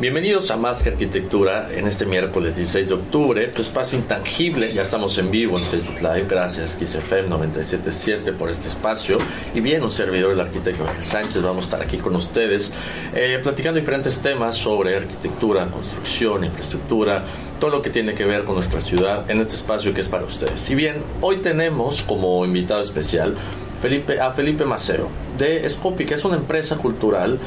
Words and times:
Bienvenidos 0.00 0.52
a 0.52 0.56
Más 0.56 0.80
que 0.80 0.90
Arquitectura 0.90 1.76
en 1.76 1.88
este 1.88 2.06
miércoles 2.06 2.54
16 2.54 2.88
de 2.88 2.94
octubre, 2.94 3.48
tu 3.48 3.62
espacio 3.62 3.98
intangible. 3.98 4.72
Ya 4.72 4.82
estamos 4.82 5.18
en 5.18 5.28
vivo 5.28 5.58
en 5.58 5.64
Facebook 5.64 5.96
Live. 5.96 6.26
Gracias, 6.28 6.78
XFM 6.80 7.28
977 7.28 8.32
por 8.34 8.48
este 8.48 8.68
espacio. 8.68 9.18
Y 9.56 9.60
bien, 9.60 9.82
un 9.82 9.90
servidor, 9.90 10.30
el 10.30 10.40
arquitecto 10.40 10.86
Ángel 10.86 11.02
Sánchez, 11.02 11.42
vamos 11.42 11.64
a 11.64 11.66
estar 11.66 11.82
aquí 11.82 11.96
con 11.96 12.14
ustedes 12.14 12.72
eh, 13.12 13.40
platicando 13.42 13.80
diferentes 13.80 14.18
temas 14.18 14.54
sobre 14.54 14.98
arquitectura, 14.98 15.66
construcción, 15.66 16.44
infraestructura, 16.44 17.24
todo 17.58 17.70
lo 17.70 17.82
que 17.82 17.90
tiene 17.90 18.14
que 18.14 18.24
ver 18.24 18.44
con 18.44 18.54
nuestra 18.54 18.80
ciudad 18.80 19.28
en 19.28 19.40
este 19.40 19.56
espacio 19.56 19.92
que 19.92 20.02
es 20.02 20.08
para 20.08 20.24
ustedes. 20.24 20.60
Si 20.60 20.76
bien 20.76 21.02
hoy 21.20 21.38
tenemos 21.38 22.02
como 22.02 22.44
invitado 22.44 22.82
especial 22.82 23.34
Felipe, 23.80 24.20
a 24.20 24.32
Felipe 24.32 24.64
Maceo 24.64 25.08
de 25.36 25.68
Scopi, 25.68 26.04
que 26.04 26.14
es 26.14 26.24
una 26.24 26.36
empresa 26.36 26.76
cultural 26.76 27.38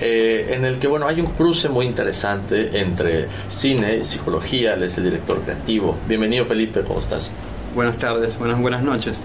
eh, 0.00 0.50
en 0.50 0.64
el 0.64 0.78
que 0.78 0.86
bueno 0.86 1.06
hay 1.06 1.20
un 1.20 1.32
cruce 1.32 1.68
muy 1.68 1.86
interesante 1.86 2.78
entre 2.78 3.26
cine 3.48 3.96
y 3.96 4.04
psicología. 4.04 4.74
Él 4.74 4.84
es 4.84 4.96
el 4.98 5.04
director 5.04 5.40
creativo. 5.42 5.96
Bienvenido 6.08 6.44
Felipe, 6.44 6.82
¿cómo 6.82 7.00
estás? 7.00 7.30
Buenas 7.74 7.98
tardes, 7.98 8.38
buenas, 8.38 8.60
buenas 8.60 8.82
noches. 8.82 9.20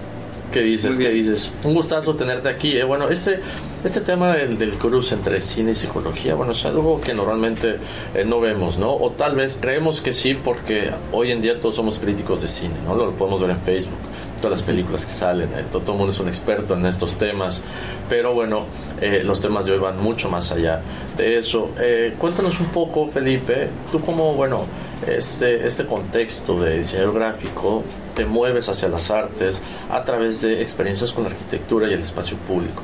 ¿Qué 0.52 0.60
dices? 0.60 0.96
¿Qué 0.96 1.10
dices? 1.10 1.52
Un 1.64 1.74
gustazo 1.74 2.14
tenerte 2.14 2.48
aquí. 2.48 2.76
¿eh? 2.76 2.84
Bueno, 2.84 3.08
este, 3.08 3.40
este 3.84 4.00
tema 4.00 4.32
del, 4.32 4.56
del 4.56 4.74
cruce 4.74 5.14
entre 5.14 5.40
cine 5.40 5.72
y 5.72 5.74
psicología, 5.74 6.34
bueno, 6.34 6.52
es 6.52 6.64
algo 6.64 7.00
que 7.00 7.12
normalmente 7.12 7.76
eh, 8.14 8.24
no 8.24 8.40
vemos, 8.40 8.78
¿no? 8.78 8.94
O 8.94 9.10
tal 9.10 9.34
vez 9.34 9.58
creemos 9.60 10.00
que 10.00 10.12
sí 10.12 10.34
porque 10.34 10.90
hoy 11.12 11.32
en 11.32 11.42
día 11.42 11.60
todos 11.60 11.74
somos 11.74 11.98
críticos 11.98 12.42
de 12.42 12.48
cine, 12.48 12.74
¿no? 12.86 12.94
Lo 12.94 13.10
podemos 13.12 13.40
ver 13.40 13.50
en 13.50 13.60
Facebook, 13.60 13.98
todas 14.36 14.60
las 14.60 14.62
películas 14.62 15.06
que 15.06 15.12
salen, 15.12 15.48
eh, 15.54 15.64
todo, 15.70 15.92
el 15.92 15.98
mundo 15.98 16.12
es 16.12 16.20
un 16.20 16.28
experto 16.28 16.74
en 16.74 16.86
estos 16.86 17.14
temas, 17.18 17.62
pero 18.08 18.34
bueno, 18.34 18.66
eh, 19.00 19.22
los 19.24 19.40
temas 19.40 19.66
de 19.66 19.72
hoy 19.72 19.78
van 19.78 19.98
mucho 19.98 20.28
más 20.28 20.52
allá 20.52 20.80
de 21.16 21.38
eso. 21.38 21.70
Eh, 21.78 22.14
cuéntanos 22.18 22.60
un 22.60 22.66
poco, 22.66 23.06
Felipe, 23.06 23.68
tú 23.90 24.00
como, 24.00 24.34
bueno, 24.34 24.64
este, 25.06 25.66
este 25.66 25.84
contexto 25.84 26.60
de 26.60 26.78
diseño 26.80 27.12
gráfico, 27.12 27.84
te 28.14 28.24
mueves 28.24 28.68
hacia 28.68 28.88
las 28.88 29.10
artes 29.10 29.60
a 29.90 30.02
través 30.04 30.40
de 30.40 30.62
experiencias 30.62 31.12
con 31.12 31.24
la 31.24 31.30
arquitectura 31.30 31.88
y 31.88 31.92
el 31.92 32.00
espacio 32.00 32.36
público. 32.38 32.82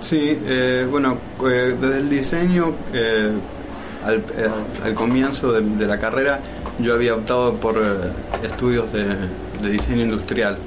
Sí, 0.00 0.38
eh, 0.44 0.86
bueno, 0.88 1.16
eh, 1.48 1.74
desde 1.80 1.98
el 1.98 2.10
diseño, 2.10 2.74
eh, 2.92 3.30
al, 4.04 4.22
al 4.84 4.94
comienzo 4.94 5.52
de, 5.52 5.86
la 5.86 5.98
carrera, 5.98 6.40
yo 6.78 6.92
había 6.94 7.14
optado 7.14 7.54
por 7.54 7.82
estudios 8.44 8.92
de 8.92 9.68
diseño 9.68 10.02
industrial. 10.02 10.58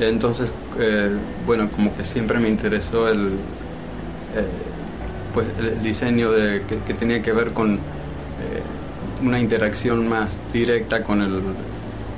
Entonces, 0.00 0.50
eh, 0.78 1.10
bueno, 1.46 1.68
como 1.70 1.94
que 1.96 2.04
siempre 2.04 2.38
me 2.38 2.48
interesó 2.48 3.08
el, 3.08 3.28
eh, 4.34 4.44
pues, 5.34 5.46
el 5.58 5.82
diseño 5.82 6.32
de, 6.32 6.62
que, 6.62 6.78
que 6.78 6.94
tenía 6.94 7.20
que 7.20 7.32
ver 7.32 7.52
con 7.52 7.74
eh, 7.74 7.78
una 9.22 9.38
interacción 9.38 10.08
más 10.08 10.38
directa 10.52 11.02
con, 11.02 11.20
el, 11.22 11.40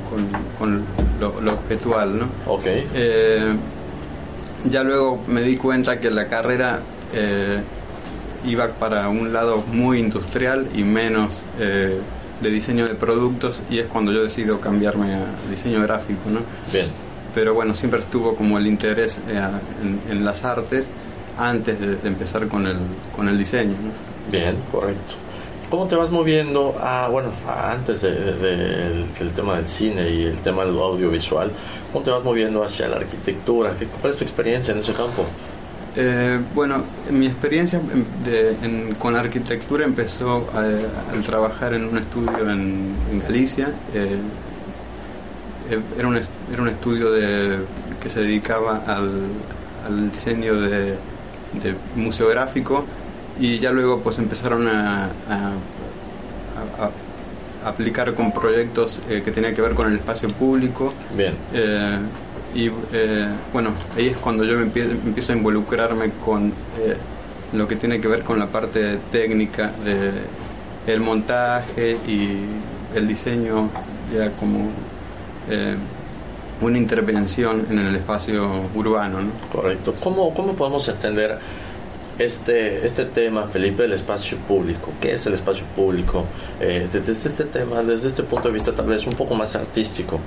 con, 0.09 0.29
con 0.59 0.85
lo, 1.21 1.41
lo 1.41 1.53
objetual, 1.55 2.19
¿no? 2.19 2.27
Ok. 2.47 2.63
Eh, 2.67 3.55
ya 4.65 4.85
luego 4.85 5.21
me 5.27 5.43
di 5.43 5.57
cuenta 5.57 5.99
que 5.99 6.11
la 6.11 6.29
carrera 6.29 6.81
eh, 7.13 7.61
iba 8.47 8.69
para 8.69 9.09
un 9.09 9.33
lado 9.33 9.65
muy 9.73 9.99
industrial 9.99 10.69
y 10.75 10.83
menos 10.85 11.43
eh, 11.59 11.99
de 12.41 12.51
diseño 12.51 12.87
de 12.87 12.95
productos 12.95 13.63
y 13.71 13.79
es 13.79 13.87
cuando 13.87 14.13
yo 14.13 14.23
decido 14.23 14.61
cambiarme 14.61 15.15
a 15.15 15.27
diseño 15.51 15.81
gráfico, 15.83 16.31
¿no? 16.31 16.41
Bien. 16.73 16.87
Pero 17.35 17.55
bueno, 17.55 17.75
siempre 17.75 18.01
estuvo 18.01 18.35
como 18.37 18.59
el 18.59 18.67
interés 18.67 19.19
eh, 19.29 19.41
en, 19.83 20.01
en 20.11 20.25
las 20.25 20.45
artes 20.45 20.89
antes 21.39 21.81
de, 21.81 21.97
de 21.97 22.09
empezar 22.09 22.47
con 22.49 22.67
el, 22.67 22.77
con 23.17 23.29
el 23.29 23.39
diseño, 23.39 23.73
¿no? 23.73 24.31
Bien, 24.31 24.57
correcto. 24.71 25.15
¿Cómo 25.71 25.87
te 25.87 25.97
vas 25.97 26.11
moviendo 26.11 26.77
a, 26.79 27.09
bueno, 27.09 27.31
a- 27.49 27.73
antes 27.73 28.03
de- 28.03 28.11
de- 28.15 28.35
de- 28.37 29.05
del 29.19 29.31
tema 29.35 29.57
del 29.57 29.67
cine 29.67 30.11
y 30.11 30.23
el 30.25 30.37
tema 30.41 30.67
del 30.67 30.79
audiovisual, 30.79 31.51
cómo 31.91 32.05
te 32.05 32.11
vas 32.11 32.23
moviendo 32.23 32.63
hacia 32.63 32.89
la 32.89 32.97
arquitectura? 32.97 33.75
¿Qué, 33.79 33.87
¿Cuál 33.87 34.13
es 34.13 34.19
tu 34.19 34.25
experiencia 34.25 34.73
en 34.73 34.81
ese 34.81 34.93
campo? 34.93 35.25
Eh, 35.97 36.39
bueno, 36.55 36.83
mi 37.11 37.27
experiencia 37.27 37.79
en- 37.79 38.07
de- 38.25 38.51
en- 38.63 38.95
con 38.97 39.15
la 39.15 39.21
arquitectura 39.21 39.85
empezó 39.87 40.47
eh, 40.63 40.87
al 41.11 41.23
trabajar 41.23 41.73
en 41.73 41.87
un 41.87 41.97
estudio 41.97 42.51
en, 42.51 42.95
en 43.11 43.21
Galicia. 43.23 43.71
eh, 43.95 44.17
era, 45.97 46.09
un, 46.09 46.17
era 46.17 46.63
un 46.63 46.69
estudio 46.69 47.11
de, 47.13 47.59
que 48.01 48.11
se 48.11 48.21
dedicaba 48.21 48.83
al, 48.87 49.11
al 49.87 50.11
diseño 50.11 50.61
de, 50.61 50.91
de 51.63 51.75
museográfico 51.97 52.85
y 53.39 53.59
ya 53.59 53.73
luego 53.73 54.01
pues 54.01 54.19
empezaron 54.19 54.69
a, 54.69 55.05
a- 55.07 55.09
a- 56.79 56.91
a 57.65 57.69
aplicar 57.69 58.13
con 58.15 58.33
proyectos 58.33 59.01
eh, 59.09 59.23
que 59.25 59.31
tenían 59.31 59.55
que 59.55 59.63
ver 59.63 59.75
con 59.75 59.87
el 59.89 59.95
espacio 59.97 60.29
público. 60.31 60.93
Bien. 61.17 61.35
Eh, 61.53 61.99
y 62.55 62.67
eh, 62.93 63.29
bueno, 63.53 63.71
ahí 63.97 64.09
es 64.09 64.17
cuando 64.17 64.45
yo 64.45 64.57
me 64.57 64.63
empiezo, 64.65 64.91
empiezo 64.91 65.33
a 65.33 65.37
involucrarme 65.37 66.11
con 66.25 66.49
eh, 66.49 66.97
lo 67.53 67.67
que 67.69 67.77
tiene 67.77 68.01
que 68.01 68.09
ver 68.09 68.23
con 68.23 68.39
la 68.39 68.49
parte 68.49 68.99
técnica 69.11 69.71
de 69.85 70.11
el 70.93 71.01
montaje 71.01 71.97
y 72.09 72.41
el 72.97 73.07
diseño 73.07 73.71
ya 74.13 74.33
como 74.33 74.69
eh, 75.51 75.75
una 76.61 76.79
intervención 76.79 77.67
en 77.71 77.79
el 77.79 77.97
espacio 77.97 78.49
urbano. 78.75 79.21
¿no? 79.23 79.31
Correcto. 79.53 79.95
¿Cómo, 80.01 80.33
cómo 80.35 80.55
podemos 80.55 80.87
entender 80.89 81.39
este, 82.19 82.87
este 82.87 83.07
tema, 83.07 83.47
Felipe, 83.47 83.83
del 83.83 83.93
espacio 83.93 84.39
público? 84.39 84.93
¿Qué 85.01 85.15
es 85.15 85.27
el 85.27 85.35
espacio 85.35 85.65
público? 85.75 86.25
Eh, 86.61 86.89
desde 86.93 87.13
este 87.13 87.45
tema, 87.45 87.83
desde 87.83 88.09
este 88.09 88.23
punto 88.23 88.49
de 88.49 88.55
vista 88.55 88.73
tal 88.73 88.87
vez 88.87 89.07
un 89.07 89.15
poco 89.15 89.35
más 89.35 89.57
artístico. 89.57 90.21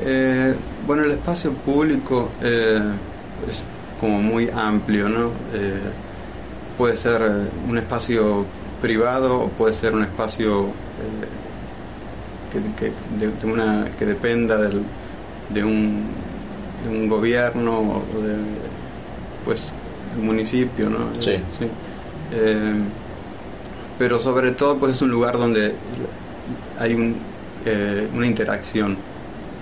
Eh, 0.00 0.54
bueno, 0.86 1.02
el 1.04 1.12
espacio 1.12 1.52
público 1.52 2.30
eh, 2.42 2.80
es 3.50 3.62
como 4.00 4.20
muy 4.20 4.48
amplio, 4.48 5.08
¿no? 5.08 5.26
Eh, 5.54 5.80
puede 6.76 6.96
ser 6.96 7.20
un 7.68 7.78
espacio 7.78 8.46
privado 8.80 9.40
o 9.40 9.48
puede 9.48 9.74
ser 9.74 9.94
un 9.94 10.04
espacio 10.04 10.66
eh, 10.66 11.26
que, 12.52 12.60
que- 12.76 12.92
de, 13.18 13.30
de 13.32 13.46
una, 13.46 13.86
que 13.98 14.06
dependa 14.06 14.56
del- 14.56 14.82
de, 15.50 15.64
un, 15.64 16.04
de 16.84 16.90
un 16.90 17.08
gobierno 17.08 17.78
o 17.78 18.20
de 18.22 18.36
pues 19.44 19.70
el 20.16 20.22
municipio, 20.22 20.90
¿no? 20.90 21.10
Sí. 21.20 21.64
Eh, 22.32 22.74
pero 23.98 24.18
sobre 24.20 24.52
todo 24.52 24.76
pues 24.78 24.92
es 24.96 25.02
un 25.02 25.10
lugar 25.10 25.38
donde 25.38 25.74
hay 26.78 26.94
un, 26.94 27.16
eh, 27.66 28.08
una 28.14 28.26
interacción 28.26 28.96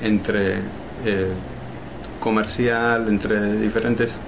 entre 0.02 0.56
eh, 1.04 1.28
comercial, 2.20 3.06
entre 3.08 3.54
diferentes 3.54 4.18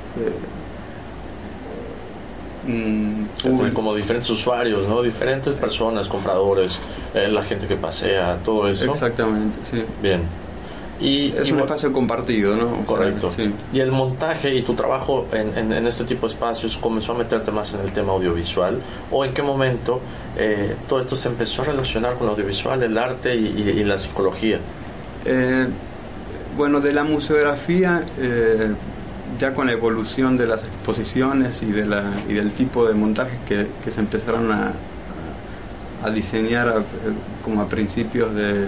mm, 2.69 3.25
públicos. 3.43 3.71
Como 3.75 3.95
diferentes 3.95 4.31
usuarios, 4.31 4.87
¿no? 4.89 5.03
Diferentes 5.03 5.55
personas, 5.55 6.09
compradores, 6.09 6.79
eh, 7.15 7.29
la 7.29 7.43
gente 7.43 7.67
que 7.67 7.77
pasea, 7.77 8.39
todo 8.45 8.69
eso. 8.69 8.91
Exactamente, 8.91 9.59
sí. 9.63 9.83
Bien. 10.03 10.23
Y, 11.01 11.31
Es 11.31 11.49
y 11.49 11.53
un 11.53 11.61
espacio 11.61 11.93
compartido, 11.93 12.57
¿no? 12.57 12.65
O 12.65 12.77
sea, 12.79 12.85
Correcto. 12.87 13.31
sí. 13.31 13.55
Y 13.73 13.79
el 13.79 13.93
montaje 13.93 14.53
y 14.53 14.63
tu 14.63 14.75
trabajo 14.75 15.27
en, 15.33 15.57
en- 15.57 15.73
en 15.73 15.87
este 15.87 16.03
tipo 16.03 16.27
de 16.27 16.33
espacios 16.33 16.77
comenzó 16.77 17.13
a 17.13 17.19
meterte 17.19 17.53
más 17.53 17.73
en 17.75 17.81
el 17.83 17.93
tema 17.93 18.13
audiovisual 18.15 18.81
o 19.13 19.25
en 19.25 19.33
qué 19.33 19.41
momento 19.43 20.01
eh, 20.37 20.75
todo 20.89 20.99
esto 20.99 21.15
se 21.15 21.29
empezó 21.29 21.63
a 21.63 21.67
relacionar 21.67 22.15
con 22.15 22.27
lo 22.27 22.33
audiovisual, 22.33 22.83
el 22.83 22.99
arte 22.99 23.37
y, 23.37 23.47
y- 23.47 23.81
y 23.81 23.85
la 23.85 23.97
psicología. 23.97 24.59
Eh, 25.25 25.69
bueno, 26.57 26.81
de 26.81 26.93
la 26.93 27.05
museografía, 27.05 28.03
eh, 28.19 28.73
ya 29.39 29.55
con 29.55 29.67
la 29.67 29.73
evolución 29.73 30.37
de 30.37 30.47
las 30.47 30.65
exposiciones 30.65 31.63
y, 31.63 31.71
de 31.73 31.87
la, 31.87 32.13
y 32.29 32.35
del 32.35 32.53
tipo 32.53 32.87
de 32.87 32.95
montajes 32.95 33.39
que, 33.47 33.69
que 33.83 33.91
se 33.91 34.01
empezaron 34.01 34.51
a, 34.53 34.73
a 36.03 36.11
diseñar 36.11 36.69
a- 36.69 36.79
eh, 36.79 36.83
como 37.45 37.61
a 37.63 37.69
principios 37.69 38.35
de, 38.35 38.67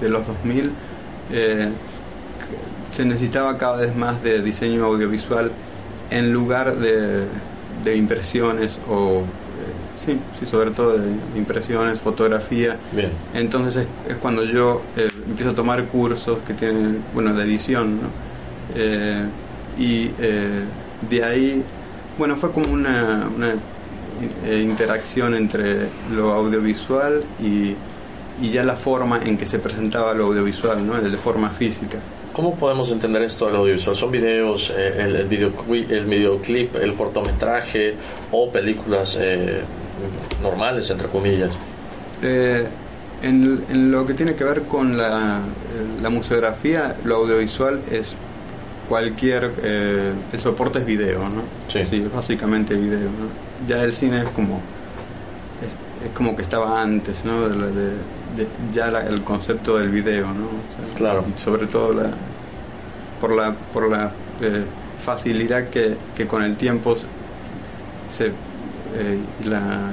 de 0.00 0.08
los 0.10 0.26
2000, 0.26 0.70
eh, 1.32 1.68
se 2.90 3.04
necesitaba 3.06 3.56
cada 3.58 3.76
vez 3.78 3.94
más 3.96 4.22
de 4.22 4.42
diseño 4.42 4.84
audiovisual 4.84 5.50
en 6.10 6.32
lugar 6.32 6.76
de, 6.76 7.24
de 7.84 7.96
impresiones 7.96 8.78
o, 8.88 9.20
eh, 9.20 9.24
sí, 9.96 10.18
sí, 10.38 10.44
sobre 10.46 10.72
todo 10.72 10.98
de 10.98 11.08
impresiones, 11.36 12.00
fotografía. 12.00 12.76
Bien. 12.92 13.10
Entonces 13.34 13.86
es, 14.06 14.12
es 14.12 14.16
cuando 14.18 14.44
yo 14.44 14.82
eh, 14.98 15.08
empiezo 15.26 15.52
a 15.52 15.54
tomar 15.54 15.84
cursos 15.86 16.38
que 16.46 16.52
tienen, 16.54 17.02
bueno, 17.14 17.32
de 17.34 17.44
edición, 17.44 17.96
¿no? 18.02 18.08
Y 19.78 20.10
eh, 20.20 20.64
de 21.08 21.24
ahí, 21.24 21.62
bueno, 22.18 22.36
fue 22.36 22.52
como 22.52 22.72
una, 22.72 23.28
una 23.34 23.54
eh, 24.44 24.60
interacción 24.62 25.34
entre 25.34 25.88
lo 26.14 26.32
audiovisual 26.32 27.20
y, 27.40 27.74
y 28.40 28.50
ya 28.52 28.64
la 28.64 28.76
forma 28.76 29.20
en 29.24 29.36
que 29.36 29.46
se 29.46 29.58
presentaba 29.58 30.14
lo 30.14 30.26
audiovisual, 30.26 30.86
¿no? 30.86 31.00
De 31.00 31.16
forma 31.16 31.50
física. 31.50 31.98
¿Cómo 32.32 32.54
podemos 32.54 32.90
entender 32.90 33.22
esto 33.22 33.46
del 33.46 33.56
audiovisual? 33.56 33.94
¿Son 33.94 34.10
videos, 34.10 34.72
eh, 34.74 34.94
el, 34.98 35.16
el, 35.16 35.28
videoclip, 35.28 35.90
el 35.90 36.06
videoclip, 36.06 36.76
el 36.76 36.94
cortometraje 36.94 37.94
o 38.30 38.50
películas 38.50 39.18
eh, 39.20 39.60
normales, 40.40 40.88
entre 40.88 41.08
comillas? 41.08 41.50
Eh, 42.22 42.66
en, 43.22 43.64
en 43.68 43.92
lo 43.92 44.06
que 44.06 44.14
tiene 44.14 44.34
que 44.34 44.44
ver 44.44 44.62
con 44.62 44.96
la, 44.96 45.40
la 46.02 46.08
museografía, 46.08 46.96
lo 47.04 47.16
audiovisual 47.16 47.82
es 47.90 48.16
cualquier 48.92 49.50
eh, 49.62 50.12
el 50.34 50.38
soporte 50.38 50.80
es 50.80 50.84
video, 50.84 51.20
¿no? 51.30 51.44
Sí. 51.68 51.78
es 51.78 52.12
básicamente 52.12 52.74
video. 52.74 53.08
¿no? 53.08 53.66
Ya 53.66 53.82
el 53.84 53.94
cine 53.94 54.18
es 54.18 54.28
como 54.28 54.60
es, 55.64 55.72
es 56.06 56.12
como 56.12 56.36
que 56.36 56.42
estaba 56.42 56.82
antes, 56.82 57.24
¿no? 57.24 57.48
De, 57.48 57.56
la- 57.56 57.66
de- 57.68 57.96
de- 58.36 58.48
ya 58.70 58.90
la- 58.90 59.06
el 59.06 59.22
concepto 59.22 59.78
del 59.78 59.88
video, 59.88 60.26
¿no? 60.26 60.44
O 60.44 60.86
sea, 60.86 60.94
Claro. 60.94 61.24
Y 61.34 61.38
sobre 61.38 61.66
todo 61.68 61.94
la 61.94 62.10
por 63.18 63.34
la 63.34 63.54
por 63.72 63.88
la 63.88 64.12
eh, 64.42 64.62
facilidad 65.02 65.68
que, 65.70 65.96
que 66.14 66.26
con 66.26 66.42
el 66.42 66.58
tiempo 66.58 66.94
se 68.10 68.26
eh, 68.26 69.18
la 69.46 69.92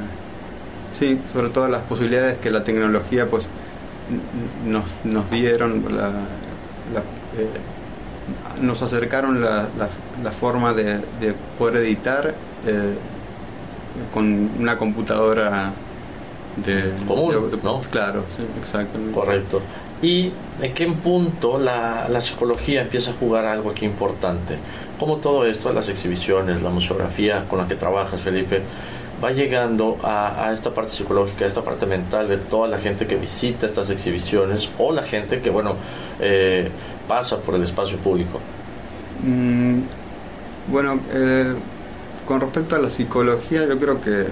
sí 0.92 1.22
sobre 1.32 1.48
todo 1.52 1.70
las 1.70 1.84
posibilidades 1.84 2.38
que 2.40 2.52
la 2.52 2.66
tecnología 2.66 3.30
pues 3.30 3.48
nos, 4.68 4.84
nos 5.06 5.32
dieron 5.32 5.86
la, 5.96 6.10
la, 6.94 7.00
eh, 7.38 7.48
nos 8.62 8.82
acercaron 8.82 9.42
la, 9.42 9.68
la, 9.78 9.90
la 10.24 10.32
forma 10.32 10.74
de, 10.74 11.00
de 11.20 11.34
poder 11.58 11.78
editar 11.78 12.34
eh, 12.66 12.96
con 14.14 14.50
una 14.60 14.78
computadora 14.78 15.72
de 16.58 16.94
Común, 17.08 17.50
de- 17.52 17.58
¿no? 17.64 17.80
claro 17.92 18.26
sí, 18.36 18.44
exactamente 18.60 19.14
Correcto. 19.14 19.62
¿Y 20.02 20.32
en 20.62 20.74
qué 20.74 20.88
punto 20.88 21.58
la, 21.60 22.08
la 22.10 22.22
psicología 22.22 22.82
empieza 22.82 23.12
a 23.12 23.14
jugar 23.16 23.46
algo 23.46 23.70
aquí 23.72 23.86
importante? 23.86 24.58
Como 24.98 25.18
todo 25.18 25.46
esto, 25.46 25.74
las 25.74 25.90
exhibiciones, 25.90 26.62
la 26.62 26.70
museografía 26.70 27.46
con 27.50 27.60
la 27.60 27.68
que 27.68 27.76
trabajas, 27.76 28.22
Felipe, 28.22 28.62
va 29.24 29.32
llegando 29.32 29.98
a, 30.04 30.46
a 30.48 30.54
esta 30.54 30.72
parte 30.74 30.92
psicológica, 30.92 31.46
a 31.46 31.48
esta 31.48 31.64
parte 31.64 31.86
mental 31.86 32.28
de 32.28 32.38
toda 32.38 32.68
la 32.68 32.80
gente 32.80 33.06
que 33.08 33.16
visita 33.16 33.66
estas 33.66 33.90
exhibiciones 33.90 34.70
o 34.78 34.92
la 34.92 35.04
gente 35.04 35.42
que, 35.42 35.50
bueno, 35.50 35.76
eh, 36.20 36.70
pasa 37.08 37.40
por 37.42 37.56
el 37.56 37.64
espacio 37.64 37.98
público. 37.98 38.40
Mm, 39.24 39.80
bueno, 40.68 41.00
eh, 41.14 41.54
con 42.26 42.40
respecto 42.42 42.76
a 42.76 42.80
la 42.80 42.90
psicología, 42.90 43.66
yo 43.68 43.78
creo 43.78 44.00
que, 44.02 44.26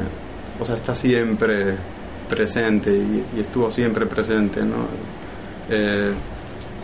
o 0.60 0.66
sea, 0.66 0.76
está 0.76 0.96
siempre 0.96 1.76
presente 2.30 2.92
y, 2.96 3.26
y 3.36 3.40
estuvo 3.42 3.72
siempre 3.72 4.06
presente, 4.06 4.66
¿no? 4.66 4.88
Eh, 5.70 6.14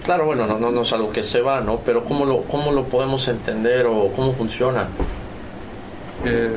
Claro, 0.03 0.25
bueno, 0.25 0.45
no, 0.45 0.59
no, 0.59 0.69
no 0.71 0.81
es 0.81 0.91
algo 0.91 1.11
que 1.11 1.23
se 1.23 1.39
va, 1.41 1.61
¿no? 1.61 1.79
Pero 1.79 2.03
¿cómo 2.03 2.25
lo, 2.25 2.43
cómo 2.43 2.73
lo 2.73 2.83
podemos 2.85 3.25
entender 3.29 3.85
o 3.87 4.11
cómo 4.13 4.33
funciona? 4.33 4.89
eh, 6.25 6.53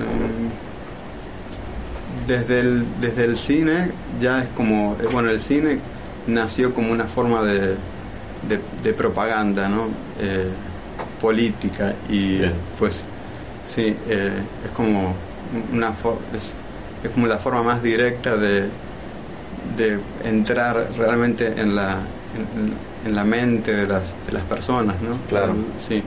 desde 2.26 2.60
el 2.60 2.84
desde 3.00 3.24
el 3.24 3.36
cine 3.36 3.92
ya 4.20 4.42
es 4.42 4.48
como, 4.50 4.96
eh, 5.00 5.06
bueno, 5.10 5.30
el 5.30 5.40
cine 5.40 5.78
nació 6.26 6.74
como 6.74 6.92
una 6.92 7.04
forma 7.04 7.42
de, 7.42 7.76
de, 8.48 8.60
de 8.82 8.92
propaganda, 8.92 9.68
¿no? 9.68 9.84
Eh, 10.20 10.48
política 11.20 11.94
y 12.08 12.38
Bien. 12.38 12.54
pues 12.78 13.04
sí, 13.66 13.96
eh, 14.08 14.32
es 14.64 14.70
como 14.72 15.14
una 15.72 15.92
es, 16.34 16.54
es 17.02 17.10
como 17.10 17.26
la 17.26 17.38
forma 17.38 17.62
más 17.62 17.82
directa 17.82 18.36
de, 18.36 18.68
de 19.76 19.98
entrar 20.24 20.88
realmente 20.98 21.54
en 21.56 21.74
la 21.76 21.98
en, 22.34 23.08
en 23.08 23.14
la 23.14 23.24
mente 23.24 23.72
de 23.74 23.86
las, 23.86 24.14
de 24.26 24.32
las 24.32 24.42
personas, 24.44 24.96
¿no? 25.00 25.16
Claro. 25.28 25.54
Sí. 25.78 26.02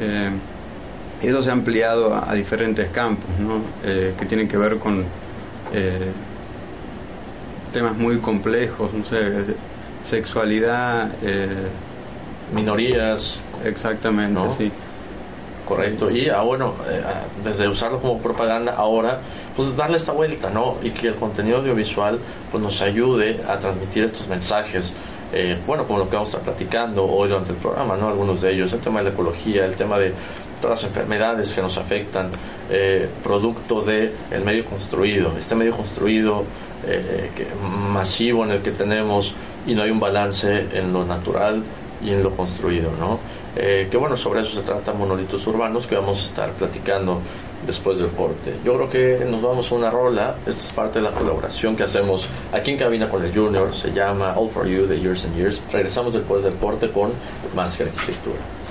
Eh, 0.00 0.30
eso 1.20 1.42
se 1.42 1.50
ha 1.50 1.52
ampliado 1.52 2.14
a, 2.14 2.30
a 2.30 2.34
diferentes 2.34 2.88
campos, 2.90 3.28
¿no? 3.38 3.60
Eh, 3.84 4.14
que 4.18 4.24
tienen 4.26 4.48
que 4.48 4.56
ver 4.56 4.78
con 4.78 5.04
eh, 5.72 6.12
temas 7.72 7.96
muy 7.96 8.18
complejos, 8.18 8.92
no 8.92 9.04
sé, 9.04 9.54
sexualidad, 10.02 11.10
eh, 11.22 11.48
Minorías, 12.54 13.40
exactamente, 13.64 14.34
¿No? 14.34 14.50
sí. 14.50 14.70
Correcto, 15.66 16.10
y 16.10 16.28
ah, 16.28 16.42
bueno, 16.42 16.74
eh, 16.88 17.00
ah, 17.06 17.22
desde 17.42 17.68
usarlo 17.68 18.00
como 18.00 18.18
propaganda 18.18 18.74
ahora, 18.74 19.20
pues 19.54 19.74
darle 19.76 19.96
esta 19.96 20.12
vuelta, 20.12 20.50
¿no? 20.50 20.76
Y 20.82 20.90
que 20.90 21.08
el 21.08 21.14
contenido 21.14 21.58
audiovisual 21.58 22.18
pues 22.50 22.62
nos 22.62 22.82
ayude 22.82 23.40
a 23.48 23.58
transmitir 23.58 24.04
estos 24.04 24.26
mensajes, 24.26 24.92
eh, 25.32 25.58
bueno, 25.66 25.86
como 25.86 26.00
lo 26.00 26.10
que 26.10 26.16
vamos 26.16 26.34
a 26.34 26.38
estar 26.38 26.52
platicando 26.52 27.04
hoy 27.04 27.28
durante 27.28 27.52
el 27.52 27.58
programa, 27.58 27.96
¿no? 27.96 28.08
Algunos 28.08 28.42
de 28.42 28.52
ellos, 28.52 28.72
el 28.72 28.80
tema 28.80 28.98
de 28.98 29.04
la 29.04 29.10
ecología, 29.10 29.64
el 29.64 29.74
tema 29.74 29.98
de 29.98 30.12
todas 30.62 30.82
las 30.82 30.90
enfermedades 30.90 31.52
que 31.52 31.60
nos 31.60 31.76
afectan, 31.76 32.30
eh, 32.70 33.08
producto 33.22 33.82
de 33.82 34.12
el 34.30 34.44
medio 34.44 34.64
construido, 34.64 35.36
este 35.36 35.54
medio 35.54 35.76
construido 35.76 36.44
eh, 36.86 37.28
masivo 37.90 38.44
en 38.44 38.52
el 38.52 38.62
que 38.62 38.70
tenemos 38.70 39.34
y 39.66 39.74
no 39.74 39.82
hay 39.82 39.90
un 39.90 40.00
balance 40.00 40.68
en 40.72 40.92
lo 40.92 41.04
natural 41.04 41.62
y 42.02 42.10
en 42.10 42.22
lo 42.22 42.30
construido, 42.34 42.90
¿no? 42.98 43.18
Eh, 43.54 43.88
que 43.90 43.96
bueno, 43.96 44.16
sobre 44.16 44.40
eso 44.40 44.52
se 44.52 44.62
trata 44.62 44.92
Monolitos 44.92 45.46
Urbanos, 45.46 45.86
que 45.86 45.94
vamos 45.94 46.20
a 46.20 46.24
estar 46.24 46.52
platicando 46.52 47.20
después 47.66 47.98
del 47.98 48.08
corte. 48.08 48.54
Yo 48.64 48.74
creo 48.74 48.90
que 48.90 49.24
nos 49.30 49.42
vamos 49.42 49.70
a 49.70 49.74
una 49.74 49.90
rola, 49.90 50.36
esto 50.46 50.60
es 50.60 50.72
parte 50.72 50.98
de 50.98 51.04
la 51.04 51.12
colaboración 51.12 51.76
que 51.76 51.84
hacemos 51.84 52.26
aquí 52.52 52.72
en 52.72 52.78
cabina 52.78 53.08
con 53.08 53.22
el 53.22 53.32
Junior, 53.32 53.72
se 53.74 53.92
llama 53.92 54.34
All 54.36 54.48
For 54.48 54.66
You 54.66 54.86
de 54.86 55.00
Years 55.00 55.24
and 55.26 55.36
Years. 55.36 55.62
Regresamos 55.70 56.14
después 56.14 56.42
del 56.42 56.54
corte 56.54 56.90
con 56.90 57.12
más 57.54 57.78
arquitectura. 57.80 58.61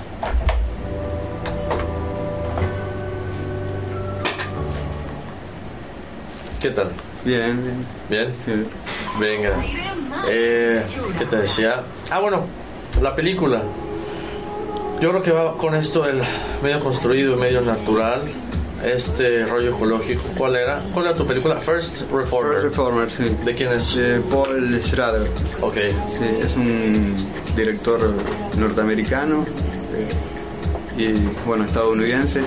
¿Qué 6.62 6.70
tal? 6.70 6.91
Bien, 7.25 7.60
bien. 7.63 7.86
¿Bien? 8.08 8.36
Sí. 8.39 8.51
Venga. 9.20 9.56
Eh, 10.30 10.86
¿Qué 11.18 11.25
te 11.25 11.38
decía? 11.38 11.84
Ah, 12.12 12.20
bueno, 12.20 12.46
la 13.01 13.15
película. 13.15 13.63
Yo 15.00 15.10
creo 15.10 15.24
que 15.24 15.32
va 15.32 15.58
con 15.58 15.74
esto 15.74 16.03
del 16.03 16.22
medio 16.62 16.80
construido 16.80 17.36
y 17.36 17.39
medio 17.39 17.62
natural. 17.62 18.22
Este 18.84 19.44
rollo 19.46 19.75
ecológico. 19.75 20.22
¿Cuál 20.38 20.56
era? 20.56 20.82
¿Cuál 20.94 21.08
era 21.08 21.15
tu 21.15 21.25
película? 21.25 21.56
First 21.56 22.01
Reformer. 22.12 22.62
First 22.62 22.63
Reformer, 22.63 23.10
sí. 23.10 23.24
¿De 23.44 23.56
quién 23.56 23.74
es? 23.74 23.96
De 23.96 24.20
Paul 24.22 24.82
Schrader. 24.84 25.27
Ok. 25.62 25.77
Sí, 26.10 26.44
es 26.44 26.56
un 26.56 27.15
director 27.56 28.13
norteamericano 28.58 29.44
eh, 29.96 31.01
y, 31.01 31.13
bueno, 31.46 31.65
estadounidense 31.65 32.41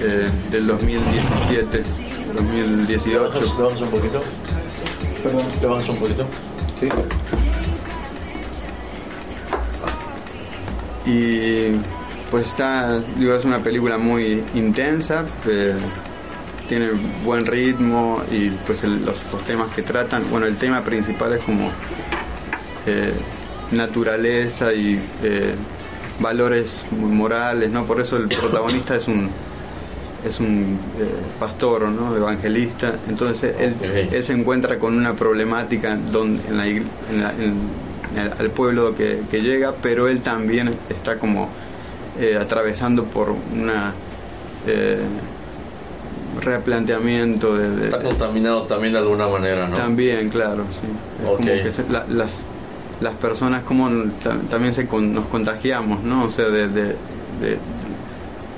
eh, 0.00 0.28
del 0.50 0.66
2017, 0.66 1.82
2018. 2.34 3.10
¿Le 3.10 3.18
bajas 3.64 3.80
un 3.80 3.90
poquito? 3.90 4.20
Perdón. 5.22 5.42
¿Le 5.60 5.66
bajas 5.66 5.88
un 5.88 5.96
poquito? 5.96 6.26
Sí. 6.80 6.88
Y 11.06 11.72
pues 12.30 12.48
está, 12.48 12.98
digo, 13.16 13.34
es 13.34 13.44
una 13.44 13.58
película 13.58 13.98
muy 13.98 14.42
intensa, 14.54 15.24
eh, 15.46 15.74
tiene 16.68 16.88
buen 17.24 17.44
ritmo 17.44 18.22
y 18.30 18.48
pues 18.66 18.84
el- 18.84 19.04
los, 19.04 19.16
los 19.32 19.42
temas 19.44 19.68
que 19.74 19.82
tratan, 19.82 20.24
bueno, 20.30 20.46
el 20.46 20.56
tema 20.56 20.80
principal 20.80 21.32
es 21.34 21.42
como 21.42 21.68
eh, 22.86 23.12
naturaleza 23.72 24.72
y 24.72 24.98
eh, 25.22 25.54
valores 26.20 26.84
morales, 26.92 27.70
¿no? 27.72 27.84
Por 27.84 28.00
eso 28.00 28.16
el 28.16 28.28
protagonista 28.28 28.96
es 28.96 29.08
un 29.08 29.28
es 30.24 30.38
un 30.40 30.78
eh, 31.00 31.04
pastor, 31.40 31.88
¿no? 31.88 32.14
Evangelista. 32.16 32.94
Entonces 33.08 33.54
él, 33.58 33.74
él 34.12 34.24
se 34.24 34.32
encuentra 34.32 34.78
con 34.78 34.96
una 34.96 35.14
problemática 35.14 35.96
donde, 35.96 36.42
en 36.48 36.56
la, 36.56 36.66
en 36.66 36.84
la- 37.20 37.32
en- 37.32 37.82
en 38.14 38.18
el- 38.18 38.32
al 38.38 38.50
pueblo 38.50 38.94
que, 38.94 39.22
que 39.30 39.40
llega, 39.42 39.74
pero 39.82 40.06
él 40.08 40.20
también 40.20 40.74
está 40.90 41.18
como 41.18 41.48
eh, 42.20 42.36
atravesando 42.40 43.04
por 43.04 43.34
una 43.54 43.94
eh, 44.66 45.00
replanteamiento 46.40 47.56
de, 47.56 47.70
de- 47.76 47.84
Está 47.86 48.02
contaminado 48.02 48.62
también 48.62 48.92
de 48.92 48.98
alguna 49.00 49.28
manera, 49.28 49.68
¿no? 49.68 49.74
también, 49.74 50.28
claro, 50.28 50.64
sí. 50.70 50.86
Es 51.24 51.30
Ok. 51.30 51.36
como 51.38 51.48
que 51.52 51.70
se- 51.72 51.88
la- 51.88 52.06
las, 52.08 52.42
las 53.00 53.14
personas 53.14 53.64
como 53.64 53.88
ta- 54.22 54.38
también 54.48 54.74
se 54.74 54.86
con- 54.86 55.12
nos 55.12 55.26
contagiamos, 55.26 56.02
¿no? 56.02 56.24
O 56.24 56.30
sea, 56.30 56.46
de, 56.46 56.68
de- 56.68 56.96
de 57.40 57.58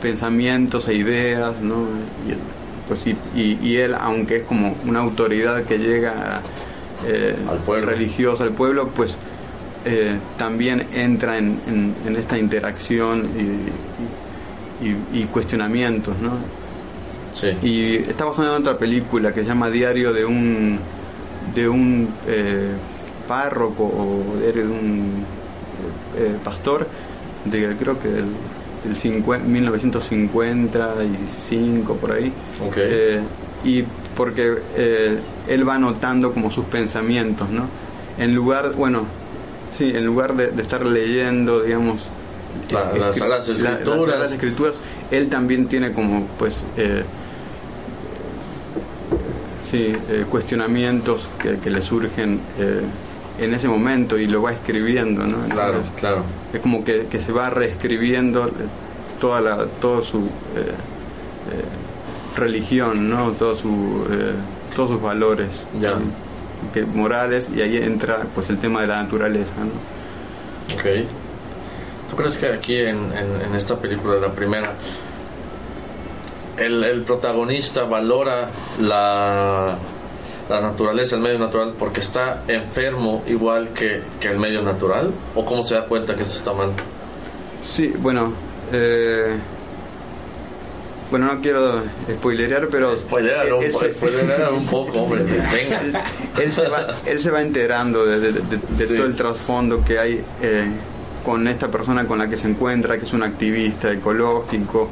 pensamientos 0.08 0.87
e 0.88 0.94
ideas, 0.94 1.61
¿no? 1.62 1.76
Y, 2.28 2.34
pues, 2.88 3.06
y, 3.06 3.16
y- 3.34 3.58
y 3.62 3.76
él, 3.76 3.94
aunque 3.99 4.37
es 4.37 4.42
como 4.42 4.76
una 4.87 5.00
autoridad 5.00 5.64
que 5.64 5.78
llega 5.78 6.42
eh, 7.06 7.34
Al 7.49 7.58
pueblo. 7.58 7.87
religiosa 7.90 8.44
al 8.44 8.50
pueblo, 8.52 8.88
pues 8.94 9.16
eh, 9.87 10.16
también 10.38 10.87
entra 10.92 11.38
en, 11.38 11.58
en- 11.66 11.94
en 12.06 12.16
esta 12.16 12.38
interacción 12.38 13.28
y, 14.82 14.87
y- 14.87 15.20
y 15.23 15.25
cuestionamientos, 15.25 16.14
¿no? 16.20 16.32
Sí. 17.34 17.49
Y 17.66 17.96
está 18.11 18.26
basado 18.26 18.54
en 18.54 18.61
otra 18.62 18.76
película 18.78 19.32
que 19.32 19.40
se 19.40 19.46
llama 19.49 19.70
Diario 19.70 20.12
de 20.12 20.25
un 20.25 20.78
de 21.54 21.68
un 21.68 22.08
eh, 22.26 22.73
párroco 23.28 23.84
o 23.84 24.38
diario 24.40 24.62
de 24.66 24.70
un 24.73 25.25
eh, 26.16 26.37
pastor 26.44 26.87
de 27.44 27.76
creo 27.76 27.99
que 28.00 28.08
del, 28.08 28.25
50 28.94 29.46
1955 29.46 31.94
por 31.96 32.12
ahí. 32.12 32.32
Ok. 32.66 32.76
Eh, 32.76 33.20
y 33.64 33.82
porque 34.16 34.56
eh, 34.76 35.18
él 35.48 35.68
va 35.68 35.74
anotando 35.76 36.32
como 36.32 36.50
sus 36.50 36.64
pensamientos, 36.66 37.48
¿no? 37.50 37.66
En 38.18 38.34
lugar, 38.34 38.72
bueno, 38.76 39.04
sí, 39.72 39.90
en 39.94 40.04
lugar 40.06 40.36
de, 40.36 40.48
de 40.48 40.62
estar 40.62 40.84
leyendo, 40.84 41.62
digamos, 41.62 42.00
La- 42.70 42.92
eh, 42.92 42.98
las 42.98 43.18
la- 43.18 43.38
Escrituras. 43.38 44.32
Escrituras, 44.32 44.76
él 45.10 45.28
también 45.28 45.66
tiene 45.66 45.92
como, 45.92 46.26
pues, 46.38 46.62
eh, 46.76 47.02
sí, 49.64 49.96
eh, 50.10 50.24
cuestionamientos 50.30 51.28
que, 51.42 51.56
que 51.58 51.70
le 51.70 51.82
surgen 51.82 52.38
eh, 52.58 52.82
en 53.38 53.52
ese 53.54 53.68
momento 53.68 54.16
y 54.18 54.26
lo 54.26 54.42
va 54.42 54.52
escribiendo, 54.52 55.24
¿no? 55.26 55.38
Claro, 55.48 55.74
Entonces, 55.74 55.92
claro. 55.98 56.22
es 56.52 56.60
como 56.60 56.84
que, 56.84 57.06
que 57.06 57.20
se 57.20 57.32
va 57.32 57.50
reescribiendo 57.50 58.46
eh, 58.46 58.52
toda 59.20 59.40
la 59.40 59.66
todo 59.80 60.02
su 60.04 60.18
eh, 60.20 60.22
eh, 60.60 62.36
religión 62.36 63.08
no 63.10 63.30
todo 63.32 63.54
su 63.56 64.06
eh, 64.10 64.32
todos 64.74 64.90
sus 64.90 65.00
valores 65.02 65.66
Ya. 65.80 65.94
que, 66.72 66.84
morales 66.84 67.48
y 67.54 67.60
ahí 67.60 67.76
entra 67.76 68.24
pues 68.34 68.50
el 68.50 68.58
tema 68.58 68.80
de 68.82 68.88
la 68.88 69.02
naturaleza 69.02 69.54
¿no? 69.58 70.74
Ok. 70.76 71.06
¿Tú 72.10 72.16
crees 72.16 72.38
que 72.38 72.48
aquí 72.52 72.76
en, 72.78 72.96
en- 73.12 73.40
en 73.48 73.54
esta 73.54 73.76
película, 73.76 74.14
la 74.16 74.30
primera, 74.32 74.74
el, 76.56 76.82
el 76.84 77.02
protagonista 77.02 77.84
valora 77.84 78.48
la, 78.80 79.76
la 80.48 80.60
naturaleza, 80.60 81.16
el 81.16 81.22
medio 81.22 81.38
natural, 81.38 81.74
porque 81.78 82.00
está 82.00 82.42
enfermo 82.48 83.22
igual 83.26 83.68
que, 83.70 84.02
que 84.20 84.28
el 84.28 84.38
medio 84.38 84.62
natural? 84.62 85.10
¿O 85.34 85.44
cómo 85.44 85.62
se 85.64 85.74
da 85.74 85.84
cuenta 85.86 86.14
que 86.14 86.22
esto 86.22 86.34
está 86.36 86.52
mal? 86.52 86.70
sí 87.62 87.92
bueno 87.98 88.32
eh, 88.72 89.36
bueno 91.10 91.32
no 91.32 91.40
quiero 91.40 91.82
spoilerear 92.10 92.68
pero 92.70 92.94
Spoilear 92.96 93.54
un, 93.54 93.62
él 93.64 93.70
po- 93.72 93.78
se- 93.80 93.90
spoilear 93.92 94.52
un 94.52 94.66
poco, 94.66 95.00
hombre. 95.00 95.22
Venga. 95.52 95.80
él 96.42 96.52
se 96.52 96.68
va 96.68 96.98
él 97.06 97.20
se 97.20 97.30
va 97.30 97.40
enterando 97.40 98.04
de, 98.04 98.18
de- 98.20 98.32
de- 98.32 98.58
de 98.76 98.86
Sí. 98.86 98.94
todo 98.96 99.06
el 99.06 99.14
trasfondo 99.14 99.82
que 99.84 99.98
hay 99.98 100.22
eh, 100.42 100.66
con 101.24 101.48
esta 101.48 101.68
persona 101.68 102.06
con 102.06 102.18
la 102.18 102.28
que 102.28 102.36
se 102.36 102.48
encuentra 102.48 102.98
que 102.98 103.04
es 103.04 103.12
un 103.14 103.22
activista 103.22 103.90
ecológico 103.92 104.88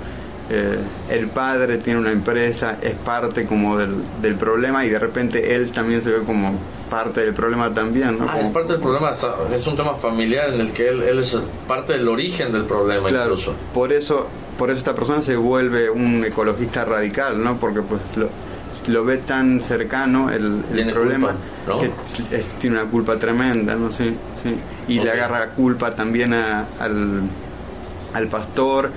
eh, 0.50 0.78
el 1.10 1.28
padre 1.28 1.78
tiene 1.78 2.00
una 2.00 2.10
empresa 2.12 2.76
es 2.82 2.94
parte 2.94 3.46
como 3.46 3.76
del, 3.78 3.94
del 4.20 4.34
problema 4.34 4.84
y 4.84 4.90
de 4.90 4.98
repente 4.98 5.54
él 5.54 5.70
también 5.72 6.02
se 6.02 6.10
ve 6.10 6.20
como 6.24 6.52
parte 6.90 7.20
del 7.22 7.32
problema 7.32 7.72
también 7.72 8.18
¿no? 8.18 8.26
Ah, 8.28 8.40
es 8.40 8.48
parte 8.48 8.72
del 8.72 8.82
problema, 8.82 9.12
es 9.54 9.66
un 9.66 9.76
tema 9.76 9.94
familiar 9.94 10.48
en 10.52 10.60
el 10.60 10.72
que 10.72 10.88
él, 10.88 11.02
él 11.04 11.20
es 11.20 11.36
parte 11.66 11.94
del 11.94 12.06
origen 12.08 12.52
del 12.52 12.64
problema 12.64 13.08
Claro, 13.08 13.30
incluso. 13.32 13.54
por 13.72 13.92
eso, 13.92 14.26
por 14.58 14.68
eso 14.70 14.78
esta 14.78 14.94
persona 14.94 15.22
se 15.22 15.36
vuelve 15.36 15.88
un 15.88 16.24
ecologista 16.24 16.84
radical, 16.84 17.42
¿no? 17.42 17.56
Porque 17.56 17.80
pues 17.80 18.00
lo, 18.16 18.28
lo 18.88 19.04
ve 19.04 19.18
tan 19.18 19.60
cercano 19.60 20.28
el, 20.30 20.62
el 20.74 20.92
problema 20.92 21.28
culpa, 21.28 21.72
¿no? 21.72 21.78
que 21.78 22.36
es- 22.36 22.44
tiene 22.58 22.80
una 22.80 22.90
culpa 22.90 23.16
tremenda, 23.16 23.74
¿no? 23.74 23.90
Sí, 23.90 24.14
sí. 24.42 24.54
Y 24.88 25.00
le 25.00 25.12
agarra 25.12 25.48
culpa 25.50 25.94
también 25.94 26.34
a- 26.34 26.66
al, 26.78 27.22
al 28.12 28.26
pastor 28.28 28.90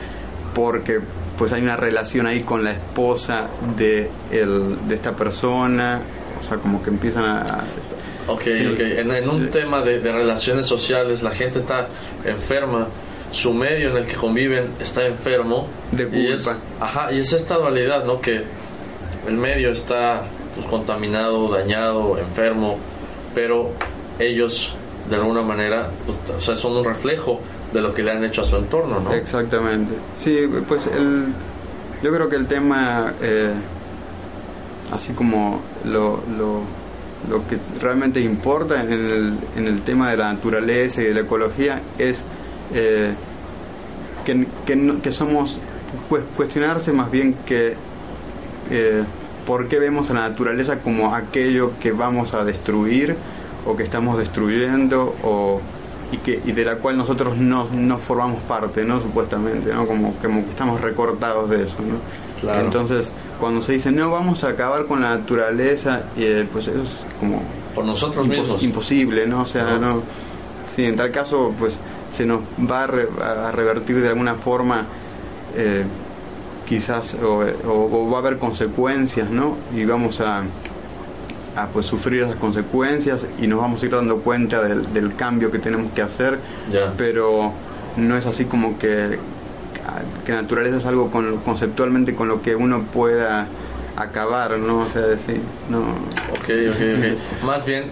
porque 0.53 0.99
pues 1.37 1.51
hay 1.53 1.61
una 1.61 1.75
relación 1.75 2.27
ahí 2.27 2.41
con 2.41 2.63
la 2.63 2.71
esposa 2.71 3.47
de, 3.77 4.09
el, 4.31 4.87
de 4.87 4.95
esta 4.95 5.13
persona, 5.15 6.01
o 6.43 6.47
sea, 6.47 6.57
como 6.57 6.81
que 6.83 6.89
empiezan 6.89 7.25
a... 7.25 7.63
Ok, 8.27 8.41
Sí. 8.43 8.67
ok. 8.73 8.79
En, 8.79 9.11
en 9.11 9.29
un 9.29 9.43
Eh, 9.43 9.47
tema 9.47 9.81
de, 9.81 9.99
de 9.99 10.11
relaciones 10.11 10.65
sociales, 10.65 11.21
la 11.21 11.31
gente 11.31 11.59
está 11.59 11.87
enferma, 12.23 12.87
su 13.31 13.53
medio 13.53 13.89
en 13.91 13.97
el 13.97 14.05
que 14.07 14.15
conviven 14.15 14.71
está 14.79 15.05
enfermo. 15.05 15.67
De 15.91 16.09
Y 16.11 16.27
es, 16.31 16.43
culpa. 16.47 16.59
ajá, 16.79 17.11
y 17.13 17.19
es 17.19 17.33
esta 17.33 17.55
dualidad, 17.57 18.03
¿no? 18.05 18.21
Que 18.21 18.43
el 19.27 19.35
medio 19.35 19.71
está 19.71 20.23
pues, 20.55 20.65
contaminado, 20.67 21.49
dañado, 21.49 22.17
enfermo, 22.17 22.77
pero 23.35 23.71
ellos, 24.19 24.75
de 25.09 25.17
alguna 25.17 25.41
manera, 25.41 25.89
pues, 26.05 26.17
o 26.37 26.39
sea, 26.39 26.55
son 26.55 26.77
un 26.77 26.85
reflejo 26.85 27.41
de 27.75 27.81
lo 27.81 27.93
que 27.93 28.01
le 28.01 28.11
han 28.11 28.23
hecho 28.23 28.41
a 28.41 28.45
su 28.45 28.55
entorno, 28.55 28.99
¿no? 28.99 29.13
Exactamente. 29.13 29.93
Sí, 30.15 30.49
pues 30.67 30.87
el, 30.87 31.27
yo 32.01 32.11
creo 32.13 32.29
que 32.29 32.37
el 32.37 32.47
tema, 32.47 33.13
eh, 33.21 33.53
así 34.91 35.13
como 35.13 35.61
lo, 35.83 36.23
lo, 36.37 36.61
lo 37.29 37.47
que 37.47 37.57
realmente 37.81 38.21
importa 38.21 38.81
en 38.81 38.91
el, 38.91 39.37
en 39.57 39.67
el 39.67 39.81
tema 39.81 40.09
de 40.09 40.17
la 40.17 40.33
naturaleza 40.33 41.01
y 41.01 41.05
de 41.05 41.13
la 41.13 41.21
ecología 41.21 41.81
es 41.97 42.23
eh, 42.73 43.13
que, 44.23 44.47
que, 44.65 44.99
que 45.03 45.11
somos, 45.11 45.59
pues, 46.09 46.23
cuestionarse 46.35 46.93
más 46.93 47.11
bien 47.11 47.33
que 47.45 47.75
eh, 48.71 49.03
por 49.45 49.67
qué 49.67 49.79
vemos 49.79 50.09
a 50.11 50.13
la 50.13 50.29
naturaleza 50.29 50.79
como 50.79 51.13
aquello 51.13 51.73
que 51.79 51.91
vamos 51.91 52.33
a 52.33 52.43
destruir 52.45 53.15
o 53.65 53.75
que 53.75 53.83
estamos 53.83 54.17
destruyendo 54.17 55.15
o 55.23 55.61
y 56.15 56.17
que 56.17 56.41
y 56.45 56.51
de 56.51 56.65
la 56.65 56.75
cual 56.77 56.97
nosotros 56.97 57.37
no, 57.37 57.67
no 57.71 57.97
formamos 57.97 58.41
parte 58.43 58.83
no 58.85 59.01
supuestamente 59.01 59.73
no 59.73 59.85
como, 59.85 60.13
como 60.15 60.43
que 60.43 60.49
estamos 60.51 60.81
recortados 60.81 61.49
de 61.49 61.63
eso 61.63 61.77
no 61.81 61.95
Claro. 62.41 62.65
entonces 62.65 63.11
cuando 63.39 63.61
se 63.61 63.71
dice 63.73 63.91
no 63.91 64.11
vamos 64.11 64.43
a 64.43 64.49
acabar 64.49 64.85
con 64.85 65.01
la 65.01 65.15
naturaleza 65.17 66.03
eh, 66.17 66.45
pues 66.51 66.67
eso 66.67 66.83
es 66.83 67.05
como 67.19 67.41
Por 67.73 67.85
nosotros 67.85 68.25
impos- 68.27 68.29
mismos. 68.39 68.63
imposible 68.63 69.25
no 69.25 69.41
o 69.41 69.45
sea 69.45 69.63
No. 69.77 69.79
no 69.95 70.01
sí 70.67 70.85
en 70.85 70.95
tal 70.95 71.11
caso 71.11 71.53
pues 71.57 71.77
se 72.11 72.25
nos 72.25 72.41
va 72.69 72.83
a, 72.83 72.87
re- 72.87 73.07
a 73.23 73.51
revertir 73.51 73.99
de 74.01 74.09
alguna 74.09 74.35
forma 74.35 74.85
eh, 75.55 75.85
quizás 76.67 77.15
o, 77.15 77.39
o- 77.67 78.05
o 78.07 78.09
va 78.11 78.17
a 78.17 78.21
haber 78.21 78.37
consecuencias 78.37 79.29
no 79.29 79.55
y 79.75 79.85
vamos 79.85 80.19
a 80.21 80.43
a 81.55 81.67
pues 81.67 81.85
sufrir 81.85 82.23
esas 82.23 82.35
consecuencias 82.35 83.25
y 83.39 83.47
nos 83.47 83.59
vamos 83.59 83.81
a 83.81 83.85
ir 83.85 83.91
dando 83.91 84.17
cuenta 84.17 84.63
del, 84.63 84.91
del 84.93 85.15
cambio 85.15 85.51
que 85.51 85.59
tenemos 85.59 85.91
que 85.93 86.01
hacer 86.01 86.39
pero 86.97 87.53
no 87.97 88.17
es 88.17 88.25
así 88.25 88.45
como 88.45 88.77
que 88.77 89.17
que 90.25 90.31
naturaleza 90.31 90.77
es 90.77 90.85
algo 90.85 91.11
con, 91.11 91.37
conceptualmente 91.37 92.15
con 92.15 92.27
lo 92.27 92.41
que 92.41 92.55
uno 92.55 92.83
pueda 92.83 93.47
acabar 93.95 94.57
no 94.57 94.79
o 94.79 94.89
sea 94.89 95.03
decir 95.03 95.39
no 95.69 95.79
Ok, 96.45 96.49
ok, 96.69 96.81
ok. 96.97 97.43
Más 97.45 97.65
bien 97.65 97.85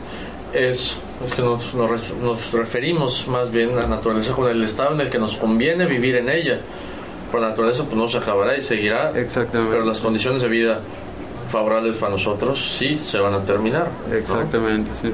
es, 0.54 0.98
es 1.26 1.34
que 1.34 1.42
nos, 1.42 1.74
nos, 1.74 2.16
nos 2.18 2.54
referimos 2.54 3.28
más 3.28 3.52
bien 3.52 3.72
a 3.72 3.82
la 3.82 3.88
naturaleza 3.88 4.34
con 4.34 4.50
el 4.50 4.64
estado 4.64 4.94
en 4.94 5.02
el 5.02 5.10
que 5.10 5.20
nos 5.20 5.36
conviene 5.36 5.86
vivir 5.86 6.16
en 6.16 6.30
ella. 6.30 6.60
Por 7.32 7.42
la 7.42 7.50
naturaleza 7.50 7.84
pues 7.84 7.96
no 7.96 8.08
se 8.08 8.18
acabará 8.18 8.56
y 8.56 8.62
seguirá. 8.62 9.12
Exactamente. 9.16 9.72
Pero 9.72 9.86
las 9.86 10.00
condiciones 10.00 10.42
de 10.42 10.48
vida 10.48 10.82
favorables 11.54 11.98
para 11.98 12.12
nosotros 12.14 12.60
sí 12.80 12.98
se 12.98 13.20
van 13.20 13.34
a 13.36 13.42
terminar. 13.46 13.88
¿no? 14.10 14.16
exactamente 14.16 14.90
sí 15.00 15.12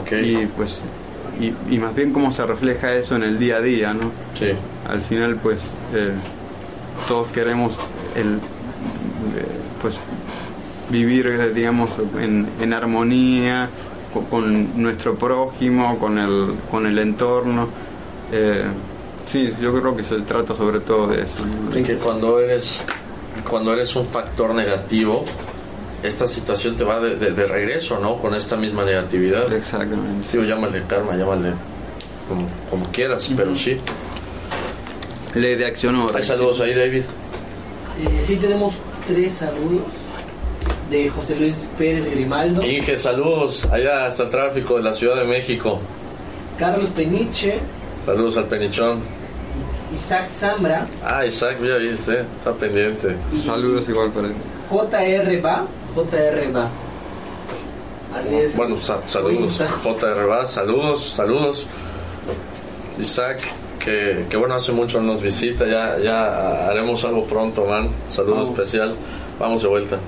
Ok. 0.00 0.12
y 0.22 0.46
pues 0.56 0.82
y, 1.40 1.52
y 1.74 1.78
más 1.78 1.94
bien 1.94 2.12
cómo 2.12 2.32
se 2.32 2.44
refleja 2.46 2.94
eso 2.94 3.14
en 3.16 3.22
el 3.24 3.38
día 3.38 3.56
a 3.56 3.60
día 3.60 3.92
no 3.92 4.10
Sí. 4.38 4.50
al 4.88 5.02
final 5.02 5.36
pues 5.36 5.60
eh, 5.94 6.12
todos 7.06 7.28
queremos 7.30 7.78
el 8.16 8.36
eh, 8.36 9.46
pues 9.82 9.96
vivir 10.90 11.26
eh, 11.26 11.52
digamos 11.54 11.90
en, 12.18 12.48
en 12.60 12.72
armonía 12.72 13.68
con, 14.14 14.24
con 14.26 14.82
nuestro 14.82 15.14
prójimo, 15.14 15.98
con 15.98 16.18
el, 16.18 16.54
con 16.70 16.86
el 16.86 16.98
entorno. 16.98 17.66
Eh, 18.30 18.64
sí, 19.26 19.50
yo 19.60 19.72
creo 19.78 19.96
que 19.96 20.04
se 20.04 20.20
trata 20.20 20.54
sobre 20.54 20.80
todo 20.80 21.06
de 21.06 21.22
eso. 21.22 21.42
¿no? 21.46 21.78
Y 21.78 21.82
que 21.82 21.96
cuando 21.96 22.38
eres, 22.38 22.82
cuando 23.48 23.72
eres 23.72 23.96
un 23.96 24.06
factor 24.06 24.54
negativo, 24.54 25.24
esta 26.02 26.26
situación 26.26 26.76
te 26.76 26.84
va 26.84 27.00
de, 27.00 27.16
de- 27.16 27.30
de 27.32 27.44
regreso, 27.46 27.98
¿no? 28.00 28.16
Con 28.18 28.34
esta 28.34 28.56
misma 28.56 28.84
negatividad. 28.84 29.52
Exactamente. 29.52 30.26
Sí, 30.28 30.38
o 30.38 30.42
llámale 30.44 30.82
karma, 30.88 31.14
llámale 31.16 31.52
como, 32.28 32.46
como 32.70 32.86
quieras, 32.92 33.30
pero 33.36 33.54
sí. 33.54 33.76
Ley 35.34 35.54
de 35.56 35.66
acción 35.66 35.96
o 35.96 36.14
Hay 36.14 36.22
saludos 36.22 36.60
ahí, 36.60 36.74
David. 36.74 37.02
Eh, 38.00 38.22
sí, 38.26 38.36
tenemos 38.36 38.74
tres 39.06 39.32
saludos 39.34 39.82
de 40.90 41.08
José 41.08 41.36
Luis 41.36 41.68
Pérez 41.78 42.04
Grimaldo, 42.10 42.62
Inge, 42.64 42.96
saludos 42.98 43.66
allá 43.72 44.06
hasta 44.06 44.24
el 44.24 44.30
tráfico 44.30 44.76
de 44.76 44.82
la 44.82 44.92
Ciudad 44.92 45.16
de 45.16 45.24
México. 45.24 45.80
Carlos 46.58 46.90
Peniche, 46.90 47.58
Saludos 48.04 48.36
al 48.36 48.44
Penichón. 48.46 49.00
Isaac 49.92 50.26
Zambra 50.26 50.86
Ah, 51.04 51.24
Isaac, 51.24 51.58
ya 51.62 51.76
viste, 51.76 52.20
está 52.20 52.52
pendiente. 52.52 53.14
y 53.32 53.42
Saludos 53.42 53.88
igual 53.88 54.10
para 54.10 54.28
él. 54.28 54.34
JR 54.70 55.40
Va. 55.44 55.66
JR 55.94 56.52
Va. 56.54 56.68
Así 58.18 58.34
es. 58.36 58.56
Bueno, 58.56 58.76
sa- 58.78 59.06
saludos. 59.06 59.58
JR 59.82 60.26
Vaz, 60.26 60.52
saludos, 60.52 61.12
saludos. 61.16 61.66
Isaac, 63.00 63.40
que, 63.78 64.26
que 64.28 64.36
bueno, 64.36 64.54
hace 64.54 64.70
mucho 64.72 65.00
nos 65.00 65.20
visita, 65.22 65.66
ya, 65.66 65.98
ya 65.98 66.68
haremos 66.68 67.02
algo 67.04 67.24
pronto, 67.24 67.64
man. 67.64 67.88
Saludo 68.08 68.34
Vamos. 68.34 68.50
especial. 68.50 68.94
Vamos 69.38 69.62
de 69.62 69.68
vuelta. 69.68 69.98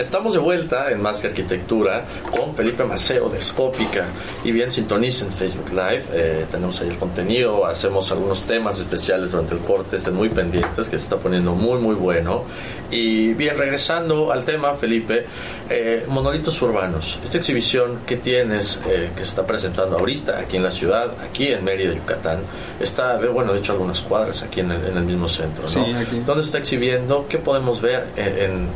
Estamos 0.00 0.32
de 0.32 0.38
vuelta 0.38 0.90
en 0.90 1.02
Más 1.02 1.20
que 1.20 1.26
Arquitectura 1.26 2.06
con 2.34 2.54
Felipe 2.54 2.84
Maceo 2.84 3.28
de 3.28 3.38
Scópica. 3.38 4.06
Y 4.42 4.50
bien, 4.50 4.70
sintonicen 4.70 5.30
Facebook 5.30 5.68
Live. 5.72 6.04
eh, 6.10 6.46
tenemos 6.50 6.80
ahí 6.80 6.88
el 6.88 6.96
contenido. 6.96 7.66
Hacemos 7.66 8.10
algunos 8.10 8.44
temas 8.44 8.78
especiales 8.78 9.32
durante 9.32 9.54
el 9.54 9.60
corte. 9.60 9.96
Estén 9.96 10.14
muy 10.14 10.30
pendientes, 10.30 10.88
que 10.88 10.98
se 10.98 11.04
está 11.04 11.18
poniendo 11.18 11.52
muy, 11.52 11.78
muy 11.80 11.94
bueno. 11.94 12.44
Y 12.90 13.34
bien, 13.34 13.56
regresando 13.56 14.32
al 14.32 14.44
tema, 14.44 14.74
Felipe, 14.74 15.26
eh, 15.68 16.04
monolitos 16.08 16.60
urbanos. 16.62 17.18
Esta 17.22 17.38
exhibición 17.38 18.00
que 18.06 18.16
tienes, 18.16 18.80
eh, 18.88 19.10
que 19.14 19.22
se 19.22 19.30
está 19.30 19.46
presentando 19.46 19.98
ahorita 19.98 20.38
aquí 20.38 20.56
en 20.56 20.64
la 20.64 20.70
ciudad, 20.70 21.12
aquí 21.22 21.48
en 21.48 21.64
Mérida, 21.64 21.94
Yucatán, 21.94 22.40
está, 22.80 23.16
de, 23.18 23.28
bueno, 23.28 23.52
de 23.52 23.60
hecho, 23.60 23.72
algunas 23.72 24.00
cuadras 24.02 24.42
aquí 24.42 24.60
en 24.60 24.72
el, 24.72 24.86
en 24.86 24.96
el 24.96 25.04
mismo 25.04 25.28
centro. 25.28 25.62
¿no? 25.62 25.68
Sí, 25.68 25.94
aquí. 25.94 26.20
¿Dónde 26.26 26.42
está 26.42 26.58
exhibiendo? 26.58 27.26
¿Qué 27.28 27.38
podemos 27.38 27.80
ver 27.80 28.08
en, 28.16 28.68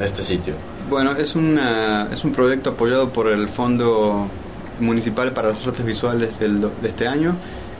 este 0.00 0.22
sitio? 0.22 0.54
Bueno, 0.88 1.12
es, 1.12 1.34
una, 1.34 2.08
es 2.12 2.24
un 2.24 2.32
proyecto 2.32 2.70
apoyado 2.70 3.08
por 3.10 3.28
el 3.28 3.48
Fondo 3.48 4.28
Municipal 4.80 5.32
para 5.32 5.48
las 5.48 5.66
Artes 5.66 5.84
Visuales 5.84 6.38
del 6.38 6.60
de 6.60 6.88
este 6.88 7.08
año. 7.08 7.34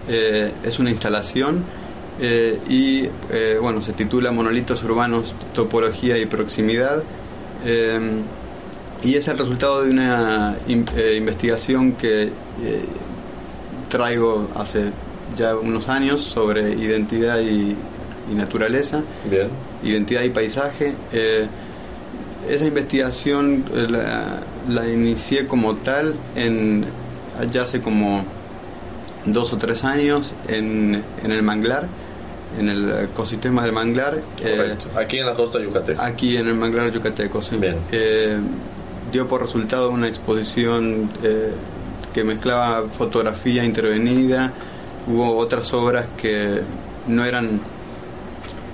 Eh, 0.09 0.51
es 0.65 0.79
una 0.79 0.91
instalación 0.91 1.65
eh, 2.21 2.59
y 2.69 3.09
eh, 3.31 3.59
bueno, 3.61 3.81
se 3.83 3.93
titula 3.93 4.31
Monolitos 4.33 4.83
Urbanos, 4.83 5.35
Topología 5.55 6.19
y 6.19 6.27
Proximidad. 6.27 7.03
Eh, 7.65 8.01
y 9.05 9.15
es 9.15 9.29
el 9.29 9.39
resultado 9.39 9.83
de 9.85 9.91
una 9.91 10.57
in- 10.67 10.85
eh, 10.97 11.15
investigación 11.17 11.93
que 11.93 12.31
traigo 13.89 14.49
hace 14.57 14.91
ya 15.37 15.57
unos 15.57 15.89
años 15.89 16.23
sobre 16.23 16.71
identidad 16.73 17.41
y, 17.41 17.77
y 18.31 18.35
naturaleza 18.35 19.03
Bien. 19.31 19.49
identidad 19.85 20.23
y 20.23 20.31
paisaje. 20.31 20.95
Esa 22.49 22.65
investigación 22.65 23.65
la, 23.73 24.41
la 24.69 24.89
inicié 24.89 25.47
como 25.47 25.77
tal 25.77 26.15
en 26.35 26.85
ya 27.53 27.63
hace 27.63 27.81
como 27.81 28.25
dos 29.27 29.53
o 29.53 29.59
tres 29.59 29.85
años 29.85 30.35
en, 30.49 31.03
en 31.25 31.31
el 31.33 31.43
manglar, 31.43 31.87
en 32.59 32.69
el 32.69 33.05
ecosistema 33.05 33.63
del 33.63 33.73
manglar. 33.73 34.19
eh. 34.43 34.77
Aquí 34.97 35.19
en 35.19 35.27
la 35.27 35.35
costa 35.35 35.59
yucateca. 35.61 36.05
aquí 36.05 36.37
en 36.37 36.47
el 36.49 36.55
manglar 36.55 36.91
yucateco, 36.93 37.41
sí. 37.43 37.57
Bien. 37.57 37.77
Eh, 37.93 38.37
dio 39.13 39.27
por 39.29 39.41
resultado 39.43 39.91
una 39.91 40.09
exposición 40.09 41.11
eh, 41.23 41.53
que 42.13 42.25
mezclaba 42.25 42.85
fotografía 42.91 43.65
intervenida, 43.65 44.53
hubo 45.07 45.37
otras 45.37 45.73
obras 45.73 46.07
que 46.17 46.61
no 47.07 47.25
eran 47.25 47.61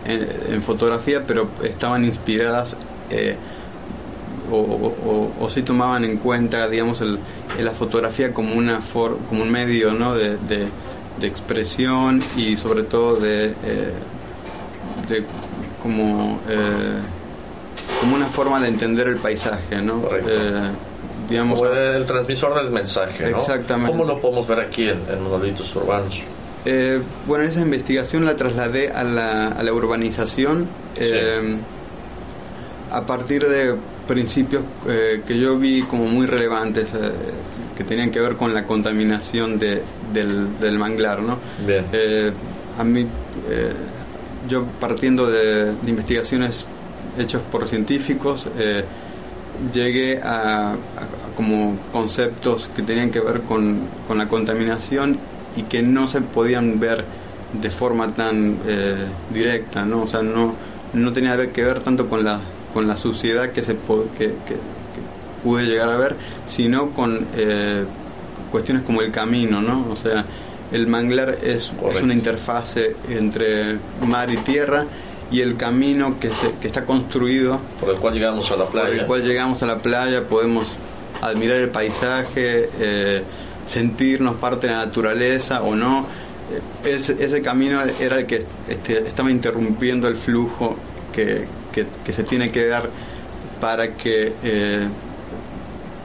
en, 0.06 0.28
en 0.54 0.62
fotografía, 0.62 1.24
pero 1.26 1.48
estaban 1.62 2.04
inspiradas 2.04 2.76
eh, 3.10 3.36
o, 4.50 4.56
o- 4.56 4.94
o- 5.38 5.44
o 5.44 5.48
sí 5.50 5.62
tomaban 5.62 6.04
en 6.04 6.18
cuenta, 6.18 6.68
digamos, 6.68 7.00
el, 7.00 7.18
la 7.62 7.70
fotografía 7.72 8.32
como 8.32 8.54
una 8.54 8.80
for- 8.80 9.18
como 9.28 9.42
un 9.42 9.50
medio, 9.50 9.94
¿no? 9.94 10.14
de, 10.14 10.30
de- 10.36 10.68
de 11.20 11.26
expresión 11.26 12.20
y 12.36 12.56
sobre 12.56 12.82
todo 12.82 13.16
de, 13.16 13.46
eh, 13.64 13.92
de 15.08 15.24
como 15.82 16.40
eh, 16.48 16.98
como 18.00 18.16
una 18.16 18.26
forma 18.26 18.60
de 18.60 18.68
entender 18.68 19.06
el 19.08 19.16
paisaje, 19.16 19.80
¿no? 19.80 20.02
Eh, 20.12 20.70
digamos, 21.28 21.60
Como 21.60 21.72
el 21.72 22.04
transmisor 22.06 22.54
del 22.54 22.70
mensaje, 22.70 23.30
¿no? 23.30 23.36
Exactamente. 23.36 23.92
¿Cómo 23.92 24.04
lo 24.04 24.20
podemos 24.20 24.46
ver 24.46 24.60
aquí 24.60 24.88
en, 24.88 25.00
en 25.10 25.22
monolitos 25.22 25.74
urbanos? 25.76 26.20
Eh, 26.66 27.00
bueno, 27.26 27.44
esa 27.44 27.60
investigación 27.60 28.24
la 28.24 28.36
trasladé 28.36 28.90
a 28.90 29.04
la, 29.04 29.48
a 29.48 29.62
la 29.62 29.72
urbanización 29.72 30.66
eh, 30.96 31.56
a 32.90 33.02
partir 33.02 33.46
de 33.46 33.74
principios 34.08 34.62
eh, 34.88 35.22
que 35.26 35.38
yo 35.38 35.58
vi 35.58 35.82
como 35.82 36.06
muy 36.06 36.26
relevantes 36.26 36.92
que 37.76 37.84
tenían 37.84 38.10
que 38.10 38.20
ver 38.20 38.36
con 38.36 38.54
la 38.54 38.64
contaminación 38.64 39.58
de, 39.58 39.82
del, 40.12 40.58
del 40.60 40.78
manglar, 40.78 41.20
¿no? 41.22 41.38
Bien. 41.66 41.84
Eh, 41.92 42.32
a 42.78 42.84
mí, 42.84 43.06
eh, 43.50 43.72
yo 44.48 44.64
partiendo 44.80 45.26
de, 45.30 45.66
de 45.72 45.90
investigaciones 45.90 46.66
hechas 47.18 47.40
por 47.50 47.66
científicos, 47.68 48.48
eh, 48.58 48.84
llegué 49.72 50.20
a, 50.22 50.74
como 51.36 51.76
conceptos 51.92 52.68
que 52.74 52.82
tenían 52.82 53.10
que 53.10 53.20
ver 53.20 53.42
con, 53.42 53.78
con 54.06 54.18
la 54.18 54.28
contaminación 54.28 55.18
y 55.56 55.62
que 55.62 55.82
no 55.82 56.06
se 56.08 56.20
podían 56.20 56.78
ver 56.80 57.04
de 57.60 57.70
forma 57.70 58.08
tan 58.14 58.58
directa, 59.32 59.84
¿no? 59.84 60.02
O 60.02 60.06
sea, 60.08 60.22
no, 60.22 60.54
no 60.92 61.12
tenía 61.12 61.36
que 61.52 61.64
ver 61.64 61.80
tanto 61.80 62.08
con 62.08 62.24
la, 62.24 62.40
con 62.72 62.86
la 62.88 62.96
suciedad 62.96 63.50
que, 63.50 63.62
se 63.62 63.76
que- 64.18 64.34
que 64.46 64.56
pude 65.44 65.66
llegar 65.66 65.88
a 65.90 65.96
ver, 65.96 66.16
sino 66.48 66.90
con 66.90 67.26
eh, 67.36 67.84
cuestiones 68.50 68.82
como 68.82 69.02
el 69.02 69.12
camino, 69.12 69.60
¿no? 69.62 69.86
O 69.92 69.96
sea, 69.96 70.24
el 70.72 70.86
manglar 70.88 71.36
es, 71.44 71.70
una 72.02 72.14
interfase 72.14 72.96
entre 73.08 73.78
mar 74.04 74.30
y 74.32 74.38
tierra 74.38 74.86
y 75.30 75.40
el 75.40 75.56
camino 75.56 76.18
que, 76.18 76.34
se, 76.34 76.52
que 76.60 76.66
está 76.66 76.84
construido 76.84 77.60
Por 77.80 77.90
el 77.90 77.96
cual 77.96 78.14
llegamos 78.14 78.50
a 78.50 78.56
la 78.56 78.66
por 78.66 78.80
el 78.80 78.86
playa. 78.88 79.06
cual 79.06 79.22
llegamos 79.22 79.62
a 79.62 79.66
la 79.66 79.78
playa, 79.78 80.24
podemos 80.24 80.68
admirar 81.20 81.58
el 81.58 81.68
paisaje, 81.68 82.68
eh, 82.80 83.22
sentirnos 83.66 84.36
parte 84.36 84.66
de 84.66 84.72
la 84.74 84.84
naturaleza 84.86 85.62
o 85.62 85.74
no. 85.74 86.06
Ese, 86.84 87.12
ese 87.24 87.40
camino 87.40 87.80
era 88.00 88.18
el 88.18 88.26
que 88.26 88.44
este, 88.68 88.98
estaba 89.08 89.30
interrumpiendo 89.30 90.08
el 90.08 90.16
flujo 90.16 90.76
que, 91.12 91.46
que- 91.72 91.86
que 92.04 92.12
se 92.12 92.22
tiene 92.24 92.50
que 92.50 92.66
dar 92.66 92.90
para 93.60 93.94
que, 93.94 94.32
eh, 94.44 94.86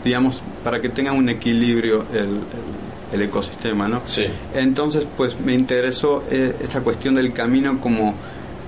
digamos, 0.04 0.42
para 0.64 0.82
que 0.82 0.90
tenga 0.90 1.12
un 1.12 1.30
equilibrio 1.30 2.06
el, 2.14 2.20
el- 2.20 2.80
el 3.12 3.22
ecosistema, 3.24 3.88
¿no? 3.88 4.04
Sí. 4.06 4.26
Entonces, 4.54 5.06
pues 5.18 5.40
me 5.40 5.56
interesó 5.56 6.24
eh, 6.30 6.56
esta 6.62 6.82
cuestión 6.82 7.16
del 7.16 7.34
camino 7.34 7.80
como, 7.82 8.14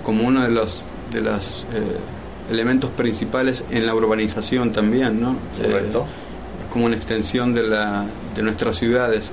como 0.04 0.26
uno 0.28 0.42
de 0.42 0.50
los 0.50 0.86
de 1.14 1.22
los 1.22 1.66
eh, 1.74 2.52
elementos 2.52 2.90
principales 2.92 3.64
en 3.70 3.86
la 3.86 3.94
urbanización 3.94 4.72
también, 4.72 5.22
¿no? 5.22 5.36
Correcto. 5.62 6.00
Eh, 6.00 6.64
es 6.64 6.68
como 6.74 6.86
una 6.86 6.96
extensión 6.96 7.54
de, 7.54 7.64
la, 7.64 8.06
de 8.36 8.42
nuestras 8.42 8.78
ciudades. 8.78 9.32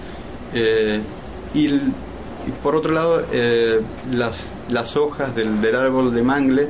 Eh, 0.54 1.00
y, 1.54 1.66
el- 1.66 1.92
y 2.46 2.50
por 2.62 2.74
otro 2.76 2.92
lado, 2.92 3.22
eh, 3.32 3.80
las, 4.12 4.52
las 4.70 4.94
hojas 4.96 5.34
del, 5.34 5.60
del 5.62 5.74
árbol 5.76 6.12
de 6.14 6.22
mangle 6.22 6.68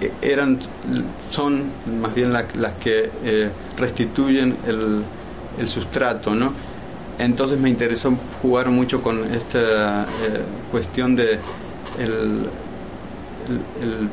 eh, 0.00 0.12
eran 0.22 0.58
son 1.30 1.64
más 2.00 2.14
bien 2.14 2.32
la- 2.32 2.46
las 2.58 2.74
que 2.74 3.10
eh, 3.24 3.50
restituyen 3.76 4.56
el, 4.66 5.02
el 5.58 5.68
sustrato, 5.68 6.34
¿no? 6.34 6.52
Entonces 7.18 7.58
me 7.58 7.70
interesó 7.70 8.12
jugar 8.42 8.68
mucho 8.70 9.02
con 9.02 9.24
esta 9.32 10.02
eh, 10.04 10.06
cuestión 10.70 11.16
de 11.16 11.38
el, 11.98 12.46
el- 13.48 13.82
el 13.82 14.08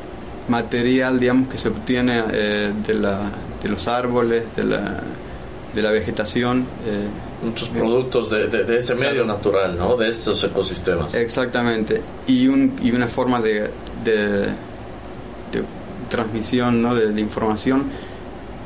material, 0.48 1.18
digamos, 1.20 1.48
que 1.48 1.58
se 1.58 1.68
obtiene 1.68 2.22
eh, 2.32 2.72
de, 2.86 2.94
la, 2.94 3.30
de 3.62 3.68
los 3.68 3.88
árboles, 3.88 4.44
de 4.56 4.64
la, 4.64 5.00
de 5.74 5.82
la 5.82 5.90
vegetación, 5.90 6.66
eh, 6.86 7.06
muchos 7.44 7.68
productos 7.68 8.30
de, 8.30 8.46
de, 8.48 8.76
ese 8.76 8.94
medio 8.94 9.24
natural, 9.24 9.76
¿no? 9.78 9.96
De 9.96 10.08
estos 10.08 10.42
ecosistemas. 10.44 11.14
Exactamente. 11.14 12.00
Y, 12.26 12.46
un, 12.48 12.74
y 12.82 12.90
una 12.92 13.08
forma 13.08 13.40
de, 13.40 13.70
de, 14.04 14.46
transmisión, 16.08 16.80
¿no? 16.82 16.94
De, 16.94 17.18
información 17.20 17.84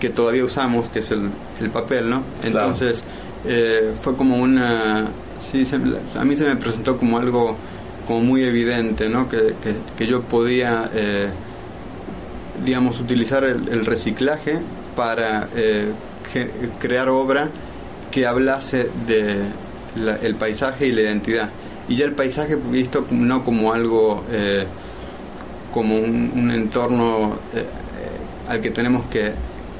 que 0.00 0.10
todavía 0.10 0.44
usamos, 0.44 0.88
que 0.88 1.00
es 1.00 1.10
el, 1.10 1.30
el 1.60 1.70
papel, 1.70 2.10
¿no? 2.10 2.22
Entonces, 2.42 3.04
eh, 3.46 3.92
fue 4.00 4.16
como 4.16 4.36
una... 4.36 5.08
Sí, 5.40 5.64
a 6.18 6.24
mí 6.24 6.36
se 6.36 6.44
me 6.44 6.56
presentó 6.56 6.96
como 6.96 7.18
algo 7.18 7.56
como 8.06 8.20
muy 8.20 8.42
evidente, 8.42 9.08
¿no? 9.08 9.28
Que, 9.28 9.54
que, 9.96 10.06
yo 10.06 10.22
podía, 10.22 10.90
eh, 10.94 11.28
digamos, 12.64 12.98
utilizar 13.00 13.44
el, 13.44 13.84
reciclaje 13.86 14.58
para 14.96 15.48
eh, 15.54 15.92
crear 16.80 17.08
obra 17.10 17.50
que 18.10 18.26
hablase 18.26 18.90
de 19.06 19.42
el 20.22 20.34
paisaje 20.34 20.86
y 20.86 20.92
la 20.92 21.02
identidad. 21.02 21.50
Y 21.88 21.96
ya 21.96 22.04
el 22.04 22.12
paisaje 22.12 22.56
visto 22.56 23.06
no 23.10 23.44
como 23.44 23.72
algo, 23.72 24.24
eh, 24.30 24.66
como 25.72 25.96
un, 25.96 26.50
entorno 26.50 27.38
eh, 27.54 27.64
al 28.46 28.60
que 28.60 28.70
tenemos 28.70 29.06
que, 29.06 29.32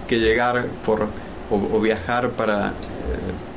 que 0.08 0.18
llegar 0.18 0.66
por, 0.84 1.06
o, 1.50 1.80
viajar 1.80 2.30
para... 2.30 2.68
Eh, 2.68 2.72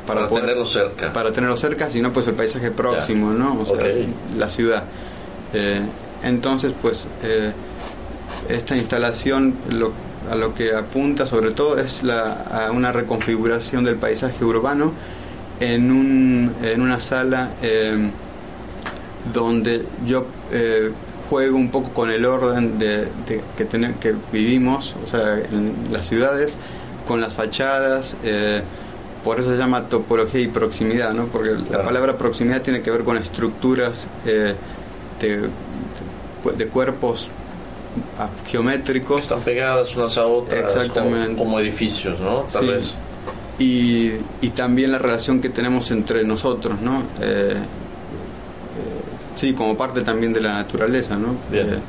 para, 0.06 0.28
tenerlo 0.28 0.66
cerca. 0.66 1.14
Para 1.14 1.32
tenerlo 1.32 1.58
cerca, 1.58 1.90
sino 1.90 2.12
pues 2.12 2.28
el 2.28 2.34
paisaje 2.34 2.72
próximo, 2.72 3.32
¿no? 3.32 3.62
O 3.62 3.66
sea, 3.66 3.88
la 4.36 4.50
ciudad. 4.50 4.84
entonces, 6.24 6.74
pues, 6.82 7.08
esta 8.50 8.76
instalación 8.76 9.56
lo 9.70 9.94
a 10.30 10.36
lo 10.36 10.54
que 10.54 10.74
apunta 10.74 11.26
sobre 11.26 11.52
todo 11.52 11.78
es 11.78 12.04
la, 12.04 12.22
a 12.24 12.72
una 12.72 12.92
reconfiguración 12.92 13.84
del 13.84 13.96
paisaje 13.96 14.44
urbano 14.44 14.94
en, 15.60 15.92
un, 15.92 16.54
en 16.62 16.82
una 16.82 17.00
sala 17.00 17.52
eh, 17.62 18.10
donde 19.34 19.86
yo 20.06 20.26
eh, 20.52 20.92
juego 21.32 21.56
un 21.56 21.72
poco 21.72 21.91
con 21.91 22.12
el 22.12 22.26
orden 22.26 22.78
de, 22.78 23.08
que, 23.26 23.65
que 24.02 24.15
vivimos, 24.34 24.98
o 25.02 25.08
sea, 25.08 25.38
en 25.38 25.88
las 25.89 26.06
ciudades, 26.06 26.58
con 27.08 27.22
las 27.22 27.36
fachadas. 27.36 28.17
Eh, 28.26 28.62
por 29.24 29.39
eso 29.39 29.50
se 29.52 29.58
llama 29.58 29.88
topología 29.88 30.41
y 30.41 30.50
proximidad, 30.50 31.13
¿no? 31.13 31.28
porque 31.28 31.56
la 31.70 31.84
palabra 31.84 32.17
proximidad 32.17 32.62
tiene 32.62 32.82
que 32.82 32.91
ver 32.91 33.06
con 33.06 33.15
estructuras 33.15 34.10
de, 34.26 34.56
de 36.58 36.67
cuerpos 36.67 37.30
geométricos. 38.46 39.22
Están 39.22 39.39
pegadas 39.39 39.96
unas 39.96 40.17
a 40.17 40.26
otras. 40.26 40.76
Exactamente. 40.76 41.38
Como, 41.38 41.62
edificios, 41.62 42.20
¿no? 42.20 42.41
Tal 42.52 42.67
vez. 42.67 42.94
Y, 43.58 44.13
y, 44.41 44.50
también 44.50 44.91
la 44.91 44.98
relación 44.98 45.39
que 45.39 45.50
tenemos 45.50 45.91
entre 45.91 46.26
nosotros, 46.26 46.82
¿no? 46.82 47.00
Eh, 47.22 47.54
eh, 47.54 47.56
sí, 49.41 49.54
como 49.54 49.75
parte 49.75 50.01
también 50.01 50.34
de 50.34 50.41
la 50.41 50.54
naturaleza, 50.54 51.17
¿no? 51.17 51.36
Eh, 51.51 51.80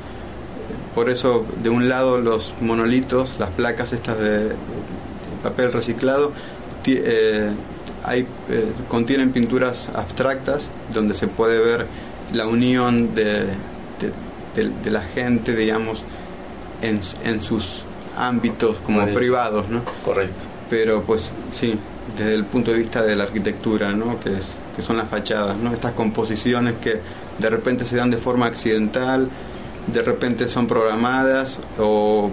por 0.94 1.08
eso, 1.08 1.44
de 1.62 1.70
un 1.70 1.88
lado, 1.88 2.20
los 2.20 2.54
monolitos, 2.60 3.38
las 3.38 3.50
placas 3.50 3.92
estas 3.92 4.18
de, 4.18 4.52
papel 5.42 5.72
reciclado, 5.72 6.32
hay, 8.04 8.26
contienen 8.88 9.32
pinturas 9.32 9.90
abstractas 9.94 10.70
donde 10.92 11.14
se 11.14 11.28
puede 11.28 11.58
ver 11.60 11.86
la 12.32 12.46
unión 12.46 13.14
de 13.14 13.46
de, 14.54 14.90
la 14.90 15.02
gente, 15.02 15.56
digamos, 15.56 16.04
en, 16.82 17.00
en 17.24 17.40
sus 17.40 17.84
ámbitos 18.16 18.78
como 18.78 19.06
privados, 19.12 19.68
¿no? 19.68 19.82
Correcto. 20.04 20.44
Pero 20.68 21.02
pues 21.02 21.32
sí, 21.50 21.78
desde 22.16 22.34
el 22.34 22.44
punto 22.44 22.70
de 22.70 22.78
vista 22.78 23.02
de 23.02 23.16
la 23.16 23.24
arquitectura, 23.24 23.92
¿no? 23.92 24.20
Que, 24.20 24.36
es, 24.36 24.56
que 24.76 24.82
son 24.82 24.96
las 24.96 25.08
fachadas, 25.08 25.56
¿no? 25.58 25.72
Estas 25.72 25.92
composiciones 25.92 26.74
que 26.80 27.00
de 27.38 27.50
repente 27.50 27.84
se 27.84 27.96
dan 27.96 28.10
de 28.10 28.18
forma 28.18 28.46
accidental, 28.46 29.28
de 29.92 30.02
repente 30.02 30.48
son 30.48 30.66
programadas 30.66 31.58
o 31.78 32.30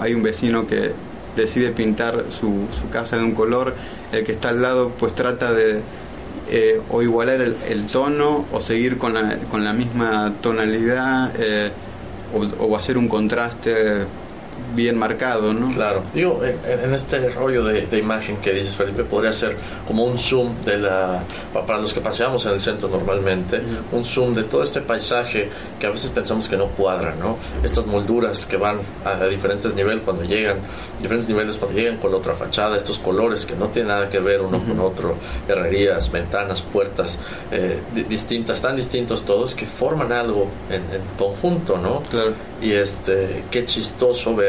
hay 0.00 0.14
un 0.14 0.22
vecino 0.22 0.66
que 0.66 0.92
decide 1.36 1.70
pintar 1.70 2.26
su, 2.30 2.66
su 2.80 2.88
casa 2.90 3.16
de 3.16 3.24
un 3.24 3.32
color, 3.32 3.74
el 4.12 4.24
que 4.24 4.32
está 4.32 4.50
al 4.50 4.62
lado 4.62 4.92
pues 4.98 5.14
trata 5.14 5.52
de 5.52 5.82
eh, 6.48 6.80
o 6.90 7.02
igualar 7.02 7.40
el, 7.40 7.86
tono 7.86 8.44
o 8.52 8.60
seguir 8.60 8.98
con 8.98 9.14
la, 9.14 9.36
con 9.50 9.64
la 9.64 9.72
misma 9.72 10.32
tonalidad 10.40 11.32
eh, 11.36 11.72
o, 12.60 12.76
hacer 12.76 12.96
un 12.96 13.08
contraste 13.08 14.04
bien 14.74 14.98
marcado, 14.98 15.52
¿no? 15.52 15.72
Claro. 15.72 16.02
Digo, 16.14 16.40
en, 16.44 16.94
este 16.94 17.30
rollo 17.30 17.64
de, 17.64 17.98
imagen 17.98 18.36
que 18.36 18.52
dices, 18.52 18.76
Felipe, 18.76 19.04
podría 19.04 19.32
ser 19.32 19.56
como 19.86 20.04
un 20.04 20.18
zoom 20.18 20.54
de 20.64 20.78
la. 20.78 21.22
Para 21.52 21.80
los 21.80 21.92
que 21.92 22.00
paseamos 22.00 22.44
en 22.46 22.52
el 22.52 22.60
centro 22.60 22.88
normalmente, 22.88 23.60
un 23.92 24.04
zoom 24.04 24.34
de 24.34 24.44
todo 24.44 24.62
este 24.62 24.82
paisaje 24.82 25.48
que 25.80 25.86
a 25.86 25.90
veces 25.90 26.10
pensamos 26.10 26.48
que 26.48 26.56
no 26.56 26.68
cuadra, 26.68 27.14
¿no? 27.14 27.38
Estas 27.62 27.86
molduras 27.86 28.46
que 28.46 28.56
van 28.56 28.80
a, 29.04 29.24
diferentes 29.26 29.74
niveles 29.74 30.02
cuando 30.04 30.24
llegan, 30.24 30.58
diferentes 31.00 31.28
niveles 31.28 31.56
cuando 31.56 31.78
llegan 31.78 31.96
con 31.96 32.10
la 32.10 32.18
otra 32.18 32.34
fachada, 32.34 32.76
estos 32.76 32.98
colores 32.98 33.46
que 33.46 33.56
no 33.56 33.68
tienen 33.68 33.88
nada 33.88 34.08
que 34.08 34.20
ver 34.20 34.42
uno 34.42 34.62
con 34.62 34.78
otro, 34.80 35.16
herrerías, 35.48 36.10
ventanas, 36.12 36.62
puertas, 36.62 37.18
eh, 37.50 37.80
distintas, 38.08 38.60
tan 38.60 38.76
distintos 38.76 39.24
todos, 39.24 39.54
que 39.54 39.66
forman 39.66 40.12
algo 40.12 40.48
en, 40.70 40.82
en 40.94 41.02
conjunto, 41.18 41.76
¿no? 41.78 42.02
Claro. 42.10 42.34
Y 42.60 42.72
este, 42.72 43.44
qué 43.50 43.64
chistoso 43.64 44.34
ver 44.34 44.45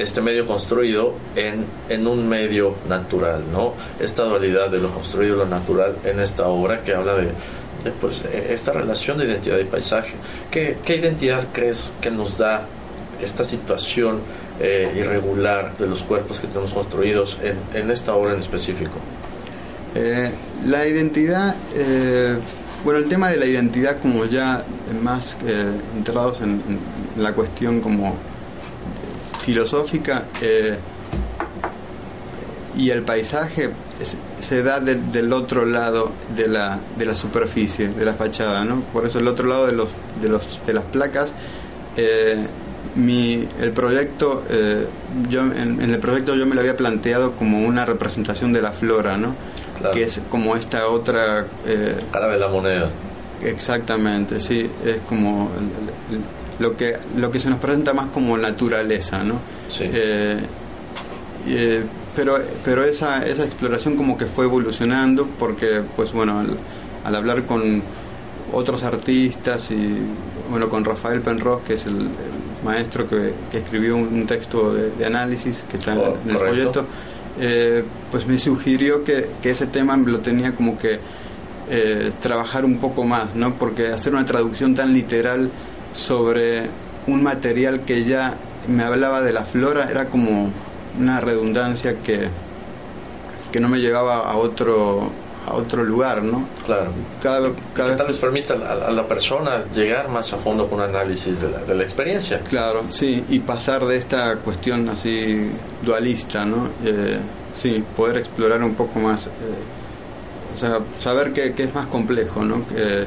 este 0.00 0.22
medio 0.22 0.46
construido 0.46 1.14
en, 1.36 1.66
en 1.88 2.06
un 2.06 2.26
medio 2.26 2.74
natural, 2.88 3.42
¿no? 3.52 3.74
Esta 3.98 4.24
dualidad 4.24 4.70
de 4.70 4.78
lo 4.78 4.90
construido 4.92 5.34
y 5.34 5.38
lo 5.38 5.46
natural 5.46 5.96
en 6.04 6.20
esta 6.20 6.48
obra 6.48 6.82
que 6.82 6.94
habla 6.94 7.16
de, 7.16 7.26
de 7.84 7.90
pues, 8.00 8.24
e, 8.24 8.54
esta 8.54 8.72
relación 8.72 9.18
de 9.18 9.26
identidad 9.26 9.58
y 9.58 9.64
paisaje. 9.64 10.14
¿Qué, 10.50 10.78
qué 10.84 10.96
identidad 10.96 11.48
crees 11.52 11.92
que 12.00 12.10
nos 12.10 12.38
da 12.38 12.66
esta 13.22 13.44
situación 13.44 14.20
eh, 14.58 14.90
irregular 14.96 15.76
de 15.76 15.86
los 15.86 16.02
cuerpos 16.02 16.40
que 16.40 16.46
tenemos 16.46 16.72
construidos 16.72 17.38
en, 17.42 17.58
en 17.78 17.90
esta 17.90 18.14
obra 18.14 18.34
en 18.34 18.40
específico? 18.40 18.94
Eh, 19.94 20.30
la 20.66 20.86
identidad, 20.86 21.54
eh, 21.74 22.36
bueno, 22.84 23.00
el 23.00 23.08
tema 23.08 23.28
de 23.28 23.36
la 23.36 23.44
identidad 23.44 24.00
como 24.00 24.24
ya 24.24 24.64
más 25.02 25.36
enterrados 25.94 26.40
en, 26.40 26.62
en 27.16 27.22
la 27.22 27.34
cuestión 27.34 27.80
como 27.80 28.14
filosófica 29.40 30.24
eh, 30.40 30.78
y 32.76 32.90
el 32.90 33.02
paisaje 33.02 33.70
se 34.38 34.62
da 34.62 34.80
del 34.80 35.32
otro 35.32 35.64
lado 35.64 36.12
de 36.34 36.48
la, 36.48 36.78
de 36.96 37.04
la 37.04 37.14
superficie, 37.14 37.88
de 37.88 38.04
la 38.04 38.14
fachada, 38.14 38.64
¿no? 38.64 38.82
Por 38.92 39.04
eso 39.04 39.18
el 39.18 39.28
otro 39.28 39.48
lado 39.48 39.66
de, 39.66 39.72
los, 39.72 39.88
de, 40.22 40.28
los, 40.28 40.64
de 40.64 40.72
las 40.72 40.84
placas, 40.84 41.34
eh, 41.96 42.46
mi, 42.94 43.46
el 43.60 43.72
proyecto, 43.72 44.44
eh, 44.48 44.86
yo, 45.28 45.42
en, 45.42 45.80
el 45.80 45.98
proyecto 45.98 46.34
yo 46.34 46.46
me 46.46 46.54
lo 46.54 46.60
había 46.60 46.76
planteado 46.76 47.32
como 47.32 47.66
una 47.66 47.84
representación 47.84 48.52
de 48.52 48.62
la 48.62 48.72
flora, 48.72 49.16
¿no? 49.16 49.34
Que 49.92 50.04
es 50.04 50.20
como 50.28 50.56
esta 50.56 50.88
otra... 50.88 51.46
Cara 52.12 52.28
de 52.28 52.38
la 52.38 52.48
moneda. 52.48 52.90
Exactamente, 53.42 54.38
sí, 54.38 54.70
es 54.84 54.98
como 55.08 55.50
lo 56.60 56.76
que, 56.76 56.96
lo 57.16 57.30
que 57.30 57.40
se 57.40 57.50
nos 57.50 57.58
presenta 57.58 57.94
más 57.94 58.10
como 58.10 58.36
naturaleza, 58.36 59.24
¿no? 59.24 59.40
Eh, 59.80 60.36
eh, 61.48 61.82
pero 62.14 62.38
pero 62.62 62.84
esa, 62.84 63.24
esa 63.24 63.44
exploración 63.44 63.96
como 63.96 64.16
que 64.16 64.26
fue 64.26 64.44
evolucionando 64.44 65.26
porque, 65.38 65.82
pues 65.96 66.12
bueno, 66.12 66.44
al, 67.04 67.16
hablar 67.16 67.46
con 67.46 67.82
otros 68.52 68.82
artistas 68.82 69.70
y, 69.70 69.96
bueno, 70.50 70.68
con 70.68 70.84
Rafael 70.84 71.22
Penrose, 71.22 71.64
que 71.66 71.74
es 71.74 71.86
el, 71.86 72.08
maestro 72.62 73.08
que, 73.08 73.32
escribió 73.54 73.96
un, 73.96 74.26
texto 74.26 74.74
de, 74.74 75.06
análisis 75.06 75.64
que 75.68 75.78
está 75.78 75.94
en, 75.94 75.98
oh, 75.98 76.14
el 76.28 76.36
folleto, 76.36 76.84
eh, 77.40 77.82
pues 78.10 78.26
me 78.26 78.36
sugirió 78.36 79.02
que, 79.02 79.30
que, 79.40 79.50
ese 79.50 79.66
tema 79.66 79.96
lo 79.96 80.20
tenía 80.20 80.54
como 80.54 80.78
que 80.78 81.00
trabajar 82.20 82.64
un 82.64 82.78
poco 82.78 83.04
más, 83.04 83.36
¿no? 83.36 83.54
Porque 83.54 83.86
hacer 83.86 84.12
una 84.12 84.24
traducción 84.24 84.74
tan 84.74 84.92
literal 84.92 85.48
sobre 85.92 86.68
un 87.06 87.22
material 87.22 87.84
que 87.84 88.04
ya 88.04 88.34
me 88.68 88.84
hablaba 88.84 89.22
de 89.22 89.32
la 89.32 89.44
flora, 89.44 89.88
era 89.90 90.06
como 90.06 90.50
una 90.98 91.20
redundancia 91.20 92.02
que, 92.02 92.28
que 93.52 93.60
no 93.60 93.68
me 93.68 93.78
llevaba 93.78 94.18
a 94.18 94.36
otro 94.36 95.10
a 95.46 95.54
otro 95.54 95.82
lugar, 95.82 96.22
¿no? 96.22 96.46
Claro. 96.66 96.92
Cada, 97.22 97.50
cada 97.74 97.90
que 97.90 97.96
tal 97.96 98.06
vez 98.08 98.18
permita 98.18 98.54
a, 98.54 98.90
la 98.90 99.06
persona 99.06 99.64
llegar 99.74 100.08
más 100.08 100.32
a 100.32 100.36
fondo 100.36 100.68
con 100.68 100.80
un 100.80 100.84
análisis 100.84 101.40
de 101.40 101.50
la, 101.50 101.58
de 101.58 101.74
la, 101.74 101.82
experiencia. 101.82 102.40
Claro, 102.40 102.84
sí, 102.90 103.24
y 103.28 103.40
pasar 103.40 103.84
de 103.86 103.96
esta 103.96 104.36
cuestión 104.36 104.88
así 104.88 105.50
dualista, 105.82 106.44
¿no? 106.44 106.68
Eh, 106.84 107.18
sí, 107.54 107.82
poder 107.96 108.18
explorar 108.18 108.62
un 108.62 108.74
poco 108.74 108.98
más, 108.98 109.26
eh, 109.26 109.30
o 110.54 110.58
sea, 110.58 110.80
saber 110.98 111.32
que, 111.32 111.54
que, 111.54 111.64
es 111.64 111.74
más 111.74 111.86
complejo, 111.86 112.44
¿no? 112.44 112.66
Que, 112.66 113.06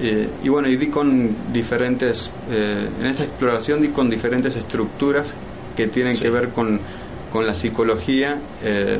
eh, 0.00 0.28
y 0.42 0.48
bueno, 0.48 0.68
y 0.68 0.76
di 0.76 0.88
con 0.88 1.52
diferentes, 1.52 2.30
eh, 2.50 2.88
en 3.00 3.06
esta 3.06 3.24
exploración 3.24 3.82
di 3.82 3.88
con 3.88 4.08
diferentes 4.08 4.56
estructuras 4.56 5.34
que 5.76 5.88
tienen 5.88 6.16
que 6.16 6.30
ver 6.30 6.50
con, 6.50 6.80
con 7.32 7.46
la 7.46 7.54
psicología, 7.54 8.38
eh, 8.62 8.98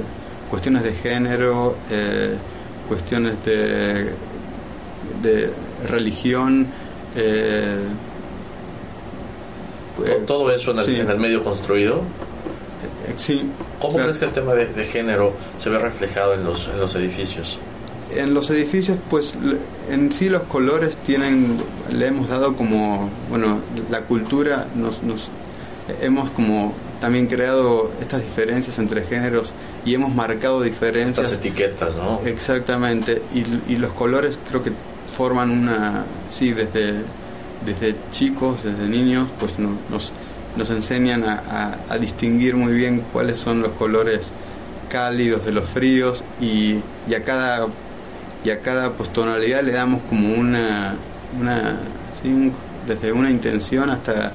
cuestiones 0.50 0.82
de 0.82 0.92
género, 0.94 1.76
eh, 1.90 2.34
cuestiones 2.88 3.42
de, 3.44 4.12
de 5.22 5.50
religión. 5.88 6.66
todo 10.26 10.50
eso 10.50 10.72
en 10.72 10.78
el, 10.78 10.84
sí. 10.84 10.96
en 10.96 11.10
el 11.10 11.18
medio 11.18 11.44
construido, 11.44 12.02
sí, 13.16 13.48
¿cómo 13.78 13.94
claro. 13.94 14.06
crees 14.06 14.18
que 14.18 14.24
el 14.24 14.32
tema 14.32 14.54
de, 14.54 14.66
de 14.66 14.86
género 14.86 15.34
se 15.56 15.70
ve 15.70 15.78
reflejado 15.78 16.34
en 16.34 16.44
los, 16.44 16.68
en 16.68 16.80
los 16.80 16.94
edificios? 16.94 17.58
En 18.16 18.34
los 18.34 18.50
edificios, 18.50 18.98
pues 19.08 19.34
en 19.90 20.10
sí 20.12 20.28
los 20.28 20.42
colores 20.42 20.96
tienen, 20.96 21.58
le 21.92 22.06
hemos 22.06 22.28
dado 22.28 22.56
como, 22.56 23.08
bueno, 23.28 23.58
la 23.90 24.02
cultura 24.02 24.66
nos, 24.74 25.02
nos 25.02 25.30
hemos 26.02 26.30
como 26.30 26.72
también 27.00 27.26
creado 27.26 27.90
estas 28.00 28.22
diferencias 28.22 28.78
entre 28.78 29.02
géneros 29.04 29.52
y 29.84 29.94
hemos 29.94 30.14
marcado 30.14 30.62
Estas 30.64 30.80
diferencias. 30.80 31.32
etiquetas, 31.32 31.96
¿no? 31.96 32.20
Exactamente, 32.26 33.22
y, 33.34 33.72
y 33.72 33.76
los 33.78 33.92
colores 33.92 34.38
creo 34.48 34.62
que 34.62 34.72
forman 35.08 35.50
una, 35.50 36.04
sí, 36.28 36.52
desde, 36.52 36.94
desde 37.64 37.94
chicos, 38.10 38.64
desde 38.64 38.86
niños, 38.88 39.28
pues 39.38 39.58
no- 39.58 39.76
nos, 39.90 40.12
nos 40.56 40.70
enseñan 40.70 41.24
a, 41.24 41.42
a- 41.88 41.94
a 41.94 41.98
distinguir 41.98 42.54
muy 42.56 42.72
bien 42.74 43.02
cuáles 43.12 43.38
son 43.38 43.62
los 43.62 43.72
colores 43.72 44.30
cálidos 44.90 45.44
de 45.44 45.52
los 45.52 45.64
fríos 45.68 46.22
y, 46.40 46.80
y 47.08 47.14
a 47.14 47.22
cada 47.24 47.66
y 48.44 48.50
a 48.50 48.60
cada 48.60 48.92
pues, 48.92 49.12
tonalidad 49.12 49.62
le 49.62 49.72
damos 49.72 50.02
como 50.08 50.34
una, 50.34 50.96
una 51.38 51.76
sí, 52.20 52.28
un- 52.28 52.52
desde 52.86 53.12
una 53.12 53.30
intención 53.30 53.90
hasta 53.90 54.32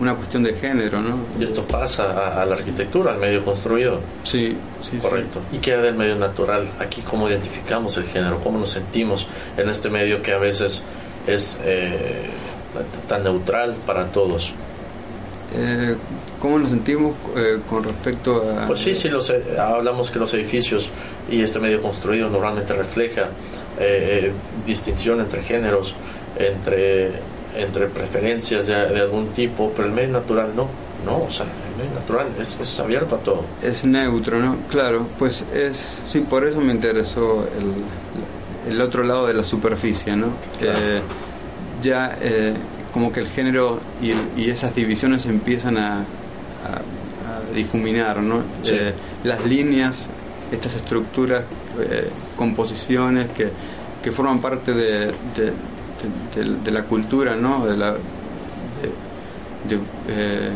una 0.00 0.14
cuestión 0.14 0.42
de 0.42 0.54
género, 0.54 1.00
¿no? 1.00 1.18
Y 1.38 1.44
esto 1.44 1.62
pasa 1.64 2.04
a, 2.10 2.42
a 2.42 2.46
la 2.46 2.56
arquitectura, 2.56 3.12
al 3.12 3.20
medio 3.20 3.44
construido. 3.44 4.00
Sí, 4.24 4.56
sí, 4.80 4.90
sí. 4.92 4.98
Correcto. 4.98 5.40
¿Y 5.52 5.58
qué 5.58 5.76
del 5.76 5.94
medio 5.94 6.16
natural? 6.16 6.66
Aquí, 6.80 7.02
¿cómo 7.02 7.28
identificamos 7.28 7.96
el 7.98 8.04
género? 8.06 8.40
¿Cómo 8.42 8.58
nos 8.58 8.70
sentimos 8.70 9.28
en 9.56 9.68
este 9.68 9.90
medio 9.90 10.20
que 10.20 10.32
a 10.32 10.38
veces 10.38 10.82
es 11.28 11.60
eh, 11.62 12.28
tan 13.08 13.22
neutral 13.22 13.76
para 13.86 14.06
todos? 14.06 14.52
Eh, 15.56 15.96
¿Cómo 16.40 16.58
nos 16.58 16.70
sentimos 16.70 17.14
eh, 17.36 17.60
con 17.68 17.84
respecto 17.84 18.42
a...? 18.58 18.66
Pues 18.66 18.80
sí, 18.80 18.94
sí, 18.94 19.08
los, 19.08 19.30
eh, 19.30 19.42
hablamos 19.58 20.10
que 20.10 20.18
los 20.18 20.34
edificios 20.34 20.90
y 21.30 21.40
este 21.42 21.58
medio 21.58 21.80
construido 21.80 22.28
normalmente 22.28 22.72
refleja 22.74 23.30
eh, 23.78 24.28
eh, 24.28 24.32
distinción 24.66 25.20
entre 25.20 25.42
géneros, 25.42 25.94
entre, 26.36 27.12
entre 27.56 27.86
preferencias 27.86 28.66
de, 28.66 28.74
de 28.74 29.00
algún 29.00 29.28
tipo, 29.28 29.72
pero 29.74 29.88
el 29.88 29.94
medio 29.94 30.10
natural 30.10 30.50
no, 30.54 30.68
no, 31.06 31.18
o 31.18 31.30
sea, 31.30 31.46
el 31.46 31.84
medio 31.84 31.98
natural 31.98 32.26
es, 32.40 32.58
es 32.60 32.80
abierto 32.80 33.14
a 33.14 33.18
todo. 33.18 33.44
Es 33.62 33.86
neutro, 33.86 34.38
¿no? 34.40 34.56
Claro, 34.70 35.06
pues 35.18 35.44
es... 35.54 36.02
Sí, 36.06 36.20
por 36.20 36.46
eso 36.46 36.60
me 36.60 36.72
interesó 36.72 37.46
el, 37.56 38.72
el 38.72 38.80
otro 38.80 39.02
lado 39.04 39.26
de 39.26 39.34
la 39.34 39.44
superficie, 39.44 40.16
¿no? 40.16 40.28
Claro. 40.58 40.78
Eh, 40.78 41.00
ya 41.80 42.16
eh, 42.20 42.54
como 42.94 43.12
que 43.12 43.20
el 43.20 43.28
género 43.28 43.80
y, 44.00 44.12
el- 44.12 44.28
y 44.36 44.48
esas 44.48 44.74
divisiones 44.74 45.26
empiezan 45.26 45.76
a, 45.76 45.98
a- 45.98 46.04
a 47.28 47.52
difuminar, 47.54 48.22
¿no? 48.22 48.38
Sí. 48.62 48.70
Eh, 48.72 48.94
las 49.24 49.44
líneas, 49.44 50.08
estas 50.52 50.76
estructuras, 50.76 51.42
eh, 51.80 52.08
composiciones 52.36 53.28
que, 53.30 53.50
que 54.02 54.12
forman 54.12 54.40
parte 54.40 54.72
de, 54.72 55.06
de- 55.06 55.52
de- 56.34 56.44
de- 56.44 56.56
de 56.64 56.70
la 56.70 56.84
cultura, 56.84 57.34
¿no? 57.36 57.66
De 57.66 57.76
la, 57.76 57.96
eh, 59.68 60.50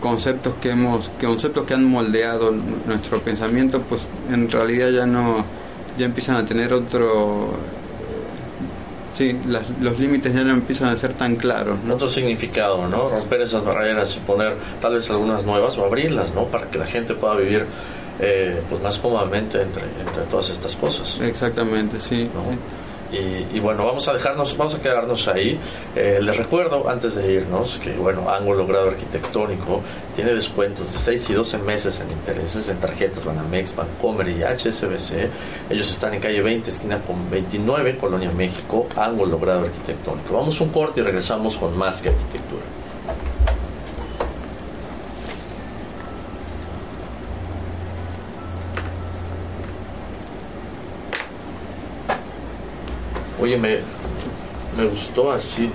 conceptos 0.00 0.54
que 0.60 0.70
hemos 0.70 1.10
conceptos 1.20 1.64
que 1.64 1.74
han 1.74 1.84
moldeado 1.84 2.52
nuestro 2.86 3.20
pensamiento 3.20 3.80
pues 3.82 4.02
en 4.30 4.50
realidad 4.50 4.90
ya 4.90 5.06
no 5.06 5.44
ya 5.96 6.04
empiezan 6.06 6.36
a 6.36 6.44
tener 6.44 6.72
otro 6.74 7.54
sí 9.14 9.34
las- 9.48 9.68
los 9.80 9.98
límites 9.98 10.34
ya 10.34 10.42
no 10.44 10.52
empiezan 10.52 10.88
a 10.90 10.96
ser 10.96 11.14
tan 11.14 11.36
claros 11.36 11.78
¿no? 11.84 11.94
Otro 11.94 12.08
significado, 12.08 12.86
¿no? 12.88 13.08
Romper 13.08 13.40
esas 13.40 13.64
barreras 13.64 14.14
y 14.16 14.20
poner 14.20 14.56
tal 14.82 14.94
vez 14.94 15.08
algunas 15.10 15.46
nuevas 15.46 15.78
o 15.78 15.84
abrirlas, 15.86 16.34
¿no? 16.34 16.44
Para 16.44 16.66
que 16.68 16.78
la 16.78 16.86
gente 16.86 17.14
pueda 17.14 17.36
vivir 17.36 17.64
eh, 18.20 18.60
pues 18.68 18.80
más 18.82 18.98
cómodamente 18.98 19.62
entre, 19.62 19.84
entre 20.06 20.22
todas 20.30 20.50
estas 20.50 20.76
cosas. 20.76 21.18
exactamente 21.22 21.98
sí, 22.00 22.28
¿no? 22.34 22.44
sí. 22.44 22.58
Y, 23.14 23.56
y 23.56 23.60
bueno, 23.60 23.84
vamos 23.86 24.08
a 24.08 24.12
dejarnos, 24.14 24.56
vamos 24.56 24.74
a 24.74 24.82
quedarnos 24.82 25.28
ahí. 25.28 25.58
Eh, 25.94 26.18
les 26.20 26.36
recuerdo 26.36 26.88
antes 26.88 27.14
de 27.14 27.32
irnos 27.32 27.78
que 27.78 27.92
bueno, 27.92 28.28
Ángulo 28.28 28.66
Grado 28.66 28.88
Arquitectónico 28.88 29.80
tiene 30.16 30.34
descuentos 30.34 30.92
de 30.92 30.98
6 30.98 31.30
y 31.30 31.32
12 31.34 31.58
meses 31.58 32.00
en 32.00 32.10
intereses 32.10 32.68
en 32.68 32.78
tarjetas 32.78 33.24
Banamex, 33.24 33.76
Bancomer 33.76 34.28
y 34.28 34.42
HSBC. 34.42 35.30
Ellos 35.70 35.90
están 35.90 36.14
en 36.14 36.20
calle 36.20 36.42
20, 36.42 36.70
esquina 36.70 36.98
con 36.98 37.30
29, 37.30 37.96
Colonia 37.96 38.30
México, 38.30 38.86
Ángulo 38.96 39.38
Grado 39.38 39.66
Arquitectónico. 39.66 40.34
Vamos 40.34 40.60
un 40.60 40.70
corte 40.70 41.00
y 41.00 41.04
regresamos 41.04 41.56
con 41.56 41.76
más 41.76 42.02
que 42.02 42.08
arquitectura. 42.08 42.73
Oye, 53.44 53.58
me, 53.58 53.76
me 54.74 54.86
gustó 54.86 55.30
así. 55.30 55.70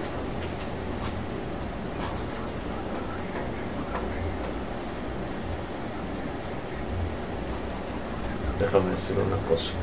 Déjame 8.60 8.89
decir 8.89 9.15
una 9.19 9.38
cosa. 9.47 9.73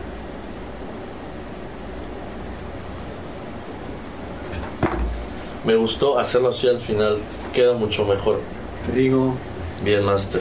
Me 5.64 5.76
gustó 5.76 6.18
hacerlo 6.18 6.48
así 6.48 6.66
al 6.66 6.80
final. 6.80 7.18
Queda 7.54 7.74
mucho 7.74 8.04
mejor. 8.04 8.40
Te 8.86 8.98
digo, 8.98 9.36
Bien, 9.84 10.04
Master. 10.04 10.40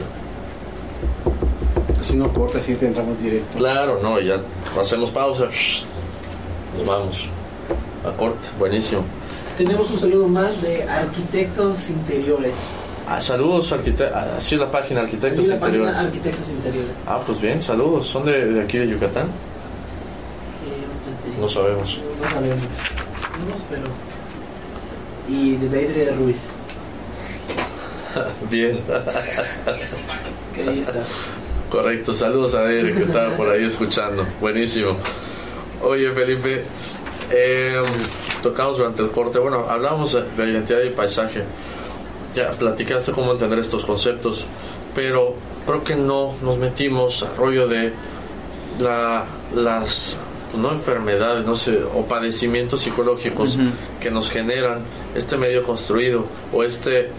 así 2.02 2.16
no 2.16 2.32
corta, 2.32 2.58
así 2.58 2.76
entramos 2.80 3.22
directo. 3.22 3.56
Claro, 3.56 4.00
no, 4.02 4.18
ya 4.18 4.40
hacemos 4.80 5.12
pausa. 5.12 5.46
Nos 6.76 6.86
vamos. 6.86 7.28
A 8.04 8.10
corte, 8.16 8.48
buenísimo. 8.58 9.02
Tenemos 9.56 9.90
un 9.90 9.98
saludo 9.98 10.28
más 10.28 10.60
de 10.62 10.84
arquitectos 10.84 11.88
interiores. 11.88 12.54
Ah, 13.08 13.20
saludos, 13.20 13.72
arquitectos. 13.72 14.16
Así 14.36 14.56
la 14.56 14.70
página 14.70 15.00
Arquitectos 15.02 15.46
la 15.46 15.54
página 15.60 15.78
Interiores. 15.78 15.96
Arquitectos 15.98 16.48
Interiores. 16.50 16.90
Ah, 17.06 17.20
pues 17.24 17.40
bien, 17.40 17.60
saludos. 17.60 18.06
¿Son 18.06 18.24
de, 18.24 18.52
de 18.52 18.62
aquí 18.62 18.78
de 18.78 18.88
Yucatán? 18.88 19.26
Eh, 19.26 19.30
No 21.40 21.48
sabemos. 21.48 21.98
No 22.20 22.28
sabemos. 22.30 22.58
Sabemos, 23.22 23.62
pero. 23.70 23.82
Y 25.28 25.56
de 25.56 25.68
Deidre 25.68 26.04
de 26.06 26.12
Ruiz. 26.12 26.48
Bien. 28.50 28.80
Que 30.54 30.62
ahí 30.62 30.78
está. 30.78 30.94
Correcto, 31.70 32.14
saludos 32.14 32.54
a 32.54 32.64
él 32.72 32.94
que 32.94 33.02
estaba 33.02 33.36
por 33.36 33.50
ahí 33.50 33.64
escuchando. 33.64 34.24
Buenísimo. 34.40 34.96
Oye, 35.82 36.10
Felipe, 36.12 36.62
eh, 37.30 37.82
tocamos 38.42 38.78
durante 38.78 39.02
el 39.02 39.10
corte. 39.10 39.38
Bueno, 39.38 39.66
hablábamos 39.68 40.12
de, 40.12 40.22
de 40.44 40.50
identidad 40.52 40.80
y 40.82 40.90
paisaje. 40.90 41.42
Ya 42.34 42.50
platicaste 42.50 43.12
cómo 43.12 43.32
entender 43.32 43.58
estos 43.58 43.84
conceptos, 43.84 44.44
pero 44.94 45.34
creo 45.66 45.82
que 45.84 45.96
no 45.96 46.34
nos 46.42 46.58
metimos 46.58 47.22
al 47.22 47.36
rollo 47.36 47.66
de 47.68 47.92
la, 48.78 49.24
las 49.54 50.16
no 50.56 50.72
enfermedades, 50.72 51.44
no 51.44 51.54
sé, 51.54 51.82
o 51.82 52.04
padecimientos 52.04 52.80
psicológicos 52.82 53.58
que 54.00 54.10
nos 54.10 54.30
generan 54.30 54.80
este 55.14 55.36
medio 55.36 55.62
construido 55.64 56.24
o 56.52 56.62
este 56.62 57.10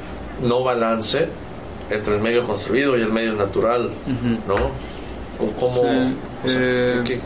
no 0.43 0.63
balance 0.63 1.28
entre 1.89 2.15
el 2.15 2.22
medio 2.22 2.46
construido 2.46 2.98
y 2.98 3.02
el 3.02 3.12
medio 3.12 3.34
natural, 3.34 3.89
¿no? 4.48 4.56
O 5.39 5.52
cómo 5.60 5.74
Sí, 5.82 6.15
o 6.46 6.48
sea, 6.48 6.60
eh, 6.62 7.02
¿qué- 7.06 7.22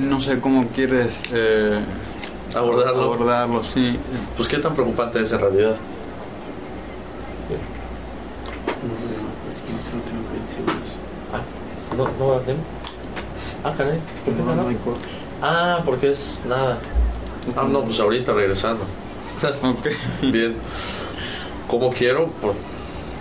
no 0.00 0.20
sé 0.20 0.40
cómo 0.40 0.66
quieres 0.68 1.20
eh, 1.32 1.78
abordarlo. 2.54 3.02
abordarlo 3.02 3.62
sí 3.62 3.98
Pues 4.36 4.48
qué 4.48 4.58
tan 4.58 4.74
preocupante 4.74 5.20
es 5.20 5.32
en 5.32 5.40
realidad. 5.40 5.76
No, 8.82 9.50
es 9.50 9.58
que 9.60 9.90
solo 9.90 10.02
tengo 10.04 10.22
20 10.32 10.52
segundos. 10.52 10.98
Ah, 11.32 11.42
no, 11.96 12.08
no 12.18 12.32
va 12.32 12.40
tiempo. 12.40 12.62
Ah, 13.64 13.74
caray. 13.76 14.00
¿por 14.24 14.34
qué 14.34 14.40
No, 14.42 14.54
no? 14.54 14.62
no 14.62 14.68
hay 14.68 14.74
corte. 14.76 15.08
Ah, 15.42 15.82
porque 15.84 16.10
es 16.10 16.40
nada. 16.46 16.78
Ah, 17.56 17.64
no, 17.68 17.82
pues 17.84 18.00
ahorita 18.00 18.32
regresando. 18.32 18.84
ok 19.62 19.86
Bien. 20.32 20.54
Como 21.68 21.90
quiero, 21.92 22.28
pues, 22.40 22.54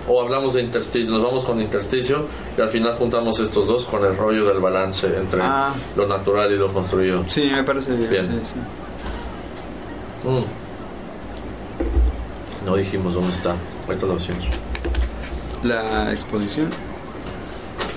o 0.10 0.22
hablamos 0.22 0.56
de 0.56 0.62
intersticio, 0.64 1.14
nos 1.14 1.24
vamos 1.24 1.46
con 1.46 1.62
intersticio 1.62 2.26
y 2.58 2.62
al 2.62 2.70
final 2.70 2.96
juntamos 2.98 3.40
estos 3.40 3.68
dos 3.68 3.86
con 3.86 4.04
el 4.04 4.18
rollo 4.18 4.46
del 4.46 4.60
balance 4.60 5.08
entre 5.08 5.40
Ah. 5.42 5.72
lo 5.96 6.06
natural 6.08 6.52
y 6.52 6.58
lo 6.58 6.74
construido. 6.74 7.24
sí 7.28 7.50
me 7.54 7.64
parece 7.64 7.96
bien, 7.96 8.10
Bien. 8.10 8.26
sí, 8.26 8.32
sí. 8.44 8.56
Mm. 10.28 10.44
No 12.66 12.76
dijimos 12.76 13.14
dónde 13.14 13.32
está. 13.32 13.56
Ahorita 13.88 14.06
lo 14.06 14.16
decimos. 14.16 14.46
la 15.64 16.10
exposición 16.12 16.70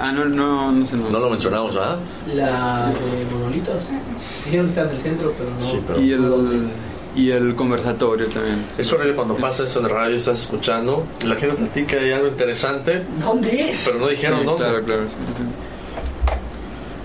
Ah, 0.00 0.10
no, 0.10 0.24
no, 0.24 0.72
no 0.72 0.84
sé. 0.84 0.96
No, 0.96 1.10
No 1.10 1.20
lo 1.20 1.30
mencionamos, 1.30 1.76
¿ah? 1.76 1.96
La 2.34 2.86
de 2.88 3.24
monolitos. 3.32 3.82
Dijeron 4.44 4.66
que 4.66 4.70
está 4.70 4.82
en 4.82 4.88
el 4.90 4.98
centro, 4.98 5.32
pero 5.38 5.50
no. 5.50 5.60
Sí, 5.64 5.80
pero- 5.86 6.00
Y 6.00 6.12
el, 6.12 6.68
y 7.14 7.30
el 7.30 7.54
conversatorio 7.54 8.26
también. 8.28 8.64
Es 8.78 8.92
horrible 8.92 9.14
cuando 9.14 9.36
pasa 9.36 9.64
eso 9.64 9.80
en 9.80 9.86
el 9.86 9.90
radio, 9.90 10.16
estás 10.16 10.40
escuchando, 10.40 11.06
y 11.22 11.26
la 11.26 11.36
gente 11.36 11.56
platica 11.56 11.96
de 11.96 12.14
algo 12.14 12.28
interesante, 12.28 13.02
¿Dónde 13.22 13.70
es? 13.70 13.82
pero 13.84 13.98
no 13.98 14.08
dijeron 14.08 14.40
Sí, 14.40 14.44
dónde. 14.46 14.64
claro, 14.64 14.84
claro. 14.84 15.02
sí, 15.08 15.32
sí. 15.36 15.42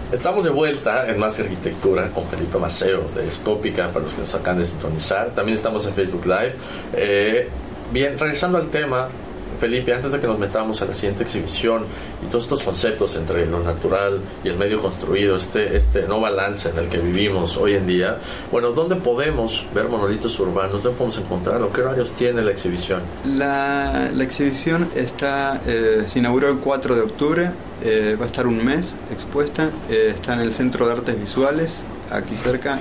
Estamos 0.09 0.45
de 0.45 0.49
vuelta 0.51 1.09
en 1.09 1.19
Más 1.19 1.37
Arquitectura 1.37 2.09
con 2.11 2.25
Felipe 2.29 2.57
Maceo 2.57 3.09
de 3.13 3.27
Escópica, 3.27 3.87
para 3.89 4.05
los 4.05 4.13
que 4.13 4.21
nos 4.21 4.33
acaban 4.35 4.59
de 4.59 4.65
sintonizar. 4.65 5.31
También 5.35 5.57
estamos 5.57 5.85
en 5.85 5.93
Facebook 5.93 6.25
Live. 6.25 6.55
Eh, 6.93 7.49
bien, 7.91 8.17
regresando 8.17 8.57
al 8.57 8.69
tema, 8.69 9.09
Felipe, 9.57 9.93
antes 9.93 10.11
de 10.11 10.19
que 10.19 10.27
nos 10.27 10.39
metamos 10.39 10.81
a 10.81 10.85
la 10.85 10.93
siguiente 10.93 11.23
exhibición 11.23 11.85
y 12.23 12.27
todos 12.27 12.43
estos 12.43 12.63
conceptos 12.63 13.15
entre 13.15 13.45
lo 13.45 13.59
natural 13.59 14.21
y 14.43 14.49
el 14.49 14.57
medio 14.57 14.81
construido, 14.81 15.35
este, 15.35 15.75
este 15.75 16.07
no 16.07 16.19
balance 16.19 16.69
en 16.69 16.77
el 16.77 16.89
que 16.89 16.97
vivimos 16.99 17.57
hoy 17.57 17.73
en 17.73 17.87
día, 17.87 18.17
bueno, 18.51 18.71
¿dónde 18.71 18.95
podemos 18.95 19.65
ver 19.73 19.89
monolitos 19.89 20.39
urbanos? 20.39 20.83
¿Dónde 20.83 20.97
podemos 20.97 21.17
encontrarlo? 21.17 21.71
¿Qué 21.71 21.81
horarios 21.81 22.11
tiene 22.11 22.41
la 22.41 22.51
exhibición? 22.51 23.01
La, 23.25 24.09
la 24.13 24.23
exhibición 24.23 24.89
está, 24.95 25.61
eh, 25.65 26.03
se 26.07 26.19
inauguró 26.19 26.49
el 26.49 26.57
4 26.57 26.95
de 26.95 27.01
octubre, 27.01 27.51
eh, 27.83 28.15
va 28.19 28.25
a 28.25 28.27
estar 28.27 28.47
un 28.47 28.63
mes 28.63 28.95
expuesta, 29.11 29.69
eh, 29.89 30.13
está 30.15 30.33
en 30.33 30.41
el 30.41 30.53
Centro 30.53 30.87
de 30.87 30.93
Artes 30.93 31.19
Visuales, 31.19 31.83
aquí 32.11 32.35
cerca. 32.35 32.79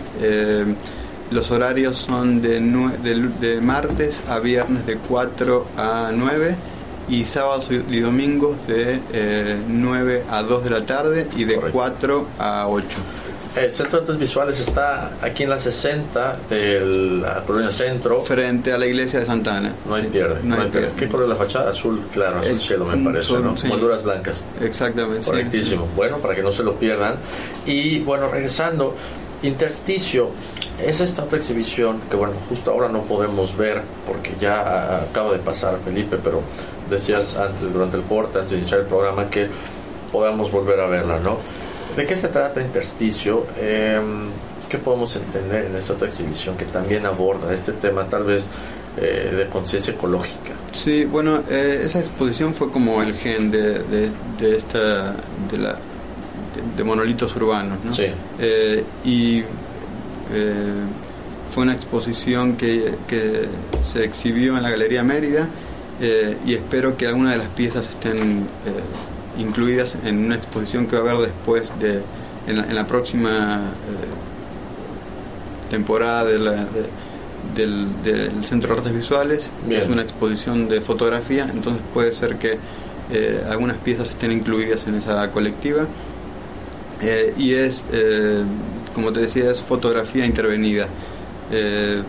Los 1.30 1.50
horarios 1.50 1.96
son 1.98 2.40
de, 2.42 2.60
de, 2.60 3.28
de 3.40 3.60
martes 3.60 4.22
a 4.28 4.38
viernes 4.38 4.86
de 4.86 4.96
4 4.96 5.66
a 5.76 6.10
9 6.14 6.54
y 7.08 7.24
sábados 7.24 7.68
y 7.70 8.00
domingos 8.00 8.66
de 8.66 8.98
eh, 9.12 9.56
9 9.68 10.24
a 10.30 10.42
2 10.42 10.64
de 10.64 10.70
la 10.70 10.84
tarde 10.86 11.26
y 11.36 11.44
de 11.44 11.54
Correcto. 11.56 11.72
4 11.78 12.26
a 12.38 12.68
8. 12.68 12.86
El 13.56 13.70
Centro 13.70 13.98
de 14.00 14.02
Artes 14.02 14.18
Visuales 14.18 14.60
está 14.60 15.12
aquí 15.22 15.44
en 15.44 15.48
la 15.50 15.56
60 15.56 16.40
de 16.50 16.80
la 17.22 17.42
Colonia 17.46 17.72
Centro. 17.72 18.22
Frente 18.22 18.70
a 18.70 18.76
la 18.76 18.86
iglesia 18.86 19.20
de 19.20 19.24
Santa 19.24 19.56
Ana. 19.56 19.72
No 19.88 19.94
hay 19.94 20.02
Sí, 20.02 20.08
pierde. 20.08 20.40
no 20.42 20.56
no 20.56 20.62
hay 20.62 20.68
pierde. 20.68 20.90
¿Qué 20.94 21.08
color 21.08 21.22
es 21.24 21.30
la 21.30 21.36
fachada? 21.36 21.70
Azul, 21.70 22.02
claro, 22.12 22.40
azul 22.40 22.50
El- 22.52 22.60
cielo 22.60 22.84
me 22.84 23.02
parece, 23.02 23.28
sol, 23.28 23.42
¿no? 23.44 23.56
sí. 23.56 23.66
Molduras 23.66 24.02
blancas. 24.02 24.42
Exactamente. 24.60 25.22
sí, 25.22 25.30
Correctísimo. 25.30 25.88
Bueno, 25.96 26.18
para 26.18 26.34
que 26.34 26.42
no 26.42 26.50
se 26.52 26.62
lo 26.64 26.74
pierdan. 26.74 27.14
Y 27.64 28.00
bueno, 28.00 28.28
regresando, 28.28 28.94
Intersticio 29.42 30.31
es 30.83 31.01
esta 31.01 31.25
otra 31.25 31.38
exhibición 31.38 32.01
que 32.11 32.16
bueno, 32.16 32.35
justo 32.49 32.70
ahora 32.70 32.88
no 32.88 33.03
podemos 33.03 33.57
ver 33.57 33.83
porque 34.07 34.33
ya 34.40 35.03
acaba 35.03 35.33
de 35.33 35.38
pasar 35.38 35.79
Felipe, 35.85 36.18
pero 36.22 36.40
decías 36.88 37.37
antes, 37.37 37.72
durante 37.72 37.96
el 37.96 38.03
corte, 38.05 38.38
antes 38.38 38.53
de 38.53 38.59
iniciar 38.59 38.81
el 38.81 38.87
programa, 38.87 39.29
que 39.29 39.49
podamos 40.11 40.51
volver 40.51 40.81
a 40.81 40.87
verla, 40.87 41.18
¿no? 41.20 41.38
¿De 41.96 42.07
qué 42.07 42.16
se 42.16 42.29
trata 42.29 42.61
Intersticio? 42.61 43.46
Eh, 43.59 44.01
¿Qué 44.68 44.79
podemos 44.79 45.14
entender 45.14 45.66
en 45.66 45.77
esta 45.77 45.92
otra 45.92 46.09
exhibición 46.09 46.57
que 46.57 46.64
también 46.64 47.07
aborda 47.07 47.55
este 47.55 47.72
tema 47.72 48.05
tal 48.07 48.25
vez 48.25 48.49
eh, 48.96 49.33
de 49.37 49.46
conciencia 49.46 49.92
ecológica? 49.92 50.55
Sí, 50.72 51.05
bueno, 51.05 51.42
eh, 51.49 51.83
esa 51.85 52.01
exposición 52.01 52.53
fue 52.53 52.70
como 52.70 53.01
el 53.01 53.14
gen 53.14 53.51
de, 53.51 53.79
de, 53.79 54.11
de 54.38 54.57
esta 54.57 55.14
de 55.51 55.59
la 55.59 55.79
de, 56.76 56.84
monolitos 56.84 57.34
urbanos, 57.36 57.78
¿no? 57.84 57.92
Sí. 57.92 58.06
Eh, 58.38 58.84
y 59.04 59.38
eh, 59.40 59.44
fue 61.52 61.62
una 61.62 61.74
exposición 61.74 62.56
que, 62.56 62.94
que 63.06 63.42
se 63.82 64.04
exhibió 64.04 64.56
en 64.56 64.62
la 64.62 64.70
Galería 64.70 65.02
Mérida 65.02 65.48
eh, 66.00 66.36
y 66.46 66.54
espero 66.54 66.96
que 66.96 67.06
algunas 67.06 67.32
de 67.32 67.38
las 67.38 67.48
piezas 67.48 67.88
estén 67.88 68.40
eh, 68.66 69.40
incluidas 69.40 69.96
en 70.04 70.24
una 70.26 70.34
exposición 70.36 70.86
que 70.86 70.96
va 70.96 71.08
a 71.10 71.12
haber 71.14 71.26
después 71.28 71.70
de 71.80 72.00
en 72.48 72.56
la, 72.58 72.64
en 72.64 72.74
la 72.74 72.86
próxima 72.86 73.60
temporada 75.70 76.24
de 76.24 76.38
la, 76.38 76.52
de- 76.52 77.06
del, 77.54 77.86
del 78.02 78.44
Centro 78.44 78.72
de 78.74 78.78
Artes 78.80 78.92
Visuales. 78.94 79.50
Bien. 79.66 79.82
Es 79.82 79.88
una 79.88 80.02
exposición 80.02 80.68
de 80.68 80.80
fotografía, 80.80 81.48
entonces 81.52 81.82
puede 81.94 82.12
ser 82.12 82.36
que 82.36 82.58
eh, 83.10 83.40
algunas 83.48 83.76
piezas 83.78 84.10
estén 84.10 84.32
incluidas 84.32 84.86
en 84.86 84.96
esa 84.96 85.30
colectiva. 85.30 85.86
Eh, 87.02 87.35
y 87.37 87.54
es, 87.54 87.85
eh, 87.92 88.42
como 88.94 89.12
te 89.12 89.20
decía, 89.20 89.50
es 89.50 89.61
fotografía 89.61 90.24
intervenida. 90.24 90.87
Eh, 91.52 92.02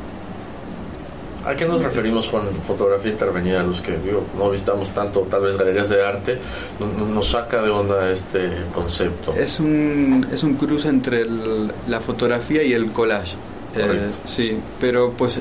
¿A 1.45 1.55
qué 1.55 1.65
nos 1.65 1.81
referimos 1.81 2.27
con 2.27 2.53
fotografía 2.67 3.11
intervenida? 3.11 3.63
Los 3.63 3.79
que 3.79 3.97
digo, 3.97 4.25
no 4.37 4.49
visitamos 4.49 4.89
tanto, 4.89 5.21
tal 5.29 5.43
vez 5.43 5.55
galerías 5.57 5.87
de 5.89 6.03
arte, 6.05 6.37
no- 6.79 6.87
no- 6.87 7.05
nos 7.05 7.29
saca 7.29 7.61
de 7.61 7.69
onda 7.69 8.09
este 8.11 8.49
concepto. 8.73 9.33
es, 9.33 9.59
un, 9.61 10.27
es 10.31 10.43
un 10.43 10.55
cruce 10.55 10.89
entre 10.89 11.21
el- 11.21 11.71
la 11.87 12.01
fotografía 12.01 12.63
y 12.63 12.73
el 12.73 12.91
collage. 12.91 13.35
Eh, 13.77 14.09
sí, 14.25 14.57
pero 14.81 15.11
pues 15.11 15.39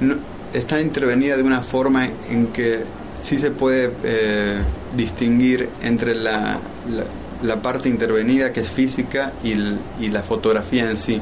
no- 0.00 0.16
está 0.52 0.80
intervenida 0.80 1.36
de 1.36 1.42
una 1.42 1.62
forma 1.62 2.08
en 2.28 2.48
que 2.48 2.80
sí 3.22 3.38
se 3.38 3.50
puede 3.50 3.90
eh, 4.04 4.58
distinguir 4.96 5.68
entre 5.82 6.14
la, 6.14 6.58
la, 6.88 7.04
la 7.42 7.62
parte 7.62 7.88
intervenida 7.88 8.52
que 8.52 8.60
es 8.60 8.68
física 8.68 9.32
y, 9.42 9.52
el- 9.52 9.78
y 10.00 10.08
la 10.08 10.22
fotografía 10.22 10.88
en 10.90 10.96
sí, 10.96 11.20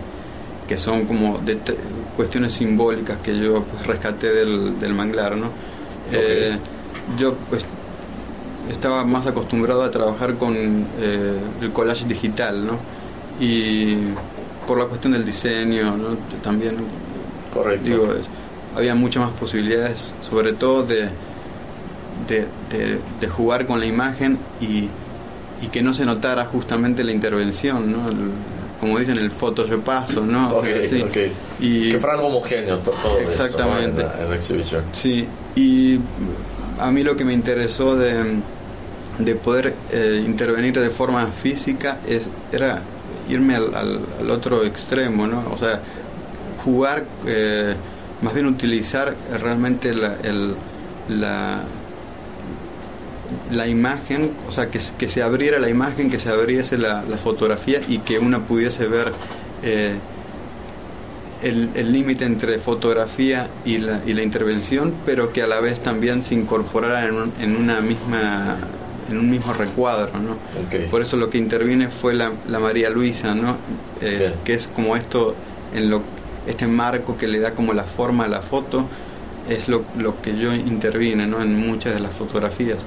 que 0.69 0.77
son 0.79 1.05
como 1.07 1.39
det- 1.39 1.77
cuestiones 2.17 2.53
simbólicas 2.53 3.19
que 3.23 3.39
yo 3.39 3.63
pues, 3.65 3.87
rescaté 3.87 4.29
del, 4.33 4.79
del 4.79 4.93
manglar, 4.95 5.37
¿no? 5.37 5.47
Eh, 6.13 6.57
yo 7.19 7.35
pues 7.49 7.65
estaba 8.71 9.05
más 9.05 9.27
acostumbrado 9.27 9.83
a 9.83 9.91
trabajar 9.91 10.35
con 10.37 10.55
eh, 10.57 11.33
el 11.61 11.73
collage 11.73 12.05
digital, 12.07 12.67
¿no? 12.67 12.79
Y 13.41 13.97
por 14.67 14.79
la 14.79 14.85
cuestión 14.87 15.15
del 15.15 15.25
diseño, 15.25 15.97
¿no? 15.97 16.17
También 16.43 16.77
Correcto. 17.53 17.85
digo, 17.85 18.13
es- 18.13 18.29
había 18.77 18.95
muchas 18.95 19.25
más 19.25 19.33
posibilidades, 19.33 20.15
sobre 20.21 20.53
todo 20.53 20.83
de, 20.85 21.09
de, 22.29 22.47
de- 22.71 22.99
de 23.21 23.29
jugar 23.29 23.67
con 23.67 23.81
la 23.81 23.87
imagen 23.87 24.39
y, 24.61 24.89
y 25.65 25.69
que 25.71 25.83
no 25.83 25.93
se 25.95 26.05
notara 26.05 26.47
justamente 26.47 27.05
la 27.05 27.13
intervención, 27.13 27.93
¿no? 27.93 28.09
El- 28.09 28.31
como 28.81 28.99
dicen, 28.99 29.17
el 29.17 29.31
photoshopazo, 29.31 30.27
¿no? 30.27 30.51
O 30.55 30.59
Ok, 30.59 30.65
sea, 30.65 30.89
sí. 30.89 31.03
ok. 31.03 31.17
Y, 31.61 31.93
que 31.93 32.01
fuera 32.01 32.17
algo 32.17 32.27
homogéneo 32.29 32.79
to- 32.79 32.91
todo. 33.03 33.19
Exactamente. 33.21 34.01
en, 34.03 34.09
la, 34.09 34.21
en 34.23 34.31
la 34.31 34.35
exhibición. 34.37 34.83
Sí, 34.91 35.25
y 35.55 36.01
a 36.81 36.91
mí 36.91 37.05
lo 37.05 37.15
que 37.15 37.25
me 37.25 37.33
interesó 37.33 37.95
de, 37.95 38.25
de 39.21 39.35
poder 39.37 39.75
eh, 39.93 40.21
intervenir 40.27 40.81
de 40.81 40.91
forma 40.91 41.29
física 41.29 41.99
es, 42.09 42.29
era 42.51 42.83
irme 43.29 43.55
al, 43.55 43.73
al- 43.73 44.01
al 44.19 44.31
otro 44.31 44.65
extremo, 44.65 45.29
¿no? 45.29 45.45
O 45.53 45.57
sea, 45.57 45.79
jugar, 46.65 47.05
eh, 47.25 47.75
más 48.21 48.35
bien 48.35 48.47
utilizar 48.47 49.15
realmente 49.41 49.95
la, 49.95 50.17
el- 50.25 50.57
la, 51.09 51.61
la 53.53 53.69
imagen, 53.69 54.31
o 54.49 54.51
sea, 54.53 54.71
que, 54.71 54.81
que 54.99 55.09
se 55.09 55.23
abriera 55.23 55.59
la 55.59 55.69
imagen, 55.69 56.11
que 56.11 56.19
se 56.19 56.29
abriese 56.31 56.79
la, 56.79 57.03
la 57.03 57.19
fotografía 57.19 57.81
y 57.89 57.99
que 57.99 58.19
uno 58.19 58.41
pudiese 58.43 58.87
ver 58.87 59.13
eh, 59.63 59.95
el 61.43 61.93
límite 61.93 62.25
entre 62.25 62.59
fotografía 62.59 63.49
y 63.65 63.79
la, 63.79 64.01
y 64.07 64.15
la 64.15 64.23
intervención, 64.23 64.95
pero 65.05 65.33
que 65.33 65.43
a 65.43 65.47
la 65.49 65.61
vez 65.61 65.81
también 65.81 66.25
se 66.25 66.35
incorporara 66.35 67.07
en, 67.09 67.15
un- 67.17 67.33
en 67.41 67.57
una 67.57 67.81
misma 67.81 68.57
en 69.11 69.19
un 69.19 69.29
mismo 69.29 69.53
recuadro, 69.53 70.13
¿no? 70.21 70.37
Por 70.91 71.03
eso 71.03 71.17
lo 71.17 71.29
que 71.29 71.37
interviene 71.37 71.89
fue 71.89 72.15
la, 72.15 72.31
la 72.49 72.61
María 72.61 72.89
Luisa, 72.89 73.35
¿no? 73.35 73.57
Eh, 74.01 74.33
que 74.45 74.55
es 74.55 74.69
como 74.69 74.97
esto 74.97 75.35
en 75.75 75.91
lo 75.91 76.01
este 76.47 76.67
marco 76.67 77.17
que 77.19 77.27
le 77.27 77.41
da 77.41 77.51
como 77.51 77.73
la 77.75 77.85
forma 77.85 78.25
a 78.25 78.29
la 78.29 78.41
foto 78.41 78.87
es 79.51 79.69
lo, 79.69 79.83
lo 79.99 80.23
que 80.23 80.37
yo 80.39 80.55
intervine, 80.55 81.27
¿no? 81.27 81.43
En 81.43 81.59
muchas 81.59 81.95
de 81.95 82.01
las 82.01 82.13
fotografías 82.13 82.79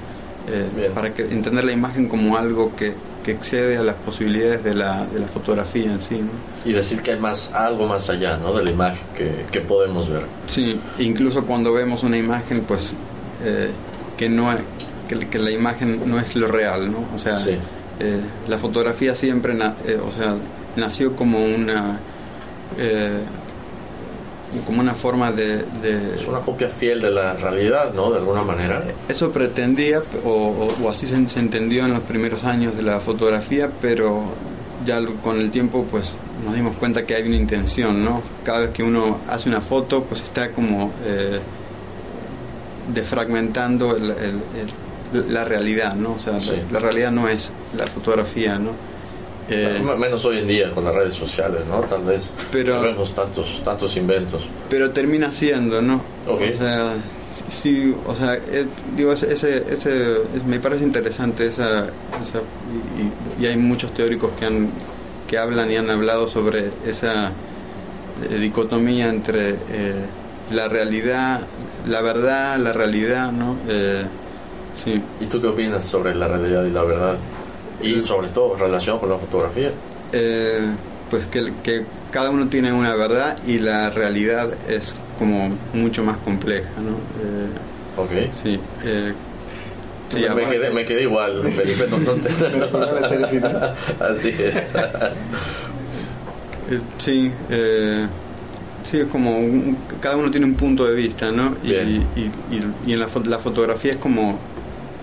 eh, 0.47 0.91
para 0.93 1.13
que 1.13 1.23
entender 1.23 1.63
la 1.63 1.71
imagen 1.71 2.07
como 2.07 2.37
algo 2.37 2.75
que, 2.75 2.93
que 3.23 3.31
excede 3.31 3.77
a 3.77 3.81
las 3.83 3.95
posibilidades 3.95 4.63
de 4.63 4.75
la, 4.75 5.05
de 5.07 5.19
la 5.19 5.27
fotografía 5.27 5.91
en 5.91 6.01
sí, 6.01 6.15
¿no? 6.21 6.29
Y 6.69 6.73
decir 6.73 7.01
que 7.01 7.11
hay 7.13 7.19
más 7.19 7.51
algo 7.53 7.87
más 7.87 8.09
allá 8.09 8.37
¿no? 8.37 8.53
de 8.53 8.63
la 8.63 8.71
imagen 8.71 9.01
que, 9.17 9.45
que 9.51 9.61
podemos 9.61 10.07
ver. 10.09 10.21
Sí, 10.47 10.79
incluso 10.99 11.43
cuando 11.45 11.73
vemos 11.73 12.03
una 12.03 12.17
imagen, 12.17 12.61
pues 12.67 12.91
eh, 13.43 13.69
que 14.17 14.29
no 14.29 14.55
que, 15.09 15.19
que 15.27 15.37
la 15.39 15.51
imagen 15.51 16.01
no 16.05 16.19
es 16.19 16.35
lo 16.35 16.47
real, 16.47 16.91
¿no? 16.91 16.99
O 17.15 17.19
sea, 17.19 17.37
Sí. 17.37 17.51
eh, 17.99 18.19
la 18.47 18.57
fotografía 18.57 19.15
siempre, 19.15 19.53
na- 19.53 19.75
eh, 19.87 19.99
o 20.03 20.11
sea, 20.11 20.35
nació 20.75 21.15
como 21.15 21.43
una 21.43 21.99
eh, 22.77 23.19
como 24.65 24.79
una 24.81 24.93
forma 24.93 25.31
de, 25.31 25.63
de- 25.81 26.15
Es 26.15 26.27
una 26.27 26.39
copia 26.39 26.69
fiel 26.69 27.01
de 27.01 27.11
la 27.11 27.33
realidad, 27.33 27.93
¿no? 27.93 28.11
De 28.11 28.17
alguna 28.19 28.43
manera. 28.43 28.81
eso 29.09 29.31
pretendía 29.31 30.01
o, 30.23 30.29
o- 30.29 30.83
o 30.83 30.89
así 30.89 31.05
se, 31.07 31.27
se 31.29 31.39
entendió 31.39 31.85
en 31.85 31.93
los 31.93 32.03
primeros 32.03 32.43
años 32.43 32.75
de 32.75 32.83
la 32.83 32.99
fotografía, 33.01 33.69
pero 33.81 34.23
ya 34.85 34.99
con 35.23 35.39
el 35.39 35.49
tiempo 35.51 35.85
pues 35.89 36.15
nos 36.45 36.53
dimos 36.55 36.75
cuenta 36.77 37.05
que 37.05 37.15
hay 37.15 37.23
una 37.27 37.35
intención, 37.37 38.03
¿no? 38.05 38.21
Cada 38.43 38.59
vez 38.61 38.69
que 38.69 38.83
uno 38.83 39.17
hace 39.27 39.49
una 39.49 39.61
foto 39.61 40.03
pues 40.03 40.21
está 40.21 40.51
como 40.51 40.91
eh, 41.05 41.39
defragmentando 42.93 43.95
el, 43.95 44.11
el- 44.11 44.41
el- 45.13 45.33
la 45.33 45.43
realidad, 45.45 45.95
¿no? 45.95 46.13
O 46.13 46.19
sea, 46.19 46.39
Sí. 46.39 46.53
la 46.71 46.79
realidad 46.79 47.11
no 47.11 47.27
es 47.29 47.49
la 47.77 47.87
fotografía, 47.87 48.57
¿no? 48.59 48.71
Eh, 49.49 49.79
Menos 49.97 50.25
hoy 50.25 50.39
en 50.39 50.47
día 50.47 50.71
con 50.71 50.83
las 50.85 50.95
redes 50.95 51.13
sociales, 51.13 51.67
¿no? 51.67 51.81
Tal 51.81 52.03
vez. 52.03 52.29
Pero- 52.51 52.77
No 52.77 52.81
vemos 52.83 53.13
tantos, 53.13 53.61
tantos 53.63 53.95
inventos. 53.97 54.47
pero 54.69 54.89
termina 54.91 55.31
siendo, 55.31 55.81
¿no? 55.81 56.01
Ok. 56.27 56.41
O 56.53 56.57
sea, 56.57 56.93
sí, 57.47 57.93
o 58.07 58.15
sea, 58.15 58.35
eh, 58.35 58.65
digo, 58.97 59.13
ese, 59.13 59.31
ese, 59.33 59.57
ese- 59.71 60.13
es- 60.35 60.43
me 60.47 60.59
parece 60.59 60.83
interesante 60.83 61.45
esa, 61.47 61.81
esa 62.21 62.39
y, 63.39 63.43
y 63.43 63.45
hay 63.45 63.57
muchos 63.57 63.91
teóricos 63.93 64.31
que 64.39 64.45
han 64.45 64.69
que 65.27 65.37
hablan 65.39 65.71
y 65.71 65.75
han 65.75 65.89
hablado 65.89 66.27
sobre 66.27 66.69
esa 66.85 67.27
eh, 68.29 68.35
dicotomía 68.39 69.09
entre 69.09 69.49
eh, 69.51 69.55
la 70.51 70.67
realidad, 70.67 71.41
la 71.87 72.01
verdad, 72.01 72.57
la 72.57 72.71
realidad, 72.73 73.31
¿no? 73.31 73.57
Eh, 73.67 74.05
sí. 74.75 75.01
¿Y 75.19 75.25
tú 75.25 75.41
qué 75.41 75.47
opinas 75.47 75.83
sobre 75.83 76.13
la 76.15 76.27
realidad 76.27 76.63
y 76.65 76.69
la 76.71 76.83
verdad? 76.83 77.17
Y 77.81 78.01
sobre 78.03 78.27
todo 78.29 78.55
relacionado 78.55 79.01
con 79.01 79.09
la 79.09 79.17
fotografía. 79.17 79.71
Eh, 80.13 80.67
pues 81.09 81.27
que, 81.27 81.51
que 81.63 81.85
cada 82.11 82.29
uno 82.29 82.47
tiene 82.47 82.71
una 82.73 82.95
verdad 82.95 83.37
y 83.45 83.59
la 83.59 83.89
realidad 83.89 84.53
es 84.69 84.95
como 85.19 85.55
mucho 85.73 86.03
más 86.03 86.17
compleja, 86.17 86.69
¿no? 86.81 86.91
Eh, 87.23 87.49
Ok. 87.97 88.33
sí. 88.33 88.59
eh, 88.83 89.13
sí, 90.09 90.25
me, 90.35 90.45
quedé, 90.45 90.69
me 90.71 90.83
quedé 90.85 91.03
igual, 91.03 91.43
Felipe, 91.43 91.85
no, 91.89 91.97
no 91.99 92.13
te- 92.15 92.29
Así 94.03 94.29
es. 94.29 94.73
Eh, 96.69 96.79
sí, 96.97 97.31
eh, 97.49 98.07
sí, 98.83 98.97
es 98.99 99.05
como 99.05 99.37
un- 99.37 99.77
cada 100.01 100.17
uno 100.17 100.31
tiene 100.31 100.45
un 100.47 100.55
punto 100.55 100.85
de 100.85 100.95
vista, 100.95 101.31
¿no? 101.31 101.55
Y, 101.63 101.73
y, 101.73 102.07
y- 102.15 102.31
y 102.87 102.93
en 102.93 102.99
la, 102.99 103.07
la 103.25 103.39
fotografía 103.39 103.91
es 103.93 103.97
como 103.97 104.39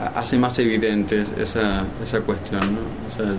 hace 0.07 0.38
más 0.38 0.59
evidente 0.59 1.24
esa, 1.38 1.84
esa 2.03 2.20
cuestión, 2.20 2.61
¿no? 2.74 2.80
O 3.09 3.16
sea, 3.16 3.32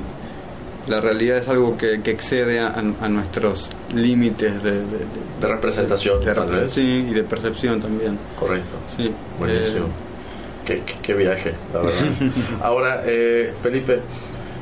la 0.88 1.00
realidad 1.00 1.38
es 1.38 1.48
algo 1.48 1.78
que, 1.78 2.02
que 2.02 2.12
excede 2.12 2.60
a, 2.60 2.68
a 2.76 3.08
nuestros 3.10 3.70
límites 3.96 4.62
de, 4.64 4.72
de, 4.72 4.80
de- 4.82 5.06
De 5.40 5.48
representación, 5.48 6.20
de 6.24 6.34
tal 6.34 6.50
vez. 6.50 6.74
sí, 6.74 7.06
y 7.10 7.14
de 7.14 7.24
percepción 7.24 7.80
también. 7.82 8.18
Correcto. 8.40 8.76
Sí. 8.96 9.12
Buenísimo. 9.40 9.86
Eh, 9.86 9.90
Qué, 10.66 10.76
qué- 10.86 10.96
qué 11.02 11.14
viaje, 11.14 11.54
la 11.74 11.80
verdad. 11.82 12.02
Ahora, 12.62 13.02
eh, 13.06 13.54
Felipe, 13.62 14.00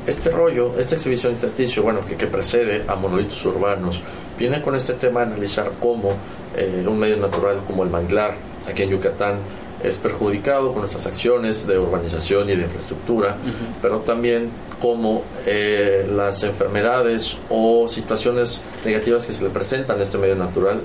este 0.04 0.30
rollo, 0.30 0.74
esta 0.78 0.96
exhibición 0.96 1.32
intersticio, 1.32 1.82
bueno, 1.84 2.04
que, 2.04 2.16
que 2.16 2.26
precede 2.26 2.82
a 2.88 2.96
monolitos 2.96 3.44
urbanos, 3.44 4.00
viene 4.36 4.60
con 4.60 4.74
este 4.74 4.94
tema 4.94 5.20
de 5.20 5.26
analizar 5.26 5.70
cómo 5.80 6.10
eh, 6.56 6.84
un 6.88 6.98
medio 6.98 7.16
natural 7.18 7.60
como 7.66 7.84
el 7.84 7.90
manglar, 7.90 8.34
aquí 8.68 8.82
en 8.82 8.90
Yucatán, 8.90 9.36
es 9.82 9.98
perjudicado 9.98 10.70
con 10.70 10.80
nuestras 10.80 11.06
acciones 11.06 11.66
de 11.66 11.78
urbanización 11.78 12.48
y 12.50 12.56
de 12.56 12.62
infraestructura, 12.62 13.36
pero 13.80 13.98
también 14.00 14.50
cómo 14.80 15.22
eh, 15.46 16.08
las 16.14 16.42
enfermedades 16.42 17.36
o 17.50 17.86
situaciones 17.88 18.62
negativas 18.84 19.26
que 19.26 19.32
se 19.32 19.44
le 19.44 19.50
presentan 19.50 19.98
a 19.98 20.02
este 20.02 20.18
medio 20.18 20.36
natural 20.36 20.80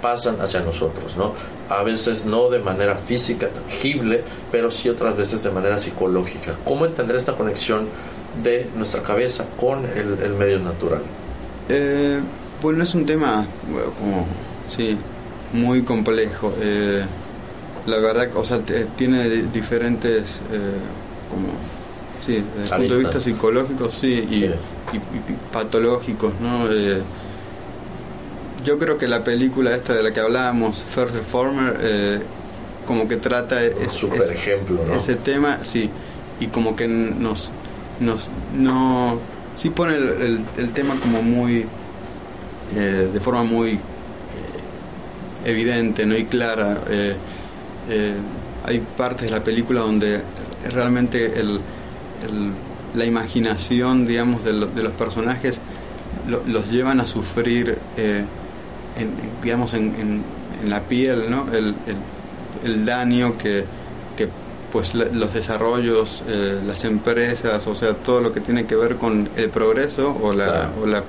pasan 0.00 0.40
hacia 0.40 0.60
nosotros, 0.60 1.16
¿no? 1.16 1.34
A 1.68 1.82
veces 1.82 2.24
no 2.24 2.48
de 2.48 2.58
manera 2.58 2.96
física, 2.96 3.48
tangible, 3.48 4.24
pero 4.50 4.70
sí 4.70 4.88
otras 4.88 5.16
veces 5.16 5.42
de 5.42 5.50
manera 5.50 5.78
psicológica. 5.78 6.56
¿Cómo 6.64 6.86
entender 6.86 7.16
esta 7.16 7.34
conexión 7.34 7.86
de 8.42 8.68
nuestra 8.76 9.02
cabeza 9.02 9.46
con 9.58 9.84
el, 9.84 10.18
el 10.22 10.34
medio 10.34 10.58
natural? 10.58 11.02
Eh, 11.68 12.20
bueno, 12.62 12.82
es 12.82 12.94
un 12.94 13.06
tema 13.06 13.46
bueno, 13.70 13.90
como, 13.92 14.26
sí, 14.68 14.96
muy 15.52 15.82
complejo. 15.82 16.52
Eh, 16.60 17.04
la 17.86 17.98
verdad, 17.98 18.28
o 18.36 18.44
sea, 18.44 18.60
tiene 18.96 19.28
di- 19.28 19.42
diferentes, 19.52 20.40
eh, 20.52 20.58
como, 21.30 21.48
sí, 22.24 22.42
desde 22.58 22.74
el 22.74 22.78
punto 22.80 22.94
de 22.94 23.00
vista 23.00 23.20
psicológico, 23.20 23.90
sí, 23.90 24.26
y, 24.30 24.34
Sí. 24.36 24.44
y- 24.92 24.96
y 24.96 25.36
patológicos, 25.52 26.32
¿no? 26.40 26.70
Eh, 26.70 27.00
yo 28.64 28.78
creo 28.78 28.98
que 28.98 29.08
la 29.08 29.24
película 29.24 29.74
esta 29.74 29.94
de 29.94 30.02
la 30.02 30.12
que 30.12 30.20
hablábamos, 30.20 30.82
First 30.82 31.14
Reformer, 31.16 31.78
eh, 31.80 32.20
como 32.86 33.08
que 33.08 33.16
trata 33.16 33.56
Un 33.56 33.84
es- 33.84 33.92
super 33.92 34.20
es- 34.22 34.30
ejemplo, 34.32 34.80
¿no? 34.86 34.94
ese 34.94 35.14
tema, 35.16 35.64
sí, 35.64 35.88
y 36.40 36.46
como 36.48 36.76
que 36.76 36.86
nos, 36.88 37.50
nos 38.00 38.28
no, 38.56 39.18
sí 39.56 39.70
pone 39.70 39.96
el, 39.96 40.08
el- 40.08 40.40
el 40.58 40.70
tema 40.70 40.94
como 41.00 41.22
muy, 41.22 41.66
eh, 42.76 43.08
de 43.12 43.20
forma 43.20 43.44
muy 43.44 43.72
eh, 43.72 43.78
evidente, 45.44 46.04
no 46.06 46.16
y 46.16 46.24
clara. 46.24 46.82
Eh, 46.90 47.16
eh, 47.90 48.14
hay 48.64 48.80
partes 48.96 49.22
de 49.26 49.30
la 49.30 49.42
película 49.44 49.80
donde 49.80 50.22
realmente 50.72 51.38
el, 51.40 51.60
el- 52.22 52.52
la 52.94 53.04
imaginación, 53.04 54.06
digamos, 54.06 54.44
de, 54.44 54.52
lo- 54.52 54.66
de 54.66 54.82
los 54.82 54.92
personajes 54.94 55.60
lo- 56.28 56.42
los 56.46 56.70
llevan 56.70 57.00
a 57.00 57.06
sufrir, 57.06 57.78
eh, 57.96 58.24
en, 58.96 59.10
digamos, 59.42 59.74
en, 59.74 59.94
en- 59.94 60.22
en 60.62 60.70
la 60.70 60.80
piel, 60.82 61.30
¿no? 61.30 61.46
El, 61.52 61.74
daño 62.84 63.38
que, 63.38 63.64
que 64.16 64.28
pues 64.72 64.94
la- 64.94 65.06
los 65.06 65.32
desarrollos, 65.32 66.22
eh, 66.28 66.60
las 66.66 66.84
empresas, 66.84 67.66
o 67.66 67.74
sea, 67.74 67.94
todo 67.94 68.20
lo 68.20 68.32
que 68.32 68.40
tiene 68.40 68.66
que 68.66 68.74
ver 68.76 68.96
con 68.96 69.28
el 69.36 69.48
progreso 69.50 70.16
o 70.20 70.32
la, 70.32 70.44
Claro. 70.46 70.70
o 70.82 70.86
la, 70.86 70.98
eh, 70.98 71.02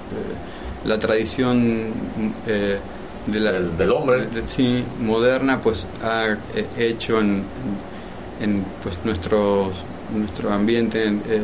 la 0.86 1.00
tradición 1.00 1.92
eh, 2.48 2.78
de 3.28 3.40
la, 3.40 3.52
Del- 3.52 3.78
del 3.78 3.92
hombre. 3.92 4.26
de- 4.26 4.48
sí, 4.48 4.84
moderna, 5.00 5.62
pues 5.62 5.86
ha 6.04 6.28
eh, 6.56 6.66
hecho 6.78 7.20
en, 7.20 7.44
en 8.42 8.64
pues 8.84 8.98
nuestros 9.04 9.70
nuestro 10.16 10.52
ambiente, 10.52 11.06
en, 11.06 11.22
eh, 11.30 11.40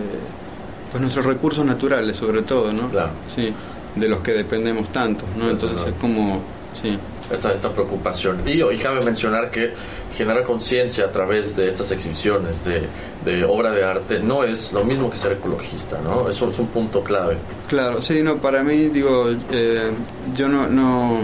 pues 0.91 1.01
nuestros 1.01 1.25
recursos 1.25 1.63
naturales 1.65 2.17
sobre 2.17 2.41
todo, 2.41 2.73
¿no? 2.73 2.89
Claro. 2.89 3.11
Sí, 3.27 3.53
de 3.95 4.09
los 4.09 4.19
que 4.21 4.33
dependemos 4.33 4.89
tanto, 4.91 5.23
¿no? 5.37 5.49
Entonces 5.49 5.87
es 5.87 5.93
como, 6.01 6.41
sí. 6.73 6.97
esta, 7.31 7.53
esta 7.53 7.69
preocupación. 7.71 8.41
Y 8.45 8.61
hoy 8.61 8.77
cabe 8.77 9.01
mencionar 9.03 9.49
que 9.51 9.73
generar 10.15 10.43
conciencia 10.43 11.05
a 11.05 11.11
través 11.11 11.55
de 11.55 11.67
estas 11.69 11.91
exhibiciones 11.91 12.65
de, 12.65 12.83
de 13.25 13.43
obra 13.45 13.71
de 13.71 13.83
arte 13.85 14.19
no 14.19 14.43
es 14.43 14.73
lo 14.73 14.83
mismo 14.83 15.09
que 15.09 15.15
ser 15.17 15.33
ecologista, 15.33 15.99
¿no? 16.03 16.27
Eso 16.27 16.49
es 16.49 16.59
un 16.59 16.67
punto 16.67 17.03
clave. 17.03 17.37
Claro, 17.67 18.01
sí, 18.01 18.21
no, 18.21 18.35
para 18.37 18.63
mí, 18.63 18.87
digo, 18.89 19.29
eh, 19.51 19.91
yo 20.35 20.47
no, 20.49 20.67
no, 20.67 21.19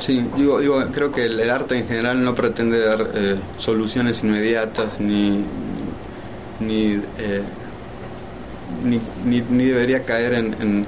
sí, 0.00 0.24
digo, 0.36 0.60
digo, 0.60 0.82
creo 0.92 1.10
que 1.12 1.24
el, 1.26 1.38
el 1.40 1.50
arte 1.50 1.78
en 1.78 1.86
general 1.86 2.22
no 2.22 2.34
pretende 2.34 2.80
dar 2.84 3.10
eh, 3.14 3.36
soluciones 3.58 4.22
inmediatas 4.22 5.00
ni, 5.00 5.44
ni, 6.60 6.92
eh, 7.18 7.42
ni, 8.82 9.00
ni, 9.24 9.40
ni 9.50 9.64
debería 9.66 10.04
caer 10.04 10.34
en, 10.34 10.54
en, 10.60 10.86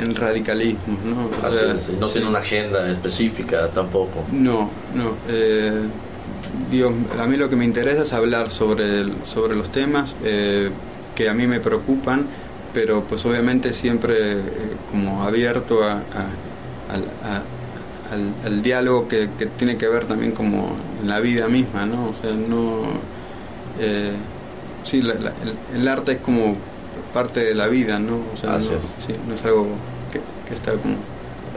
en 0.00 0.14
radicalismos, 0.14 0.98
¿no? 1.04 1.30
O 1.42 1.46
Así 1.46 1.58
sea, 1.58 1.74
es, 1.74 1.88
y 1.88 1.92
no 2.00 2.06
sí. 2.06 2.14
tiene 2.14 2.28
una 2.28 2.38
agenda 2.38 2.88
específica 2.90 3.68
tampoco. 3.68 4.24
No, 4.32 4.70
no. 4.94 5.12
eh, 5.28 5.72
digo, 6.70 6.92
a 7.18 7.26
mí 7.26 7.36
lo 7.36 7.48
que 7.48 7.56
me 7.56 7.64
interesa 7.64 8.02
es 8.02 8.12
hablar 8.12 8.50
sobre, 8.50 9.00
el- 9.00 9.12
sobre 9.26 9.56
los 9.56 9.70
temas 9.72 10.14
eh, 10.24 10.70
que 11.14 11.28
a 11.28 11.34
mí 11.34 11.46
me 11.46 11.60
preocupan, 11.60 12.26
pero 12.74 13.02
pues 13.04 13.24
obviamente 13.24 13.72
siempre 13.72 14.32
eh, 14.32 14.42
como 14.90 15.22
abierto 15.24 15.82
a, 15.84 15.92
a- 15.94 15.96
a- 17.24 17.42
al- 18.12 18.46
al 18.46 18.62
diálogo 18.62 19.06
que, 19.08 19.28
que 19.38 19.46
tiene 19.46 19.76
que 19.76 19.88
ver 19.88 20.04
también 20.06 20.32
como 20.32 20.70
en 21.02 21.08
la 21.08 21.20
vida 21.20 21.48
misma, 21.48 21.84
¿no? 21.86 22.08
O 22.08 22.14
sea, 22.20 22.32
no... 22.32 22.82
eh, 23.80 24.12
sí, 24.84 25.02
la- 25.02 25.14
la- 25.14 25.32
el, 25.72 25.80
el 25.80 25.88
arte 25.88 26.12
es 26.12 26.18
como 26.18 26.56
parte 27.12 27.40
de 27.44 27.54
la 27.54 27.66
vida, 27.68 27.98
¿no? 27.98 28.18
O 28.32 28.36
sea, 28.36 28.54
Así 28.56 28.70
no, 28.70 28.78
es. 28.78 28.84
sí, 29.06 29.12
no 29.26 29.34
es 29.34 29.44
algo 29.44 29.66
que, 30.12 30.20
que 30.46 30.54
está 30.54 30.72
como 30.72 30.94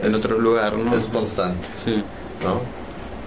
en 0.02 0.08
Es- 0.08 0.14
otro 0.14 0.38
lugar, 0.38 0.74
¿no? 0.76 0.94
Es 0.94 1.08
constante, 1.08 1.66
Sí. 1.76 2.02
¿no? 2.44 2.60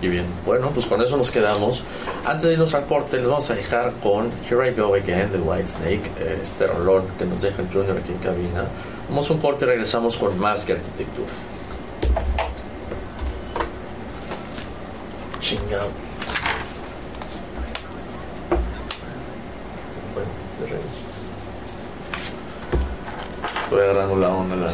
Y 0.02 0.10
bien, 0.10 0.26
bueno, 0.46 0.72
pues 0.74 0.86
con 0.86 1.02
eso 1.02 1.16
nos 1.16 1.32
quedamos. 1.32 1.82
Antes 2.26 2.48
de 2.48 2.54
irnos 2.54 2.74
al 2.76 2.86
corte, 2.86 3.18
les 3.18 3.28
vamos 3.28 3.50
a 3.50 3.56
dejar 3.56 3.94
con 4.04 4.30
Here 4.50 4.70
I 4.70 4.74
Go 4.80 4.94
Again 4.94 5.32
de 5.32 5.40
White 5.40 5.70
Snake, 5.70 6.12
eh, 6.20 6.40
este 6.44 6.68
rolón 6.68 7.06
que 7.18 7.26
nos 7.26 7.42
deja 7.42 7.62
el 7.62 7.70
Junior 7.70 7.98
aquí 7.98 8.12
en 8.12 8.18
cabina. 8.18 8.66
Vamos 9.08 9.30
a 9.30 9.34
un 9.34 9.40
corte 9.40 9.64
y 9.64 9.68
regresamos 9.70 10.18
con 10.18 10.38
más 10.38 10.66
que 10.66 10.74
arquitectura. 10.74 11.30
Chingado. 15.56 15.90
Estoy 23.64 23.82
agarrando 23.82 24.16
la 24.18 24.30
onda 24.30 24.56
la. 24.56 24.72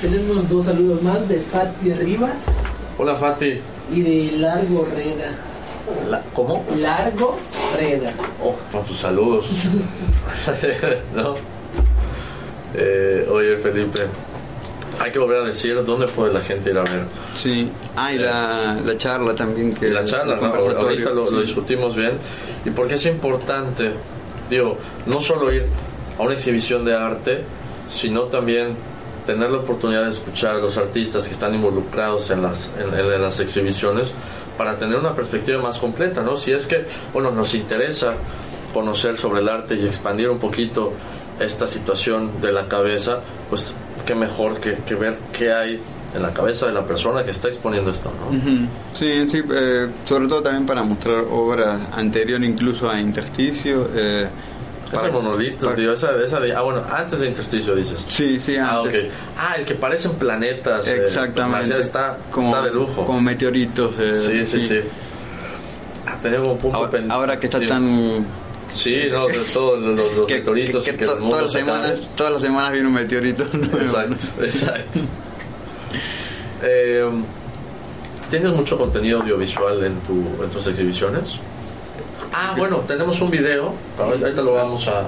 Tenemos 0.00 0.48
dos 0.48 0.64
saludos 0.64 1.02
más 1.02 1.28
de 1.28 1.38
Fati 1.38 1.92
Rivas 1.94 2.46
Hola 2.98 3.16
Fati. 3.16 3.60
y 3.92 4.00
de 4.02 4.32
Largo 4.38 4.86
Reda. 4.94 5.30
La- 6.08 6.22
¿Cómo? 6.34 6.64
Largo 6.78 7.36
Reda. 7.76 8.12
Oh, 8.42 8.56
con 8.70 8.84
sus 8.86 8.98
saludos. 8.98 9.46
¿No? 11.14 11.34
Eh, 12.74 13.28
oye, 13.30 13.56
Felipe, 13.58 14.06
hay 15.00 15.10
que 15.10 15.18
volver 15.18 15.42
a 15.42 15.46
decir 15.46 15.82
dónde 15.84 16.06
puede 16.06 16.32
la 16.32 16.40
gente 16.40 16.70
ir 16.70 16.78
a 16.78 16.82
ver. 16.82 17.04
Sí, 17.34 17.68
ah, 17.96 18.12
y 18.12 18.18
la, 18.18 18.78
la 18.84 18.96
charla 18.96 19.34
también 19.34 19.74
que... 19.74 19.90
La 19.90 20.04
charla, 20.04 20.36
¿no? 20.36 20.46
ahorita 20.46 21.10
lo, 21.10 21.24
lo 21.24 21.26
sí. 21.26 21.36
discutimos 21.46 21.96
bien. 21.96 22.12
Y 22.64 22.70
porque 22.70 22.94
es 22.94 23.06
importante, 23.06 23.92
digo, 24.48 24.76
no 25.06 25.20
solo 25.20 25.52
ir 25.52 25.66
a 26.18 26.22
una 26.22 26.34
exhibición 26.34 26.84
de 26.84 26.94
arte, 26.94 27.44
sino 27.88 28.22
también 28.24 28.76
tener 29.26 29.50
la 29.50 29.58
oportunidad 29.58 30.04
de 30.04 30.10
escuchar 30.10 30.56
a 30.56 30.58
los 30.58 30.76
artistas 30.76 31.26
que 31.26 31.34
están 31.34 31.54
involucrados 31.54 32.30
en 32.30 32.42
las, 32.42 32.70
en, 32.78 32.92
en 32.98 33.22
las 33.22 33.38
exhibiciones 33.40 34.12
para 34.56 34.78
tener 34.78 34.98
una 34.98 35.14
perspectiva 35.14 35.62
más 35.62 35.78
completa, 35.78 36.22
¿no? 36.22 36.36
Si 36.36 36.52
es 36.52 36.66
que, 36.66 36.84
bueno, 37.12 37.30
nos 37.30 37.54
interesa 37.54 38.14
conocer 38.74 39.16
sobre 39.16 39.40
el 39.40 39.48
arte 39.48 39.74
y 39.74 39.86
expandir 39.86 40.30
un 40.30 40.38
poquito 40.38 40.92
esta 41.40 41.66
situación 41.66 42.40
de 42.40 42.52
la 42.52 42.68
cabeza, 42.68 43.20
pues 43.48 43.74
qué 44.06 44.14
mejor 44.14 44.58
que, 44.60 44.76
que 44.86 44.94
ver 44.94 45.18
qué 45.32 45.52
hay 45.52 45.80
en 46.14 46.22
la 46.22 46.32
cabeza 46.34 46.66
de 46.66 46.72
la 46.72 46.84
persona 46.84 47.24
que 47.24 47.30
está 47.30 47.48
exponiendo 47.48 47.90
esto, 47.90 48.10
¿no? 48.10 48.36
Sí, 48.92 49.26
sí, 49.28 49.42
eh, 49.50 49.88
sobre 50.04 50.28
todo 50.28 50.42
también 50.42 50.66
para 50.66 50.82
mostrar 50.82 51.24
obras 51.30 51.80
anterior 51.92 52.42
incluso 52.44 52.88
a 52.90 53.00
Intersticio. 53.00 53.88
Eh, 53.94 54.28
Ese 54.92 55.08
monolito, 55.10 55.64
para- 55.66 55.76
tío, 55.76 55.94
esa, 55.94 56.10
esa 56.22 56.38
de, 56.38 56.54
ah, 56.54 56.60
bueno, 56.60 56.82
antes 56.90 57.18
de 57.20 57.26
intersticio 57.28 57.74
dices. 57.74 58.04
Sí, 58.06 58.38
sí, 58.42 58.56
Ah, 58.58 58.80
ok. 58.80 58.86
antes. 58.88 59.10
Ah, 59.38 59.54
el 59.56 59.64
que 59.64 59.74
parecen 59.74 60.12
planetas. 60.16 60.86
eh, 60.88 61.02
Exactamente. 61.06 61.58
Marcial, 61.60 61.80
está, 61.80 62.18
como, 62.30 62.48
está 62.48 62.62
de 62.66 62.74
lujo. 62.74 63.06
Como 63.06 63.20
meteoritos. 63.22 63.94
eh, 63.98 64.12
sí, 64.12 64.44
sí, 64.44 64.60
sí. 64.60 64.80
Ah, 66.06 66.16
tenemos 66.20 66.48
un 66.48 66.58
punto 66.58 66.76
Ahora, 66.76 67.00
ahora 67.08 67.40
que 67.40 67.46
está 67.46 67.58
tan... 67.66 68.26
Sí, 68.72 69.02
no, 69.10 69.26
de 69.28 69.38
todos 69.52 69.78
los, 69.80 70.14
los 70.14 70.26
que, 70.26 70.36
meteoritos 70.38 70.84
que- 70.84 70.90
y 70.90 70.92
que 70.94 70.98
que 71.00 71.06
to- 71.06 71.14
el 71.14 71.20
mundo 71.20 71.36
todas, 71.36 71.52
las 71.54 71.62
semanas, 71.64 72.02
todas 72.16 72.32
las 72.32 72.42
semanas 72.42 72.72
viene 72.72 72.88
un 72.88 72.94
meteorito 72.94 73.44
nuevo. 73.52 73.78
Exacto, 73.78 74.16
exacto. 74.42 75.00
Eh, 76.62 77.10
¿Tienes 78.30 78.52
mucho 78.52 78.78
contenido 78.78 79.20
audiovisual 79.20 79.84
en, 79.84 79.94
tu, 80.00 80.42
en 80.42 80.50
tus 80.50 80.66
exhibiciones? 80.66 81.38
Ah, 82.32 82.54
bueno, 82.56 82.78
tenemos 82.88 83.20
un 83.20 83.30
video, 83.30 83.74
ahorita 83.98 84.40
lo 84.40 84.54
vamos 84.54 84.88
a, 84.88 85.02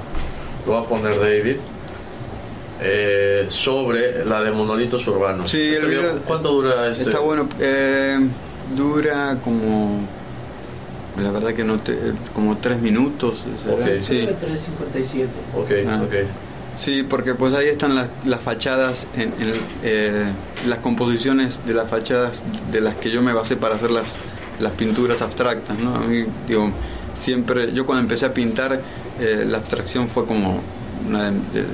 lo 0.66 0.72
va 0.72 0.80
a 0.80 0.84
poner 0.84 1.18
David, 1.18 1.56
eh, 2.82 3.46
sobre 3.48 4.24
la 4.26 4.42
de 4.42 4.50
monolitos 4.50 5.06
urbanos. 5.06 5.50
Sí, 5.50 5.62
Este 5.62 5.76
el 5.78 5.86
video, 5.86 6.02
video 6.02 6.22
¿Cuánto 6.26 6.50
dura 6.50 6.88
este? 6.88 7.04
Está 7.04 7.20
bueno. 7.20 7.48
eh, 7.60 8.18
dura 8.76 9.38
como... 9.42 10.00
La 11.22 11.30
verdad 11.30 11.54
que 11.54 11.64
no 11.64 11.78
te, 11.80 11.96
como 12.34 12.56
tres 12.58 12.80
minutos. 12.80 13.44
¿será? 13.62 13.74
Ok. 13.74 14.00
Sí. 14.00 14.26
357. 14.40 15.28
Ok, 15.56 15.70
Ah. 15.88 16.02
ok. 16.04 16.14
Sí, 16.76 17.04
porque 17.04 17.34
pues 17.34 17.54
ahí 17.54 17.66
están 17.68 17.94
las, 17.94 18.08
las 18.24 18.40
fachadas, 18.40 19.06
en, 19.16 19.32
en, 19.40 19.52
eh, 19.84 20.26
las 20.66 20.80
composiciones 20.80 21.60
de 21.64 21.72
las 21.72 21.88
fachadas 21.88 22.42
de 22.72 22.80
las 22.80 22.96
que 22.96 23.10
yo 23.12 23.22
me 23.22 23.32
basé 23.32 23.54
para 23.56 23.76
hacer 23.76 23.92
las, 23.92 24.16
las 24.58 24.72
pinturas 24.72 25.22
abstractas, 25.22 25.78
¿no? 25.78 25.94
A 25.94 26.00
mí, 26.00 26.24
digo, 26.48 26.70
siempre, 27.20 27.72
yo 27.72 27.86
cuando 27.86 28.02
empecé 28.02 28.26
a 28.26 28.34
pintar, 28.34 28.80
eh, 29.20 29.44
la 29.46 29.58
abstracción 29.58 30.08
fue 30.08 30.24
como 30.26 30.60
una 31.08 31.30
de, 31.30 31.30
de- 31.30 31.66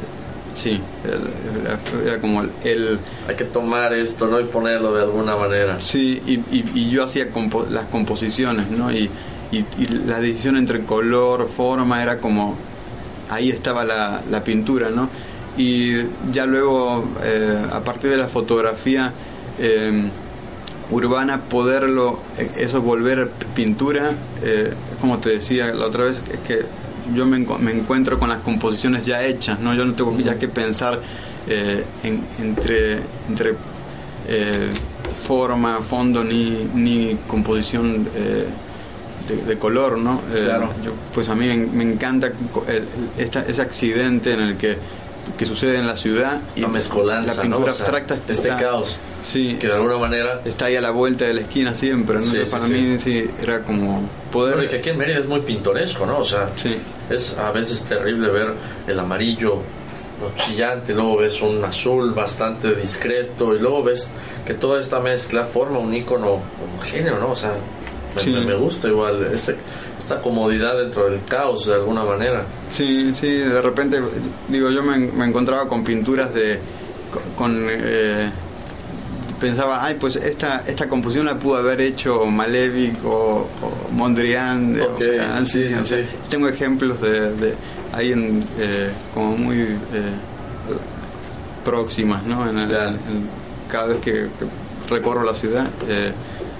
sí, 0.54 0.80
era, 1.04 1.78
era 2.10 2.18
como 2.20 2.42
el, 2.42 2.50
el- 2.64 2.98
Hay 3.28 3.36
que 3.36 3.44
tomar 3.44 3.92
esto, 3.92 4.26
¿no? 4.28 4.40
Y 4.40 4.44
ponerlo 4.44 4.92
de 4.94 5.02
alguna 5.02 5.36
manera. 5.36 5.80
Sí, 5.80 6.20
y, 6.26 6.34
y- 6.54 6.70
y 6.74 6.90
yo 6.90 7.04
hacía 7.04 7.32
compo- 7.32 7.66
las 7.68 7.86
composiciones, 7.86 8.70
¿no? 8.70 8.92
Y, 8.92 9.10
y- 9.52 9.64
y 9.78 9.86
la 10.06 10.20
decisión 10.20 10.56
entre 10.56 10.80
color, 10.84 11.48
forma, 11.48 12.02
era 12.02 12.18
como, 12.18 12.56
ahí 13.28 13.50
estaba 13.50 13.84
la, 13.84 14.22
la 14.30 14.42
pintura, 14.44 14.90
¿no? 14.90 15.08
Y 15.56 15.96
ya 16.32 16.46
luego, 16.46 17.04
eh, 17.22 17.58
a 17.72 17.80
partir 17.80 18.10
de 18.10 18.16
la 18.16 18.28
fotografía 18.28 19.12
eh, 19.58 20.04
urbana, 20.90 21.42
poderlo, 21.42 22.20
eh, 22.38 22.50
eso 22.58 22.80
volver 22.80 23.30
pintura, 23.54 24.12
eh, 24.42 24.72
como 25.00 25.18
te 25.18 25.30
decía 25.30 25.72
la 25.74 25.86
otra 25.86 26.04
vez, 26.04 26.20
es 26.32 26.40
que 26.40 26.60
yo 27.14 27.26
me, 27.26 27.38
me 27.38 27.72
encuentro 27.72 28.18
con 28.18 28.28
las 28.28 28.42
composiciones 28.42 29.04
ya 29.06 29.24
hechas, 29.24 29.58
¿no? 29.60 29.74
Yo 29.74 29.84
no 29.84 29.94
tengo 29.94 30.16
ya 30.18 30.38
que 30.38 30.48
pensar 30.48 31.00
eh, 31.48 31.84
en- 32.04 32.22
entre, 32.38 33.00
entre 33.28 33.54
eh, 34.28 34.68
forma, 35.26 35.80
fondo 35.82 36.22
ni, 36.24 36.68
ni 36.74 37.16
composición 37.26 38.08
eh, 38.14 38.46
de, 39.28 39.36
de 39.44 39.58
color, 39.58 39.98
¿no? 39.98 40.20
Eh, 40.34 40.42
Claro. 40.44 40.70
yo- 40.84 40.92
pues 41.14 41.28
a 41.28 41.34
mí 41.34 41.46
me, 41.46 41.82
encanta 41.84 42.30
esta- 43.18 43.42
ese 43.46 43.62
accidente 43.62 44.32
en 44.34 44.40
el 44.40 44.56
que, 44.56 44.76
que 45.38 45.44
sucede 45.46 45.78
en 45.78 45.86
la 45.86 45.96
ciudad 45.96 46.40
mezcolanza, 46.68 47.34
la 47.34 47.42
pintura 47.42 47.66
¿no? 47.66 47.70
O 47.70 47.74
sea, 47.74 47.84
abstracta 47.86 48.14
este 48.14 48.32
está- 48.32 48.56
caos. 48.56 48.96
Sí, 49.22 49.56
Que 49.60 49.66
de 49.68 49.74
alguna 49.74 49.98
manera... 49.98 50.40
está 50.46 50.64
ahí 50.66 50.76
a 50.76 50.80
la 50.80 50.90
vuelta 50.92 51.26
de 51.26 51.34
la 51.34 51.42
esquina 51.42 51.74
siempre, 51.74 52.16
¿no? 52.16 52.22
Sí, 52.22 52.38
Entonces, 52.38 52.48
sí, 52.48 52.54
para 52.56 52.66
mí 52.68 52.98
sí 52.98 53.30
era 53.42 53.60
como 53.62 54.08
poder 54.32 54.56
Pero 54.56 54.70
que 54.70 54.76
aquí 54.78 54.88
en 54.88 54.96
Mérida 54.98 55.18
es 55.18 55.26
muy 55.26 55.40
pintoresco, 55.40 56.06
¿no? 56.06 56.18
O 56.18 56.24
sea, 56.24 56.48
Sí. 56.56 56.76
Es 57.10 57.36
a 57.36 57.50
veces 57.52 57.82
terrible 57.82 58.30
ver 58.30 58.54
el 58.86 58.98
amarillo 59.00 59.56
¿no? 60.20 60.34
chillante, 60.36 60.92
luego 60.94 61.16
ves 61.18 61.40
un 61.42 61.64
azul 61.64 62.12
bastante 62.12 62.74
discreto 62.74 63.54
y 63.54 63.58
luego 63.58 63.82
ves 63.82 64.08
que 64.46 64.54
toda 64.54 64.80
esta 64.80 65.00
mezcla 65.00 65.44
forma 65.44 65.78
un 65.78 65.92
icono 65.94 66.40
homogéneo, 66.62 67.18
¿no? 67.18 67.30
O 67.32 67.36
sea, 67.36 67.54
me, 68.14 68.22
Sí. 68.22 68.30
me- 68.30 68.54
gusta 68.54 68.88
igual 68.88 69.28
ese- 69.32 69.56
esta 69.98 70.20
comodidad 70.20 70.76
dentro 70.76 71.08
del 71.08 71.22
caos 71.24 71.66
de 71.66 71.74
alguna 71.74 72.02
manera. 72.04 72.44
Sí, 72.70 73.14
sí, 73.14 73.28
de 73.28 73.62
repente, 73.62 74.00
digo, 74.48 74.68
yo 74.70 74.82
me, 74.82 74.98
me 74.98 75.26
encontraba 75.26 75.66
con 75.68 75.82
pinturas 75.84 76.34
de. 76.34 76.58
con. 77.12 77.22
con, 77.36 77.66
eh, 77.70 78.30
pensaba, 79.40 79.82
ay, 79.84 79.96
pues 79.98 80.16
esta, 80.16 80.62
esta 80.66 80.88
composición 80.88 81.26
la 81.26 81.38
pudo 81.38 81.56
haber 81.56 81.80
hecho 81.80 82.26
Malevich 82.26 82.98
o, 83.04 83.46
o 83.62 83.92
Mondrian. 83.92 84.76
eh, 84.78 84.82
o 84.82 84.98
sea, 84.98 85.40
sí, 85.46 85.68
sí, 85.68 85.74
o 85.74 85.82
sea, 85.82 85.98
sí. 85.98 86.04
Tengo 86.28 86.48
ejemplos 86.48 87.00
de, 87.00 87.32
de 87.34 87.54
ahí 87.92 88.12
en, 88.12 88.44
eh, 88.58 88.90
como 89.14 89.36
muy 89.36 89.58
eh, 89.60 89.76
próximas, 91.64 92.22
¿no? 92.24 92.48
En 92.48 92.58
el- 92.58 92.70
en- 92.74 93.40
cada 93.70 93.86
vez 93.86 93.98
que, 93.98 94.12
que 94.12 94.28
recorro 94.88 95.22
la 95.24 95.34
ciudad. 95.34 95.66
eh, 95.88 96.12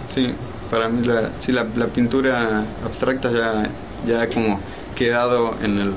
sí, 0.09 0.33
para 0.71 0.89
mí 0.89 1.05
la, 1.07 1.31
sí, 1.41 1.53
la, 1.53 1.67
la 1.77 1.87
pintura 1.87 2.65
abstracta 2.85 3.31
ya, 3.33 3.65
ya 4.07 4.23
ha 4.23 4.29
como 4.29 4.61
quedado 4.95 5.55
en 5.63 5.79
el 5.81 5.93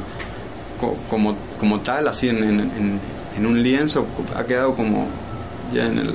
co- 0.79 0.97
como, 1.09 1.35
como 1.59 1.79
tal, 1.81 2.07
así 2.07 2.29
en, 2.29 2.43
en- 2.43 2.99
en 3.37 3.45
un 3.45 3.61
lienzo, 3.61 4.05
ha 4.35 4.43
quedado 4.43 4.75
como 4.75 5.07
ya 5.73 5.85
en 5.87 5.97
el 5.99 6.13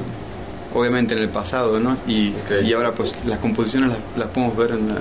obviamente 0.75 1.15
en 1.15 1.21
el 1.21 1.29
pasado, 1.29 1.81
¿no? 1.81 1.97
Y, 2.07 2.35
y 2.65 2.73
ahora 2.73 2.93
pues 2.93 3.15
las 3.27 3.39
composiciones 3.39 3.91
las, 3.91 3.99
las 4.17 4.29
podemos 4.29 4.57
ver 4.57 4.73
en, 4.73 4.89
la- 4.89 5.01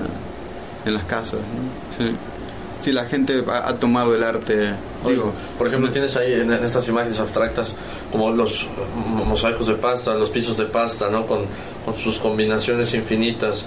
en 0.86 0.94
las 0.94 1.04
casas, 1.04 1.40
¿no? 1.40 2.04
Sí. 2.04 2.14
Sí, 2.80 2.92
la 2.92 3.06
gente 3.06 3.42
ha, 3.50 3.68
ha 3.68 3.74
tomado 3.74 4.14
el 4.14 4.22
arte, 4.22 4.70
digo, 5.04 5.32
Por 5.58 5.66
ejemplo, 5.66 5.90
tienes 5.90 6.16
ahí 6.16 6.32
en, 6.34 6.52
en 6.52 6.64
estas 6.64 6.86
imágenes 6.88 7.18
abstractas 7.18 7.74
como 8.12 8.30
los 8.30 8.68
mm, 8.94 9.26
mosaicos 9.28 9.66
de 9.66 9.74
pasta, 9.74 10.14
los 10.14 10.30
pisos 10.30 10.56
de 10.56 10.66
pasta, 10.66 11.10
¿no? 11.10 11.26
Con, 11.26 11.40
con 11.84 11.96
sus 11.96 12.18
combinaciones 12.18 12.94
infinitas. 12.94 13.64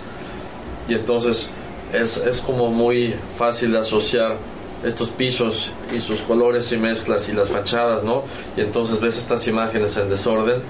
Y 0.88 0.94
entonces 0.94 1.50
es, 1.92 2.18
es 2.18 2.40
como 2.40 2.70
muy 2.72 3.14
fácil 3.38 3.74
de 3.74 3.80
asociar 3.80 4.38
estos 4.86 5.10
pisos 5.10 5.74
y 5.94 6.00
sus 6.00 6.22
colores 6.22 6.72
y 6.72 6.78
mezclas 6.78 7.28
y 7.28 7.34
las 7.34 7.50
fachadas, 7.50 8.06
¿no? 8.06 8.24
Y 8.56 8.62
entonces 8.62 9.02
ves 9.02 9.18
estas 9.18 9.46
imágenes 9.46 9.96
en 9.98 10.08
desorden 10.10 10.62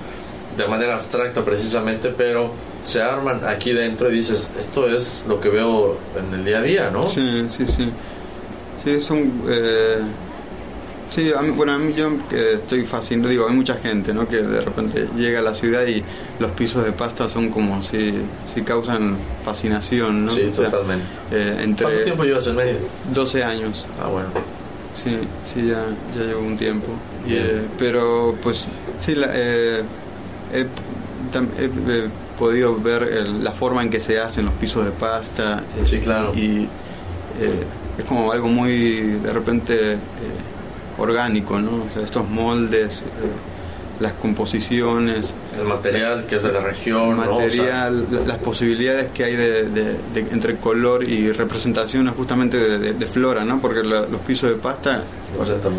de 0.61 0.67
manera 0.67 0.95
abstracta 0.95 1.43
precisamente, 1.43 2.09
pero 2.15 2.51
se 2.81 3.01
arman 3.01 3.41
aquí 3.45 3.73
dentro 3.73 4.09
y 4.09 4.15
dices, 4.15 4.49
esto 4.59 4.87
es 4.87 5.23
lo 5.27 5.39
que 5.39 5.49
veo 5.49 5.97
en 6.17 6.33
el 6.39 6.45
día 6.45 6.59
a 6.59 6.61
día, 6.61 6.89
¿no? 6.91 7.07
Sí, 7.07 7.45
sí, 7.49 7.65
sí. 7.67 7.89
Sí, 8.83 8.99
son... 8.99 9.31
Eh, 9.47 9.99
sí, 11.13 11.31
a 11.37 11.41
mí- 11.41 11.51
bueno, 11.51 11.73
a 11.73 11.77
mí 11.77 11.93
yo 11.93 12.09
estoy 12.35 12.85
fascinado, 12.85 13.29
digo, 13.29 13.47
hay 13.47 13.53
mucha 13.55 13.75
gente, 13.75 14.13
¿no? 14.13 14.27
Que 14.27 14.37
de 14.37 14.61
repente 14.61 15.07
llega 15.15 15.39
a 15.39 15.41
la 15.43 15.53
ciudad 15.53 15.85
y 15.85 16.03
los 16.39 16.51
pisos 16.51 16.83
de 16.83 16.91
pasta 16.91 17.27
son 17.29 17.49
como 17.49 17.81
si, 17.83 18.13
si 18.51 18.61
causan 18.63 19.17
fascinación, 19.45 20.25
¿no? 20.25 20.31
Sí, 20.33 20.49
O 20.51 20.55
sea, 20.55 20.69
totalmente. 20.71 21.05
eh, 21.31 21.57
entre 21.63 21.83
¿Cuánto 21.85 22.03
tiempo 22.03 22.23
llevas 22.23 22.47
en 22.47 22.55
Mérida? 22.55 22.79
12 23.13 23.43
años. 23.43 23.87
Ah, 24.01 24.07
bueno. 24.07 24.29
Sí, 24.95 25.17
sí, 25.45 25.67
ya, 25.67 25.85
ya 26.17 26.23
llevo 26.25 26.41
un 26.41 26.57
tiempo. 26.57 26.87
Y, 27.27 27.33
eh, 27.35 27.61
pero, 27.77 28.35
pues, 28.41 28.67
sí, 28.99 29.15
la, 29.15 29.29
eh, 29.33 29.83
he, 30.53 30.65
tam- 31.33 31.49
he- 31.57 31.65
he 32.05 32.09
podido 32.39 32.75
ver 32.79 33.03
el- 33.03 33.43
la 33.43 33.51
forma 33.51 33.81
en 33.83 33.89
que 33.89 33.99
se 33.99 34.19
hacen 34.19 34.45
los 34.45 34.53
pisos 34.55 34.85
de 34.85 34.91
pasta. 34.91 35.63
eh, 35.77 35.85
Sí, 35.85 35.99
claro. 35.99 36.31
Y 36.35 36.63
eh, 37.39 37.63
es 37.97 38.05
como 38.05 38.31
algo 38.31 38.47
muy, 38.47 39.01
de 39.21 39.33
repente, 39.33 39.93
eh, 39.93 39.97
orgánico, 40.97 41.59
¿no? 41.59 41.85
O 41.89 41.93
sea, 41.93 42.03
estos 42.03 42.27
moldes, 42.29 43.03
las 43.99 44.13
composiciones, 44.13 45.33
El 45.59 45.65
material 45.67 46.25
que 46.25 46.37
es 46.37 46.43
de 46.43 46.51
la 46.51 46.59
región, 46.59 47.21
sea, 47.21 47.31
material, 47.31 48.05
la- 48.11 48.19
las 48.21 48.37
posibilidades 48.39 49.11
que 49.11 49.23
hay 49.25 49.35
de, 49.35 49.69
de- 49.69 49.93
de- 50.13 50.27
entre 50.31 50.55
color 50.57 51.03
y 51.03 51.31
representación 51.31 52.07
justamente 52.09 52.57
de, 52.57 52.93
flora, 53.05 53.45
¿no? 53.45 53.61
Porque 53.61 53.83
la- 53.83 54.07
los 54.07 54.21
pisos 54.21 54.49
de 54.49 54.55
pasta 54.55 55.03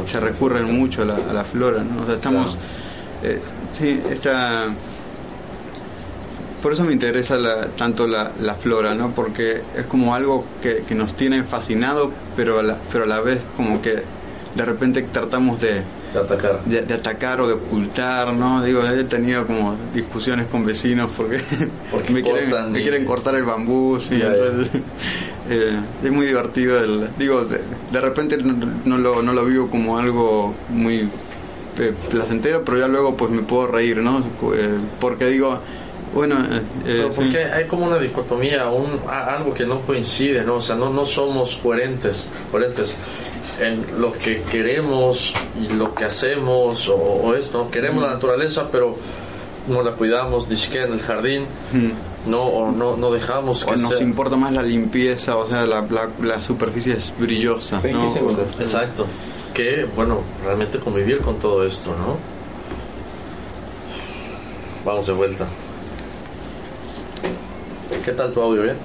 se 0.07 0.21
recurren 0.21 0.73
mucho 0.73 1.03
a 1.03 1.05
la, 1.05 1.17
a 1.17 1.33
la 1.33 1.45
flora, 1.45 1.83
¿no? 1.83 2.03
O 2.03 2.07
sea, 2.07 2.15
estamos, 2.15 2.57
eh, 3.25 3.41
Sí, 3.73 4.01
esta... 4.11 4.69
Por 6.63 6.73
eso 6.73 6.85
me 6.85 6.93
interesa 6.93 7.37
la- 7.39 7.67
tanto 7.69 8.07
la, 8.07 8.31
la 8.41 8.55
flora, 8.55 8.95
¿no? 8.95 9.11
Porque 9.11 9.63
es 9.77 9.85
como 9.87 10.15
algo 10.15 10.45
que, 10.63 10.85
que 10.87 10.95
nos 10.95 11.15
tiene 11.17 11.43
fascinado, 11.43 12.13
pero 12.37 12.61
a, 12.61 12.63
la, 12.63 12.79
pero 12.93 13.03
a 13.05 13.07
la 13.07 13.21
vez 13.21 13.41
como 13.57 13.83
que 13.83 14.03
de 14.55 14.65
repente 14.65 15.03
tratamos 15.03 15.61
de, 15.61 15.83
De 16.13 16.21
atacar. 16.21 16.63
de, 16.65 16.83
de 16.83 16.95
atacar 16.95 17.41
o 17.41 17.49
de 17.49 17.55
ocultar, 17.55 18.33
¿no? 18.35 18.63
Digo, 18.63 18.87
he 18.87 19.03
tenido 19.05 19.45
como 19.45 19.75
discusiones 19.93 20.47
con 20.47 20.65
vecinos 20.65 21.11
porque, 21.17 21.41
Porque 21.91 22.13
me, 22.13 22.23
quieren, 22.23 22.71
me 22.71 22.81
quieren 22.83 23.05
cortar 23.07 23.35
el 23.35 23.45
bambú, 23.45 23.99
sí, 23.99 24.21
eh, 25.51 25.81
es 26.05 26.13
muy 26.13 26.27
divertido. 26.27 26.79
El, 26.79 27.09
digo, 27.19 27.45
de, 27.45 27.61
de 27.91 28.01
repente 28.01 28.37
no, 28.37 28.55
no 28.85 28.99
lo, 28.99 29.21
no 29.21 29.33
lo 29.33 29.45
vivo 29.47 29.69
como 29.69 29.99
algo 29.99 30.55
muy 30.69 31.09
eh, 31.79 31.93
placentero, 32.11 32.65
pero 32.65 32.79
ya 32.79 32.89
luego 32.89 33.17
pues 33.17 33.31
me 33.31 33.43
puedo 33.43 33.67
reír, 33.67 33.99
¿no? 33.99 34.19
Eh, 34.55 34.79
porque 35.01 35.27
digo, 35.27 35.59
bueno, 36.15 36.37
eh, 36.51 36.61
eh, 36.87 37.07
sí. 37.11 37.17
porque 37.17 37.45
hay 37.45 37.67
como 37.67 37.87
una 37.87 37.99
dicotomía, 37.99 38.69
un, 38.69 39.01
a- 39.09 39.35
algo 39.37 39.55
que 39.55 39.65
no 39.65 39.81
coincide, 39.81 40.43
¿no? 40.45 40.57
O 40.57 40.63
sea, 40.63 40.77
no, 40.77 40.91
no 40.91 41.05
somos 41.07 41.57
coherentes, 41.63 42.29
coherentes 42.51 42.97
en 43.61 43.85
lo 44.01 44.13
que 44.13 44.43
queremos 44.43 45.33
y 45.63 45.73
lo 45.75 45.95
que 45.95 46.05
hacemos 46.05 46.89
o, 46.89 46.95
o 46.97 47.35
esto. 47.35 47.71
Queremos 47.71 48.03
la 48.03 48.15
naturaleza, 48.15 48.69
pero 48.71 48.95
no 49.69 49.83
la 49.83 49.93
cuidamos, 49.93 50.49
ni 50.49 50.57
siquiera 50.57 50.87
en 50.87 50.93
el 50.95 51.01
jardín, 51.01 51.45
no, 52.27 52.43
o 52.43 52.71
no, 52.73 52.97
no 52.97 53.11
dejamos 53.11 53.63
o 53.63 53.67
que 53.67 53.77
nos 53.77 53.93
sea- 53.93 54.03
importa 54.03 54.37
más 54.37 54.53
la 54.53 54.63
limpieza, 54.63 55.37
o 55.37 55.47
sea, 55.47 55.65
la, 55.67 55.83
la, 55.89 56.09
la 56.23 56.43
superficie 56.43 56.95
es 56.95 57.13
brillosa. 57.19 57.79
20 57.81 58.03
¿no? 58.03 58.11
segundos. 58.13 58.51
Exacto. 58.59 59.07
Que, 59.55 59.87
bueno, 59.95 60.23
realmente 60.43 60.79
convivir 60.79 61.21
con 61.21 61.39
todo 61.39 61.67
esto, 61.67 61.91
¿no? 61.91 62.17
Vamos 64.85 65.07
de 65.07 65.13
vuelta. 65.13 65.47
¿Qué 68.05 68.13
tal 68.13 68.33
tu 68.33 68.41
audio? 68.41 68.63
¿Bien? 68.63 68.77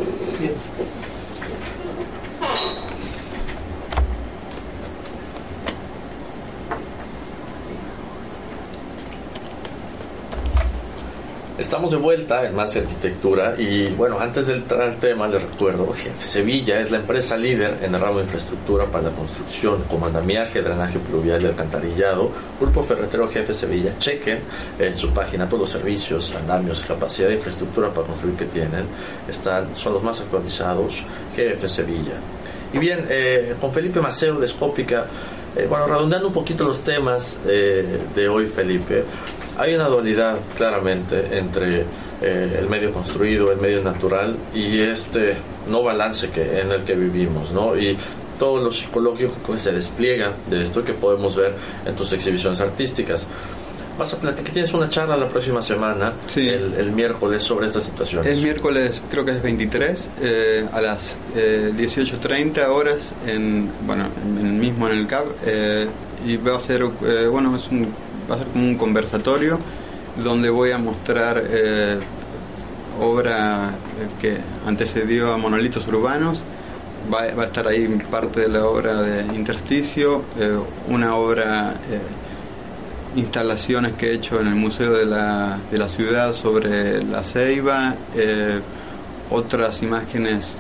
Estamos 11.68 11.92
de 11.92 11.98
vuelta 11.98 12.48
en 12.48 12.56
Más 12.56 12.78
Arquitectura 12.78 13.54
y 13.58 13.90
bueno, 13.90 14.18
antes 14.22 14.48
de 14.48 14.54
entrar 14.54 14.84
al 14.84 15.00
tema 15.00 15.28
les 15.28 15.44
recuerdo, 15.44 15.92
Jefe 15.92 16.24
Sevilla 16.24 16.80
es 16.80 16.92
la 16.92 17.00
empresa 17.00 17.36
líder 17.36 17.80
en 17.82 17.94
el 17.94 18.00
ramo 18.00 18.20
de 18.20 18.24
infraestructura 18.24 18.86
para 18.86 19.10
la 19.10 19.12
construcción, 19.12 19.84
como 19.90 20.06
andamiaje, 20.06 20.62
drenaje 20.62 20.98
pluvial 20.98 21.42
y 21.42 21.48
alcantarillado. 21.48 22.32
Grupo 22.58 22.82
Ferretero 22.84 23.28
Jefe 23.28 23.54
Sevilla, 23.54 24.00
chequen 24.00 24.40
en 24.80 24.96
su 24.96 25.10
página 25.10 25.46
todos 25.46 25.60
los 25.60 25.70
servicios, 25.70 26.34
andamios, 26.36 26.82
capacidad 26.88 27.28
de 27.28 27.36
infraestructura 27.36 27.90
para 27.94 28.08
construir 28.08 28.38
que 28.38 28.46
tienen, 28.46 28.86
están, 29.28 29.76
son 29.76 29.96
los 29.96 30.04
más 30.04 30.22
actualizados, 30.22 31.04
Jefe 31.36 31.68
Sevilla. 31.68 32.14
Y 32.72 32.78
bien, 32.78 33.06
eh, 33.10 33.56
con 33.60 33.74
Felipe 33.74 34.00
Macero 34.00 34.40
de 34.40 34.48
Scópica, 34.48 35.08
eh, 35.58 35.66
bueno, 35.68 35.88
redondeando 35.88 36.28
un 36.28 36.34
poquito 36.34 36.66
los 36.66 36.82
temas 36.82 37.38
eh, 37.48 38.00
de 38.14 38.30
hoy, 38.30 38.46
Felipe, 38.46 39.04
hay 39.58 39.76
una 39.76 39.86
dualidad 39.88 40.38
claramente 40.56 41.38
entre 41.38 41.86
eh, 42.22 42.58
el 42.60 42.68
medio 42.70 42.92
construido, 42.94 43.52
el 43.52 43.60
medio 43.60 43.82
natural 43.84 44.36
y 44.54 44.80
este 44.82 45.36
no 45.70 45.84
balance 45.84 46.30
que, 46.30 46.60
en 46.62 46.72
el 46.72 46.84
que 46.84 46.96
vivimos, 46.96 47.52
¿no? 47.52 47.78
Y 47.78 47.98
todo 48.40 48.64
lo 48.64 48.72
psicológico 48.72 49.34
que 49.52 49.58
se 49.58 49.72
despliega 49.72 50.34
de 50.50 50.64
esto 50.64 50.84
que 50.84 50.94
podemos 50.94 51.36
ver 51.36 51.56
en 51.86 51.96
tus 51.96 52.14
exhibiciones 52.14 52.62
artísticas. 52.62 53.28
Vas 53.98 54.14
a 54.14 54.18
platicar, 54.20 54.54
tienes 54.54 54.72
una 54.76 54.88
charla 54.90 55.18
la 55.18 55.28
próxima 55.28 55.60
semana, 55.64 56.14
Sí. 56.28 56.48
el, 56.48 56.76
el 56.76 56.92
miércoles, 56.92 57.42
sobre 57.42 57.66
estas 57.66 57.82
situaciones. 57.84 58.32
Es 58.32 58.44
miércoles, 58.44 59.02
creo 59.10 59.26
que 59.26 59.32
es 59.32 59.42
23, 59.42 60.10
eh, 60.22 60.66
a 60.72 60.82
las 60.82 61.16
eh, 61.36 61.72
18.30 61.76 62.68
horas, 62.68 63.16
en, 63.26 63.72
bueno, 63.88 64.06
en, 64.24 64.38
en- 64.46 64.60
mismo 64.60 64.88
en 64.88 65.00
el 65.00 65.08
CAP, 65.08 65.26
eh, 65.48 65.88
y 66.28 66.38
va 66.38 66.58
a 66.58 66.60
ser, 66.60 66.84
eh, 66.84 67.26
bueno, 67.28 67.56
es 67.56 67.68
un, 67.70 67.88
va 68.30 68.36
a 68.36 68.38
ser 68.40 68.48
como 68.48 68.66
un 68.66 68.76
conversatorio 68.76 69.60
donde 70.24 70.50
voy 70.50 70.72
a 70.72 70.78
mostrar 70.78 71.44
eh, 71.48 72.00
obra 73.00 73.70
eh, 73.70 74.08
que 74.20 74.38
antecedió 74.66 75.34
a 75.34 75.38
Monolitos 75.38 75.88
Urbanos, 75.88 76.44
va, 77.12 77.34
va 77.34 77.44
a 77.44 77.46
estar 77.46 77.68
ahí 77.68 77.88
parte 78.10 78.42
de 78.42 78.50
la 78.50 78.66
obra 78.66 79.02
de 79.02 79.36
Intersticio, 79.36 80.24
eh, 80.40 80.58
una 80.88 81.16
obra... 81.16 81.76
eh, 81.90 82.00
instalaciones 83.16 83.94
que 83.94 84.12
he 84.12 84.14
hecho 84.14 84.40
en 84.40 84.48
el 84.48 84.54
Museo 84.54 84.94
de 84.94 85.06
la, 85.06 85.58
de 85.72 85.78
la 85.80 85.90
Ciudad 85.90 86.34
sobre 86.34 87.04
la 87.04 87.24
ceiba, 87.24 87.96
otras 89.32 89.82
imágenes 89.82 90.58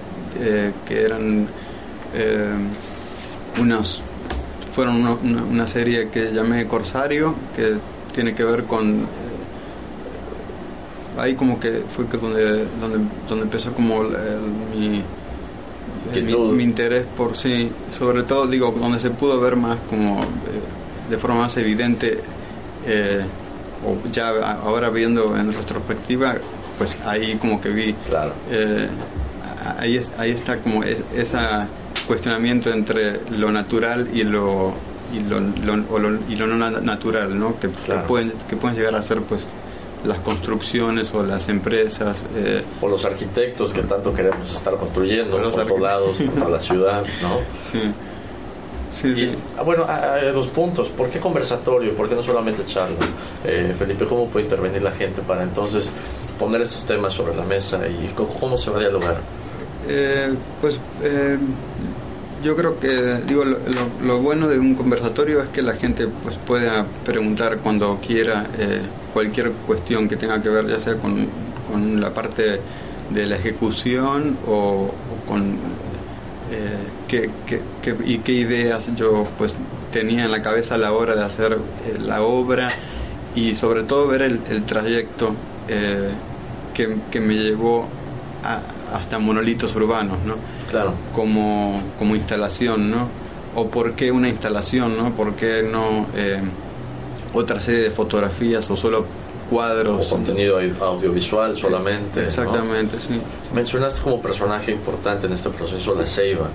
que 0.87 1.03
eran 1.03 1.47
unos 3.59 4.01
fueron 4.77 4.97
una, 4.97 5.13
una 5.43 5.67
serie 5.67 6.09
que 6.09 6.31
llamé 6.31 6.67
Corsario 6.67 7.33
que 7.55 7.77
tiene 8.13 8.35
que 8.35 8.43
ver 8.43 8.65
con 8.65 8.99
eh, 8.99 9.03
ahí 11.19 11.33
como 11.33 11.59
que 11.59 11.81
fue 11.95 12.05
que 12.05 12.17
donde 12.17 12.65
donde 12.79 12.99
donde 13.27 13.45
empezó 13.45 13.73
como 13.73 14.03
el- 14.03 14.15
el- 14.15 14.79
mi, 14.79 15.01
mi, 16.53 16.63
interés 16.63 17.07
por 17.17 17.35
sí 17.35 17.71
sobre 17.89 18.21
todo 18.21 18.45
digo 18.45 18.71
donde 18.79 18.99
se 18.99 19.09
pudo 19.09 19.39
ver 19.39 19.55
más 19.55 19.79
como 19.89 20.21
eh, 20.21 20.25
de 21.09 21.17
forma 21.17 21.37
más 21.41 21.57
evidente 21.57 22.19
eh, 22.85 23.21
o 23.83 23.97
ya 24.11 24.29
ahora 24.61 24.91
viendo 24.91 25.35
en 25.35 25.51
retrospectiva 25.53 26.35
pues 26.77 26.95
ahí 27.03 27.35
como 27.37 27.59
que 27.59 27.69
vi 27.69 27.93
Claro. 28.07 28.33
eh, 28.51 28.87
ahí, 29.79 29.99
ahí 30.19 30.29
está 30.31 30.57
como 30.57 30.83
es, 30.83 30.99
esa 31.15 31.67
cuestionamiento 32.07 32.71
entre 32.71 33.19
lo 33.31 33.51
natural 33.51 34.07
y 34.13 34.23
lo 34.23 34.73
y 35.13 35.19
lo, 35.21 35.39
lo- 35.39 35.85
o 35.93 35.99
lo- 35.99 36.19
y 36.27 36.35
lo 36.35 36.47
no 36.47 36.55
na- 36.57 36.81
natural 36.81 37.37
¿no? 37.39 37.59
Que, 37.59 37.69
pueden 38.07 38.33
que 38.49 38.55
pueden 38.57 38.75
llegar 38.77 38.95
a 38.95 39.01
ser 39.01 39.21
pues 39.21 39.41
las 40.05 40.19
construcciones 40.19 41.13
o 41.13 41.23
las 41.23 41.47
empresas 41.49 42.25
eh, 42.35 42.61
O 42.81 42.87
los 42.87 43.03
arquitectos 43.05 43.73
que 43.73 43.81
tanto 43.83 44.13
queremos 44.13 44.53
estar 44.53 44.75
construyendo 44.75 45.37
los 45.39 45.55
por 45.55 45.65
todos 45.67 45.79
lados, 45.81 46.17
por 46.17 46.35
toda 46.35 46.49
la 46.49 46.59
ciudad, 46.59 47.03
¿no? 47.21 47.39
sí 47.71 47.81
sí. 48.89 49.07
Y, 49.09 49.35
ah, 49.57 49.63
bueno, 49.63 49.83
a- 49.83 50.15
a- 50.15 50.21
los 50.31 50.47
puntos, 50.47 50.89
¿por 50.89 51.09
qué 51.09 51.19
conversatorio? 51.19 51.93
¿Por 51.95 52.09
qué 52.09 52.15
no 52.15 52.23
solamente 52.23 52.65
charla? 52.65 52.95
Eh, 53.45 53.73
Felipe, 53.77 54.05
¿cómo 54.05 54.27
puede 54.27 54.45
intervenir 54.45 54.81
la 54.81 54.91
gente 54.91 55.21
para 55.21 55.43
entonces 55.43 55.91
poner 56.39 56.61
estos 56.61 56.83
temas 56.85 57.13
sobre 57.13 57.35
la 57.35 57.43
mesa 57.43 57.79
y 57.87 58.07
cómo, 58.15 58.29
cómo 58.39 58.57
se 58.57 58.71
va 58.71 58.77
a 58.77 58.79
dialogar? 58.81 59.17
Eh, 59.89 60.33
pues 60.61 60.79
eh, 61.01 61.37
yo 62.43 62.55
creo 62.55 62.79
que 62.79 63.19
digo 63.25 63.45
lo, 63.45 63.57
lo- 64.05 64.19
bueno 64.19 64.47
de 64.47 64.59
un 64.59 64.75
conversatorio 64.75 65.41
es 65.41 65.49
que 65.49 65.61
la 65.61 65.75
gente 65.75 66.07
pues 66.23 66.35
pueda 66.37 66.85
preguntar 67.05 67.59
cuando 67.59 67.99
quiera 68.05 68.45
eh, 68.59 68.81
cualquier 69.13 69.51
cuestión 69.65 70.07
que 70.07 70.17
tenga 70.17 70.41
que 70.41 70.49
ver 70.49 70.67
ya 70.67 70.77
sea 70.79 70.95
con, 70.97 71.27
con 71.71 71.99
la 72.01 72.13
parte 72.13 72.59
de 73.11 73.25
la 73.25 73.37
ejecución 73.37 74.37
o, 74.45 74.91
o 74.93 75.27
con 75.27 75.53
eh, 76.51 76.77
qué, 77.07 77.29
qué- 77.45 77.61
qué- 77.81 77.95
y 78.05 78.19
qué 78.19 78.33
ideas 78.33 78.87
yo 78.95 79.27
pues 79.37 79.55
tenía 79.91 80.25
en 80.25 80.31
la 80.31 80.41
cabeza 80.41 80.75
a 80.75 80.77
la 80.77 80.91
hora 80.91 81.15
de 81.15 81.23
hacer 81.23 81.53
eh, 81.53 81.97
la 81.99 82.21
obra 82.23 82.67
y 83.35 83.55
sobre 83.55 83.83
todo 83.83 84.07
ver 84.07 84.21
el, 84.21 84.39
el 84.49 84.63
trayecto 84.63 85.33
que, 86.73 86.97
que 87.11 87.19
me 87.19 87.35
llevó 87.35 87.87
hasta 88.93 89.19
monolitos 89.19 89.75
urbanos, 89.75 90.17
¿no? 90.25 90.35
Claro. 90.69 90.93
Como, 91.13 91.81
como 91.97 92.15
instalación, 92.15 92.89
¿no? 92.91 93.07
O 93.55 93.67
por 93.67 93.93
qué 93.93 94.11
una 94.11 94.29
instalación, 94.29 94.97
¿no? 94.97 95.11
¿Por 95.11 95.33
qué 95.35 95.63
no 95.63 96.07
eh, 96.15 96.41
otra 97.33 97.59
serie 97.61 97.81
de 97.81 97.91
fotografías 97.91 98.69
o 98.69 98.75
solo 98.75 98.99
O 98.99 99.49
cuadros? 99.49 100.07
contenido 100.07 100.59
au- 100.61 100.81
audiovisual 100.81 101.55
solamente. 101.57 102.21
¿no? 102.21 102.27
Exactamente, 102.27 102.99
sí. 102.99 103.19
Mencionaste 103.53 104.01
como 104.01 104.21
personaje 104.21 104.71
importante 104.71 105.25
en 105.27 105.33
este 105.33 105.49
proceso 105.49 105.95
la 105.95 106.05
ceiba, 106.05 106.47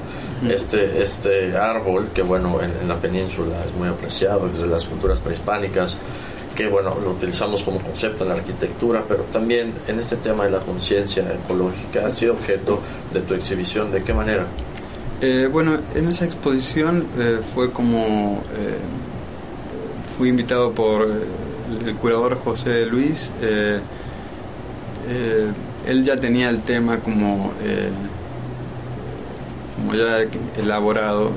este, 0.48 1.02
este 1.02 1.56
árbol 1.56 2.08
que 2.14 2.22
bueno 2.22 2.60
en, 2.60 2.72
en 2.82 2.88
la 2.88 2.96
península 2.96 3.64
es 3.66 3.72
muy 3.74 3.88
apreciado 3.88 4.46
desde 4.48 4.66
las 4.66 4.84
culturas 4.84 5.20
prehispánicas, 5.20 5.96
que 6.54 6.66
bueno 6.68 6.96
lo 7.00 7.10
utilizamos 7.10 7.62
como 7.62 7.80
concepto 7.80 8.24
en 8.24 8.30
la 8.30 8.36
arquitectura, 8.36 9.04
pero 9.06 9.24
también 9.24 9.72
en 9.86 9.98
este 9.98 10.16
tema 10.16 10.44
de 10.44 10.50
la 10.50 10.60
conciencia 10.60 11.24
ecológica 11.32 12.06
ha 12.06 12.10
sido 12.10 12.34
objeto 12.34 12.80
de 13.12 13.20
tu 13.20 13.34
exhibición. 13.34 13.90
¿De 13.90 14.02
qué 14.02 14.12
manera? 14.12 14.46
Eh, 15.20 15.48
bueno, 15.50 15.78
en 15.94 16.08
esa 16.08 16.24
exposición 16.24 17.06
eh, 17.16 17.38
fue 17.54 17.70
como 17.70 18.42
eh, 18.56 18.76
fui 20.18 20.28
invitado 20.28 20.72
por 20.72 21.08
el 21.86 21.94
curador 21.94 22.38
José 22.42 22.86
Luis. 22.86 23.32
él 25.86 26.04
ya 26.04 26.16
tenía 26.16 26.48
el 26.48 26.62
tema 26.62 26.98
como 26.98 27.52
como 29.76 29.94
ya 29.94 30.18
elaborado 30.58 31.32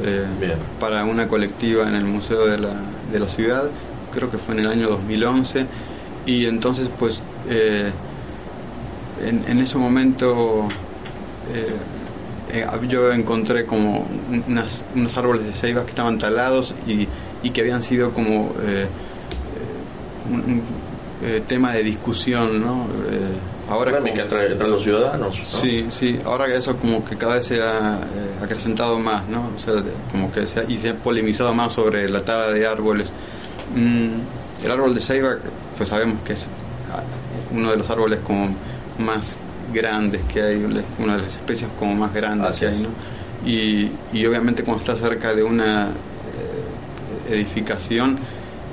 para 0.80 1.06
una 1.06 1.28
colectiva 1.28 1.88
en 1.88 1.96
el 1.96 2.06
Museo 2.06 2.48
de 2.48 2.58
la, 2.58 2.74
de 3.12 3.20
la 3.20 3.30
Ciudad, 3.30 3.70
creo 4.16 4.32
que 4.32 4.38
fue 4.38 4.54
en 4.56 4.62
el 4.62 4.68
año 4.70 4.90
2011, 4.90 5.66
Y 6.26 6.46
entonces, 6.48 6.88
pues, 6.98 7.22
eh, 7.50 7.92
en, 9.24 9.44
en 9.48 9.60
ese 9.60 9.78
momento 9.78 10.68
eh, 11.54 12.62
eh, 12.62 12.66
yo 12.90 13.12
encontré 13.12 13.66
como 13.68 14.08
unas- 14.48 14.84
unos 14.96 15.16
árboles 15.18 15.46
de 15.46 15.54
ceiba 15.54 15.84
que 15.84 15.90
estaban 15.92 16.18
talados 16.18 16.74
y, 16.88 17.08
y 17.44 17.52
que 17.52 17.62
habían 17.62 17.84
sido 17.84 18.10
como 18.12 18.54
un, 20.32 20.40
un, 20.52 20.62
tema 21.48 21.72
de 21.74 21.84
discusión, 21.84 22.62
¿no? 22.62 22.88
Ahora 23.70 23.94
como- 23.98 24.08
entre, 24.08 24.52
entre 24.52 24.68
los 24.68 24.84
ciudadanos. 24.84 25.38
¿no? 25.38 25.44
Sí, 25.46 25.86
sí, 25.90 26.20
ahora 26.26 26.46
que 26.48 26.56
eso 26.58 26.76
como 26.78 27.04
que 27.06 27.16
cada 27.18 27.36
vez 27.36 27.46
se 27.46 27.62
ha 27.62 27.96
eh, 27.98 28.44
acrecentado 28.44 29.00
más, 29.00 29.28
¿no? 29.28 29.50
O 29.56 29.60
sea, 29.60 29.82
como 30.12 30.32
que 30.32 30.46
se 30.46 30.60
ha, 30.60 30.64
y 30.68 30.78
se 30.78 30.90
ha 30.90 30.96
polemizado 30.96 31.54
más 31.54 31.74
sobre 31.74 32.08
la 32.10 32.22
tala 32.24 32.50
de 32.52 32.66
árboles. 32.68 33.12
Mm, 33.76 34.64
el 34.64 34.72
árbol 34.72 34.96
de 34.96 35.02
ceiba, 35.02 35.36
pues 35.78 35.90
sabemos 35.90 36.22
que 36.24 36.34
es 36.34 36.48
ah, 36.92 37.04
uno 37.52 37.72
de 37.72 37.78
los 37.78 37.90
árboles 37.90 38.20
como 38.22 38.50
más 39.00 39.38
grandes 39.74 40.22
que 40.32 40.42
hay, 40.42 40.64
una 41.00 41.18
de 41.18 41.24
las 41.24 41.34
especies 41.34 41.70
como 41.78 41.96
más 41.96 42.14
grandes 42.14 42.50
Así 42.50 42.62
que 42.62 42.68
hay. 42.68 42.88
Y, 43.46 43.92
y 44.18 44.26
obviamente 44.26 44.64
cuando 44.64 44.82
está 44.82 44.96
cerca 44.96 45.34
de 45.34 45.44
una 45.44 45.90
eh, 45.90 47.34
edificación 47.34 48.18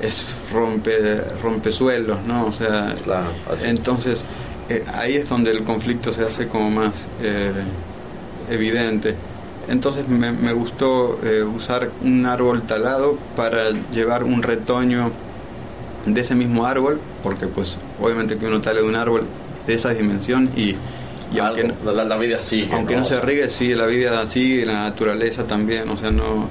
es 0.00 0.34
rompe 0.53 1.20
rompesuelos, 1.42 2.22
¿no? 2.26 2.46
O 2.46 2.53
sea, 2.53 2.94
Claro, 3.05 3.28
entonces 3.62 4.24
eh, 4.68 4.84
ahí 4.92 5.16
es 5.16 5.28
donde 5.28 5.50
el 5.50 5.62
conflicto 5.64 6.12
se 6.12 6.24
hace 6.24 6.48
como 6.48 6.70
más 6.70 7.07
eh, 7.22 7.53
evidente. 8.50 9.14
Entonces 9.68 10.08
me, 10.08 10.32
me 10.32 10.52
gustó 10.52 11.18
eh, 11.24 11.42
usar 11.42 11.90
un 12.02 12.26
árbol 12.26 12.62
talado 12.62 13.16
para 13.36 13.70
llevar 13.92 14.24
un 14.24 14.42
retoño 14.42 15.12
de 16.06 16.20
ese 16.20 16.34
mismo 16.34 16.66
árbol, 16.66 17.00
porque 17.22 17.46
pues 17.46 17.78
obviamente 18.00 18.36
que 18.36 18.46
uno 18.46 18.60
tale 18.60 18.80
de 18.82 18.88
un 18.88 18.96
árbol 18.96 19.24
de 19.66 19.74
esa 19.74 19.90
dimensión 19.90 20.50
y, 20.56 20.74
y 21.32 21.38
aunque, 21.38 21.64
no, 21.64 21.92
la, 21.92 22.04
la 22.04 22.16
vida 22.16 22.38
sigue. 22.38 22.72
aunque 22.74 22.96
no 22.96 23.04
se 23.04 23.20
riegue, 23.20 23.48
sigue 23.50 23.76
la 23.76 23.86
vida 23.86 24.24
sigue, 24.26 24.66
la 24.66 24.82
naturaleza 24.84 25.44
también, 25.46 25.88
o 25.88 25.96
sea, 25.96 26.10
no, 26.10 26.48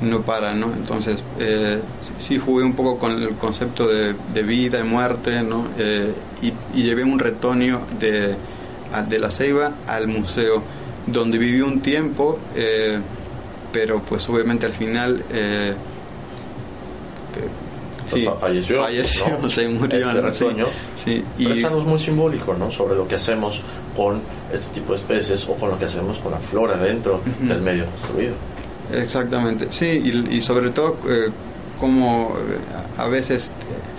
no 0.00 0.22
para, 0.22 0.54
¿no? 0.54 0.72
Entonces, 0.74 1.22
eh, 1.38 1.80
sí, 2.00 2.12
sí 2.18 2.38
jugué 2.38 2.64
un 2.64 2.74
poco 2.74 2.98
con 2.98 3.12
el 3.12 3.30
concepto 3.36 3.86
de, 3.88 4.14
de 4.32 4.42
vida 4.42 4.80
y 4.80 4.84
muerte, 4.84 5.42
¿no? 5.42 5.68
Eh, 5.78 6.12
y, 6.42 6.52
y 6.78 6.82
llevé 6.82 7.04
un 7.04 7.18
retoño 7.18 7.82
de, 8.00 8.34
de 9.08 9.18
la 9.18 9.30
ceiba 9.30 9.72
al 9.86 10.08
museo, 10.08 10.62
donde 11.06 11.38
viví 11.38 11.60
un 11.60 11.80
tiempo, 11.80 12.38
eh, 12.54 12.98
pero 13.72 14.00
pues 14.02 14.28
obviamente 14.28 14.66
al 14.66 14.72
final... 14.72 15.22
eh, 15.32 15.74
fa- 18.06 18.36
falleció, 18.38 18.82
falleció, 18.82 19.24
¿no? 19.40 19.50
se 19.50 19.68
murió, 19.68 19.98
Este 19.98 20.20
¿no? 20.22 20.32
Sí, 20.32 20.44
retoño. 20.44 20.66
sí, 21.02 21.24
Pero 21.38 21.50
y- 21.54 21.58
es 21.58 21.64
algo 21.64 21.80
muy 21.82 21.98
simbólico, 21.98 22.54
¿no? 22.54 22.70
Sobre 22.70 22.94
lo 22.96 23.08
que 23.08 23.14
hacemos 23.16 23.60
con 23.96 24.20
este 24.52 24.74
tipo 24.74 24.92
de 24.92 24.96
especies 24.98 25.44
o 25.48 25.54
con 25.54 25.70
lo 25.70 25.78
que 25.78 25.84
hacemos 25.86 26.18
con 26.18 26.32
la 26.32 26.38
flora 26.38 26.76
dentro 26.76 27.20
del 27.40 27.60
medio 27.60 27.86
construido. 27.86 28.34
Exactamente, 28.92 29.68
sí, 29.70 29.86
y, 29.86 30.36
y 30.36 30.40
sobre 30.42 30.70
todo 30.70 30.96
eh, 31.08 31.28
como 31.80 32.34
eh, 32.36 32.98
a 32.98 33.06
veces 33.08 33.48
eh, 33.48 33.50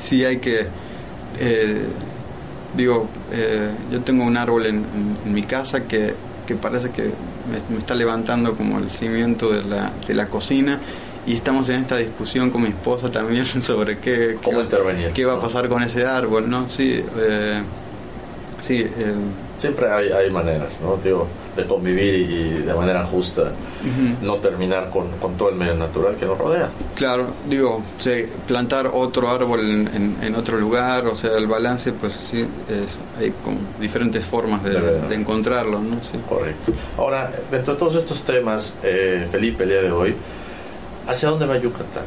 sí 0.02 0.24
hay 0.24 0.38
que, 0.38 0.68
eh, 1.40 1.82
digo, 2.78 3.08
eh, 3.32 3.70
yo 3.92 4.02
tengo 4.02 4.24
un 4.24 4.38
árbol 4.38 4.66
en, 4.68 4.76
en- 4.76 5.18
en 5.26 5.34
mi 5.34 5.44
casa 5.44 5.82
que, 5.88 6.14
que 6.46 6.56
parece 6.56 6.90
que 6.92 7.04
me, 7.04 7.60
me 7.74 7.80
está 7.80 7.96
levantando 7.96 8.54
como 8.56 8.80
el 8.80 8.90
cimiento 8.92 9.50
de 9.52 9.64
la, 9.64 9.92
de 10.08 10.14
la 10.14 10.28
cocina 10.28 10.80
y 11.26 11.34
estamos 11.34 11.68
en 11.70 11.78
esta 11.78 11.98
discusión 11.98 12.52
con 12.52 12.62
mi 12.62 12.70
esposa 12.70 13.10
también 13.12 13.46
sobre 13.62 13.98
qué, 13.98 14.12
qué 14.30 14.38
¿Cómo 14.44 14.58
va- 14.60 14.64
intervenir, 14.64 15.12
qué 15.12 15.26
va 15.26 15.34
a 15.36 15.40
pasar 15.40 15.68
con 15.70 15.82
ese 15.84 16.06
árbol, 16.06 16.50
¿no? 16.50 16.70
Sí, 16.70 17.04
eh, 17.18 17.62
sí. 18.62 18.82
eh, 18.82 19.14
Siempre 19.58 19.90
hay, 19.90 20.12
hay 20.12 20.30
maneras, 20.32 20.82
¿no? 20.82 20.98
Digo, 21.02 21.28
de 21.56 21.64
convivir 21.66 22.14
y 22.30 22.50
de 22.64 22.74
manera 22.74 23.06
justa, 23.06 23.52
no 24.22 24.36
terminar 24.36 24.90
con, 24.90 25.10
con 25.22 25.36
todo 25.38 25.50
el 25.50 25.56
medio 25.56 25.76
natural 25.76 26.16
que 26.18 26.26
nos 26.26 26.38
rodea. 26.38 26.70
Claro, 26.96 27.28
digo, 27.50 27.82
plantar 28.48 28.92
otro 28.94 29.30
árbol 29.30 29.62
en, 29.62 29.88
en- 29.96 30.18
en 30.22 30.36
otro 30.36 30.58
lugar, 30.58 31.08
o 31.08 31.16
sea, 31.16 31.38
el 31.38 31.48
balance, 31.48 31.94
pues 31.94 32.14
sí, 32.14 32.42
es, 32.42 32.98
hay 33.20 33.32
como 33.44 33.60
diferentes 33.80 34.26
formas 34.26 34.64
de, 34.64 34.72
De 34.72 34.80
verdad. 34.82 35.08
de 35.08 35.16
encontrarlo, 35.16 35.80
¿no? 35.80 36.04
Sí. 36.04 36.18
Correcto. 36.28 36.74
Ahora, 36.98 37.32
dentro 37.50 37.74
de 37.74 37.80
todos 37.80 37.96
estos 37.96 38.24
temas, 38.24 38.74
eh, 38.84 39.26
Felipe, 39.32 39.64
el 39.64 39.70
día 39.70 39.82
de 39.84 39.92
hoy, 39.92 40.16
¿hacia 41.08 41.30
dónde 41.30 41.46
va 41.46 41.58
Yucatán? 41.58 42.04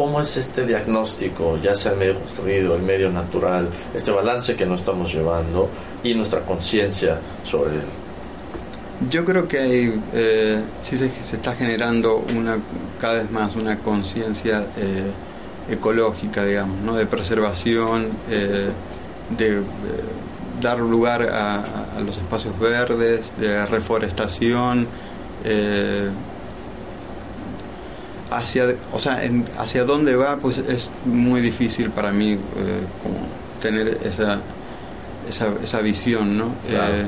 ¿Cómo 0.00 0.18
es 0.18 0.34
este 0.38 0.64
diagnóstico, 0.64 1.58
ya 1.58 1.74
sea 1.74 1.92
el 1.92 1.98
medio 1.98 2.14
construido, 2.20 2.74
el 2.74 2.80
medio 2.80 3.10
natural, 3.10 3.68
este 3.92 4.10
balance 4.10 4.56
que 4.56 4.64
no 4.64 4.76
estamos 4.76 5.12
llevando 5.12 5.68
y 6.02 6.14
nuestra 6.14 6.40
conciencia 6.40 7.18
sobre 7.44 7.74
él? 7.74 7.84
Yo 9.10 9.26
creo 9.26 9.46
que 9.46 9.58
hay, 9.58 10.00
eh, 10.14 10.62
sí 10.80 10.96
se, 10.96 11.10
está 11.30 11.54
generando 11.54 12.24
una 12.34 12.56
cada 12.98 13.20
vez 13.20 13.30
más 13.30 13.54
una 13.56 13.76
conciencia 13.80 14.64
eh, 14.78 15.10
ecológica, 15.70 16.46
digamos, 16.46 16.80
¿no? 16.80 16.96
de 16.96 17.04
preservación, 17.04 18.08
eh, 18.30 18.70
de 19.36 19.60
dar 20.62 20.78
lugar 20.78 21.24
a, 21.24 22.00
los 22.02 22.16
espacios 22.16 22.58
verdes, 22.58 23.30
de 23.38 23.66
reforestación, 23.66 24.86
hacia, 28.30 28.74
o 28.92 28.98
sea, 28.98 29.24
en- 29.24 29.44
hacia 29.58 29.84
dónde 29.84 30.14
va, 30.16 30.36
pues 30.36 30.58
es 30.58 30.90
muy 31.04 31.40
difícil 31.40 31.90
para 31.90 32.12
mí 32.12 32.32
eh, 32.32 32.38
como 33.02 33.16
tener 33.62 33.98
esa, 34.04 34.38
esa, 35.28 35.48
esa 35.62 35.80
visión, 35.80 36.38
¿no? 36.38 36.54
Claro. 36.68 36.94
Eh, 36.94 37.06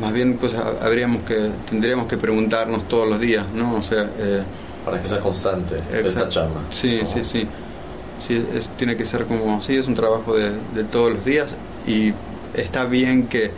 más 0.00 0.12
bien 0.12 0.36
pues 0.38 0.54
ha- 0.54 0.84
habríamos 0.84 1.22
que 1.22 1.50
tendríamos 1.68 2.06
que 2.06 2.16
preguntarnos 2.16 2.88
todos 2.88 3.06
los 3.08 3.20
días 3.20 3.46
no 3.54 3.76
o 3.76 3.82
sea 3.82 4.08
eh, 4.18 4.42
Para 4.84 5.00
que 5.00 5.06
sea 5.08 5.20
constante 5.20 5.76
esta 5.92 6.28
chamba. 6.28 6.62
sí 6.70 6.98
¿no? 7.02 7.06
sí 7.06 7.22
sí 7.24 7.46
sí 8.18 8.44
es, 8.54 8.68
tiene 8.70 8.96
que 8.96 9.04
ser 9.04 9.26
como 9.26 9.60
sí 9.60 9.76
es 9.76 9.86
un 9.86 9.94
trabajo 9.94 10.34
de, 10.34 10.50
de 10.74 10.84
todos 10.84 11.12
los 11.12 11.24
días 11.24 11.48
y 11.86 12.12
está 12.54 12.86
bien 12.86 13.26
que, 13.28 13.50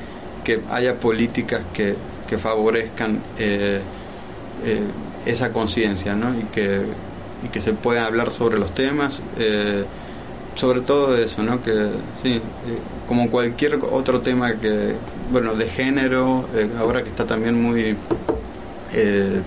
que 0.42 0.60
haya 0.70 0.96
políticas 0.98 1.62
que, 1.72 1.94
que 2.28 2.36
favorezcan 2.36 3.20
eh, 3.38 3.80
eh, 4.64 4.80
esa 5.26 5.52
conciencia 5.52 6.14
¿no? 6.14 6.38
y 6.38 6.44
que 6.44 6.82
y 7.44 7.48
que 7.48 7.60
se 7.60 7.72
pueda 7.74 8.06
hablar 8.06 8.30
sobre 8.30 8.58
los 8.58 8.72
temas 8.74 9.20
eh, 9.38 9.84
sobre 10.56 10.80
todo 10.82 11.16
eso, 11.16 11.42
¿no? 11.42 11.60
Que 11.62 11.88
sí, 12.22 12.34
eh, 12.34 12.40
como 13.08 13.30
cualquier 13.30 13.76
otro 13.76 14.20
tema 14.20 14.54
que, 14.54 14.94
bueno, 15.32 15.54
de 15.54 15.68
género, 15.68 16.48
eh, 16.54 16.68
ahora 16.78 17.02
que 17.02 17.08
está 17.08 17.26
también 17.26 17.60
muy 17.60 17.96
eh, 18.92 19.40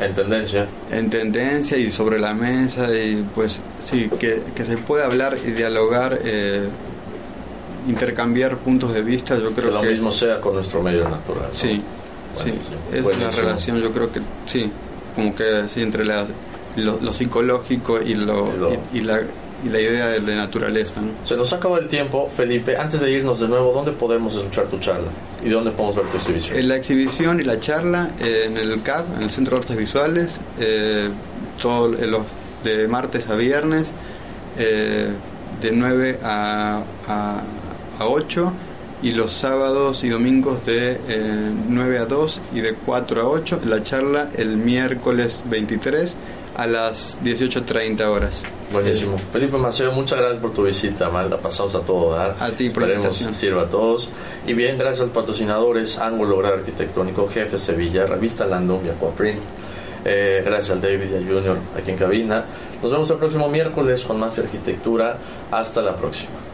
En 0.00 0.14
tendencia. 0.14 0.66
en 0.90 1.10
tendencia 1.10 1.76
y 1.76 1.90
sobre 1.90 2.18
la 2.18 2.32
mesa 2.32 2.92
y 2.94 3.24
pues 3.34 3.60
sí, 3.82 4.08
que, 4.18 4.42
que 4.54 4.64
se 4.64 4.76
pueda 4.78 5.06
hablar 5.06 5.36
y 5.46 5.50
dialogar, 5.50 6.20
eh, 6.24 6.68
intercambiar 7.86 8.56
puntos 8.56 8.94
de 8.94 9.02
vista, 9.02 9.36
yo 9.36 9.50
creo 9.50 9.68
que 9.68 9.74
lo 9.74 9.82
que 9.82 9.88
mismo 9.90 10.10
sea 10.10 10.40
con 10.40 10.54
nuestro 10.54 10.82
medio 10.82 11.08
natural. 11.08 11.48
¿no? 11.50 11.54
Sí, 11.54 11.82
sí, 12.32 12.54
es 12.92 13.02
buenísimo. 13.02 13.30
la 13.30 13.36
relación, 13.36 13.80
yo 13.82 13.92
creo 13.92 14.10
que 14.10 14.20
sí, 14.46 14.70
como 15.14 15.34
que 15.34 15.68
sí, 15.68 15.82
entre 15.82 16.04
la, 16.04 16.26
lo, 16.76 16.98
lo 17.00 17.12
psicológico 17.12 18.00
y, 18.00 18.14
lo, 18.14 18.72
Y 18.92 19.00
la, 19.00 19.20
y 19.64 19.68
la 19.68 19.80
idea 19.80 20.08
de, 20.08 20.20
de 20.20 20.36
naturaleza, 20.36 21.00
¿no? 21.00 21.08
Se 21.22 21.36
nos 21.36 21.52
acaba 21.52 21.78
el 21.78 21.88
tiempo, 21.88 22.28
Felipe. 22.28 22.76
Antes 22.76 23.00
de 23.00 23.10
irnos 23.10 23.40
de 23.40 23.48
nuevo, 23.48 23.72
¿dónde 23.72 23.92
podemos 23.92 24.34
escuchar 24.34 24.66
tu 24.66 24.78
charla? 24.78 25.08
¿Y 25.44 25.48
dónde 25.48 25.70
podemos 25.70 25.96
ver 25.96 26.06
tu 26.06 26.16
exhibición? 26.18 26.58
En 26.58 26.68
la 26.68 26.76
exhibición 26.76 27.40
y 27.40 27.44
la 27.44 27.58
charla 27.58 28.10
eh, 28.20 28.44
en 28.46 28.56
el 28.58 28.82
CAP, 28.82 29.16
en 29.16 29.22
el 29.22 29.30
Centro 29.30 29.56
de 29.56 29.60
Artes 29.62 29.76
Visuales, 29.76 30.40
eh, 30.60 31.08
todo, 31.60 31.94
eh, 31.94 32.06
los, 32.06 32.22
de 32.64 32.88
martes 32.88 33.28
a 33.28 33.34
viernes, 33.34 33.92
eh, 34.58 35.08
de 35.60 35.72
9 35.72 36.18
a, 36.22 36.82
a, 37.08 37.42
a 37.98 38.06
8, 38.06 38.52
y 39.02 39.12
los 39.12 39.32
sábados 39.32 40.04
y 40.04 40.08
domingos 40.08 40.64
de 40.66 40.98
eh, 41.08 41.52
9 41.68 41.98
a 41.98 42.06
2 42.06 42.40
y 42.54 42.60
de 42.60 42.74
4 42.74 43.22
a 43.22 43.26
8. 43.26 43.60
La 43.66 43.82
charla 43.82 44.28
el 44.36 44.56
miércoles 44.56 45.42
23 45.46 46.16
a 46.56 46.66
las 46.66 47.18
18.30 47.22 48.02
horas. 48.06 48.42
Buenísimo. 48.72 49.18
Felipe 49.18 49.56
Maceo, 49.56 49.92
muchas 49.92 50.18
gracias 50.18 50.40
por 50.40 50.52
tu 50.52 50.64
visita, 50.64 51.10
mal, 51.10 51.28
la 51.28 51.38
pasamos 51.38 51.74
a 51.74 51.80
todo 51.80 52.12
dar. 52.12 52.36
A 52.40 52.50
ti 52.52 52.66
Esperemos 52.66 53.16
sirva 53.16 53.62
a 53.62 53.68
todos. 53.68 54.08
Y 54.46 54.54
bien, 54.54 54.78
gracias 54.78 55.00
a 55.00 55.04
los 55.04 55.12
patrocinadores, 55.12 55.98
Ángulo 55.98 56.38
Grado 56.38 56.56
Arquitectónico, 56.56 57.28
Jefe 57.28 57.58
Sevilla, 57.58 58.06
Revista 58.06 58.46
Landum 58.46 58.86
y 58.86 58.90
Aquaprint. 58.90 59.40
Eh, 60.04 60.42
gracias 60.44 60.70
al 60.70 60.82
David 60.82 61.10
y 61.12 61.16
al 61.16 61.24
Junior 61.24 61.58
aquí 61.76 61.90
en 61.90 61.96
cabina. 61.96 62.44
Nos 62.82 62.92
vemos 62.92 63.10
el 63.10 63.16
próximo 63.16 63.48
miércoles 63.48 64.04
con 64.04 64.18
más 64.18 64.38
arquitectura. 64.38 65.18
Hasta 65.50 65.82
la 65.82 65.96
próxima. 65.96 66.53